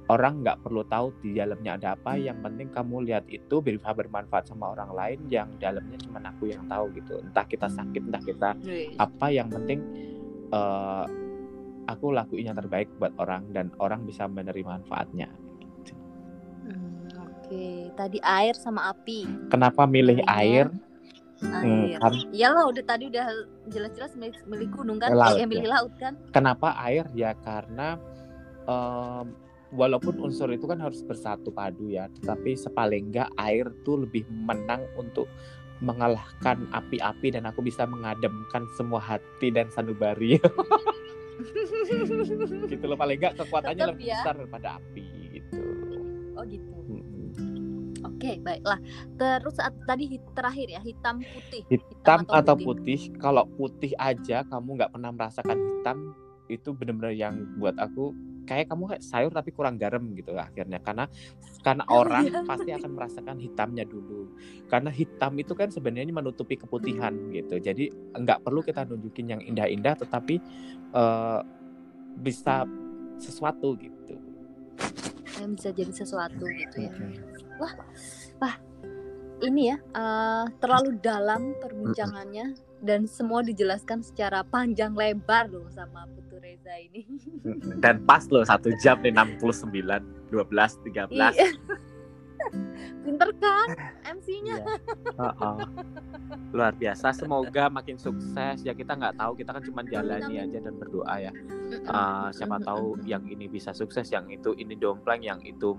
[0.10, 4.50] orang nggak perlu tahu di dalamnya ada apa yang penting kamu lihat itu bisa bermanfaat
[4.50, 7.22] sama orang lain yang dalamnya cuma aku yang tahu gitu.
[7.22, 9.80] Entah kita sakit entah kita Wih, apa yang penting
[10.50, 11.06] eh,
[11.86, 15.30] aku lakuin yang terbaik buat orang dan orang bisa menerima manfaatnya.
[15.62, 15.94] gitu.
[16.66, 17.66] hmm, oke.
[17.94, 19.30] Tadi air sama api.
[19.54, 20.68] Kenapa milih Milihnya air?
[21.40, 21.98] Hmm, air.
[22.02, 23.26] kan- udah tadi udah
[23.72, 25.14] jelas-jelas milih, gunung kan?
[25.16, 26.18] Laut, eh, milih laut kan?
[26.34, 27.08] Kenapa air?
[27.16, 27.96] Ya karena
[28.68, 34.26] em, walaupun unsur itu kan harus bersatu padu ya, tetapi sepaling enggak air tuh lebih
[34.30, 35.30] menang untuk
[35.80, 40.36] mengalahkan api-api dan aku bisa mengademkan semua hati dan sanubari
[42.72, 44.20] gitu loh paling enggak kekuatannya Tetep lebih ya.
[44.20, 45.08] besar daripada api
[45.40, 45.60] gitu.
[46.36, 47.32] oh gitu Mm-mm.
[48.04, 48.80] oke baiklah
[49.16, 54.92] terus saat tadi terakhir ya hitam putih hitam atau putih kalau putih aja kamu nggak
[54.92, 56.12] pernah merasakan hitam
[56.50, 58.12] itu benar-benar yang buat aku
[58.50, 60.82] kayak kamu kayak sayur tapi kurang garam gitu akhirnya.
[60.82, 61.06] Karena
[61.62, 62.42] karena Oh, orang iya.
[62.42, 64.34] pasti akan merasakan hitamnya dulu.
[64.66, 67.62] Karena hitam itu kan sebenarnya menutupi keputihan gitu.
[67.62, 70.42] Jadi nggak perlu kita nunjukin yang indah-indah tetapi
[70.98, 71.40] eh,
[72.18, 72.66] bisa
[73.22, 74.18] sesuatu gitu.
[75.38, 76.92] Yang bisa jadi sesuatu gitu ya.
[77.62, 77.86] Oke.
[79.40, 86.38] ini ya eh, terlalu dalam perbincangannya dan semua dijelaskan secara panjang lebar loh sama Putu
[86.38, 87.04] Reza ini
[87.84, 89.72] dan pas loh satu jam nih 69
[90.32, 91.50] 12 13 Iya.
[93.04, 93.68] pinter kan
[94.10, 94.76] MC-nya Iya.
[95.14, 95.56] Heeh.
[96.50, 100.74] luar biasa semoga makin sukses ya kita nggak tahu kita kan cuma jalani aja dan
[100.74, 101.32] berdoa ya.
[101.86, 105.76] Ah, siapa tahu yang ini bisa sukses yang itu ini dompleng yang itu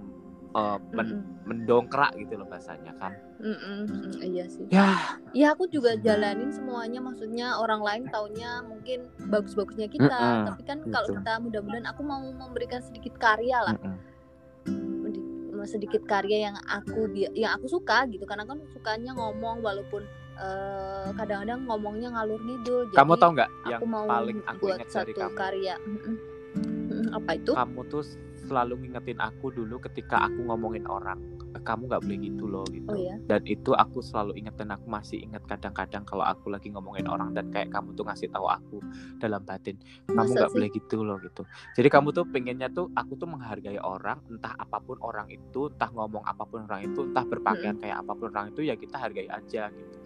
[0.51, 1.47] eh, men- Mm-mm.
[1.47, 3.89] mendongkrak gitu loh bahasanya kan Mm-mm.
[3.89, 4.99] Mm, iya sih ya
[5.33, 10.79] ya aku juga jalanin semuanya maksudnya orang lain taunya mungkin bagus-bagusnya kita Mm-mm, tapi kan
[10.91, 11.17] kalau gitu.
[11.23, 13.97] kita mudah-mudahan aku mau memberikan sedikit karya lah mm-mm.
[15.11, 15.29] Di-
[15.69, 20.09] sedikit karya yang aku yang aku suka gitu karena kan sukanya ngomong walaupun
[20.41, 24.79] eh, kadang-kadang ngomongnya ngalur ngidul jadi kamu tahu nggak yang aku mau paling aku buat
[24.81, 25.75] ingat dari satu kamu karya
[27.13, 28.03] apa itu kamu tuh
[28.51, 31.23] selalu ngingetin aku dulu ketika aku ngomongin orang
[31.55, 32.91] "Eh, kamu nggak boleh gitu loh gitu.
[32.91, 36.67] Oh ya dan itu aku selalu ingat dan aku masih ingat kadang-kadang kalau aku lagi
[36.75, 38.83] ngomongin orang dan kayak kamu tuh ngasih tahu aku
[39.23, 39.79] dalam batin
[40.11, 41.47] kamu nggak boleh gitu loh gitu.
[41.79, 45.91] Jadi kamu tuh pengennya tuh aku tuh menghargai orang entah apa pun orang itu entah
[45.95, 49.31] ngomong apa pun orang itu entah berpakaian kayak apa pun orang itu ya kita hargai
[49.31, 49.97] aja gitu.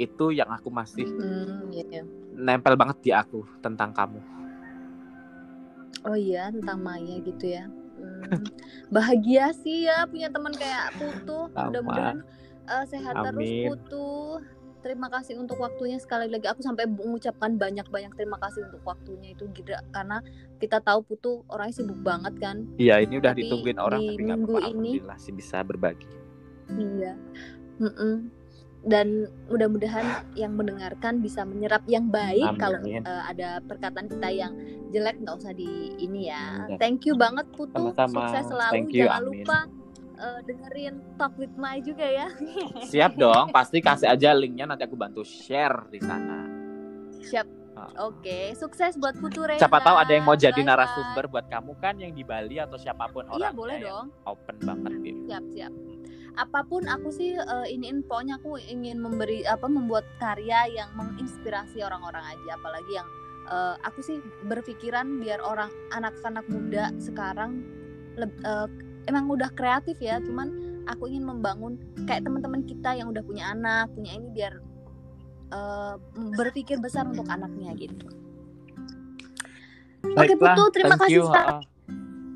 [0.00, 2.02] Itu yang aku masih Hmm, iya, iya.
[2.34, 4.18] nempel banget di aku tentang kamu.
[6.02, 7.70] Oh iya tentang Maya gitu ya?
[7.70, 7.81] Hmm,
[8.88, 11.50] bahagia sih ya punya teman kayak Putu.
[11.50, 12.18] Mudah-mudahan
[12.64, 13.66] eh, sehat terus Amin.
[13.68, 14.40] Putu.
[14.82, 16.50] Terima kasih untuk waktunya sekali lagi.
[16.50, 20.18] Aku sampai mengucapkan banyak-banyak terima kasih untuk waktunya itu gila karena
[20.58, 22.66] kita tahu Putu orangnya sibuk banget kan.
[22.76, 24.66] Iya ini udah Tapi ditungguin orang di tapi minggu apa-apa.
[24.68, 26.10] ini- alhamdulillah sih bisa berbagi.
[26.68, 27.14] Iya.
[27.78, 28.41] Mm-mm.
[28.82, 32.58] Dan mudah-mudahan yang mendengarkan bisa menyerap yang baik Amin.
[32.58, 34.52] kalau eh, ada perkataan kita yang
[34.90, 36.66] jelek nggak usah di ini ya.
[36.66, 36.78] Iya.
[36.82, 37.78] thank you banget Putu.
[37.78, 38.26] Sama-sama.
[38.26, 38.72] sukses selalu.
[38.74, 39.26] Thank you, jangan amin.
[39.30, 39.58] lupa
[40.18, 42.26] eh, dengerin Talk with Mai juga ya.
[42.92, 46.46] Siap dong pasti kasih aja linknya nanti aku bantu share di sana.
[47.22, 47.62] Siap.
[47.72, 47.88] Ah.
[48.12, 49.64] oke sukses buat Putu Reza.
[49.64, 53.08] Siapa tahu ada yang mau jadi narasumber buat kamu kan yang di Bali atau siapa
[53.08, 54.06] pun orang iya boleh dong.
[54.28, 55.20] Open banget gitu.
[55.32, 55.72] Siap siap
[56.36, 61.84] apa pun aku sih eh, iniin pokoknya aku ingin memberi apa membuat karya yang menginspirasi
[61.84, 62.56] orang-orang aja.
[62.56, 63.08] Apalagi yang
[63.50, 64.16] eh, aku sih
[64.48, 67.60] berpikiran biar orang anak-anak muda sekarang
[68.16, 68.68] eh,
[69.08, 70.20] emang udah kreatif ya.
[70.24, 71.76] Cuman aku ingin membangun
[72.08, 74.54] kayak teman-teman kita yang udah punya anak punya ini biar
[75.52, 75.94] eh,
[76.38, 78.08] berpikir besar untuk anaknya gitu.
[80.02, 81.71] Oke, Putu, terima thank kasih you, sekali.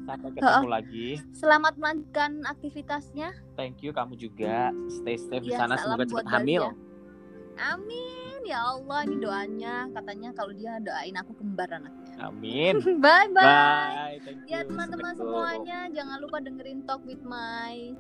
[0.06, 1.08] Sampai ketemu lagi.
[1.34, 3.28] Selamat melanjutkan aktivitasnya.
[3.58, 4.70] Thank you kamu juga.
[4.88, 5.74] Stay safe di Iya, sana.
[5.76, 6.62] semoga cepat hamil.
[6.70, 7.74] Ya.
[7.74, 8.38] Amin.
[8.46, 9.90] Ya Allah ini doanya.
[9.90, 12.14] Katanya kalau dia doain aku kembar anaknya.
[12.22, 12.78] amin.
[13.04, 13.42] Bye bye.
[13.42, 14.54] bye thank you.
[14.54, 15.90] Ya teman-teman semuanya.
[15.90, 17.92] Jangan lupa dengerin Talk with My.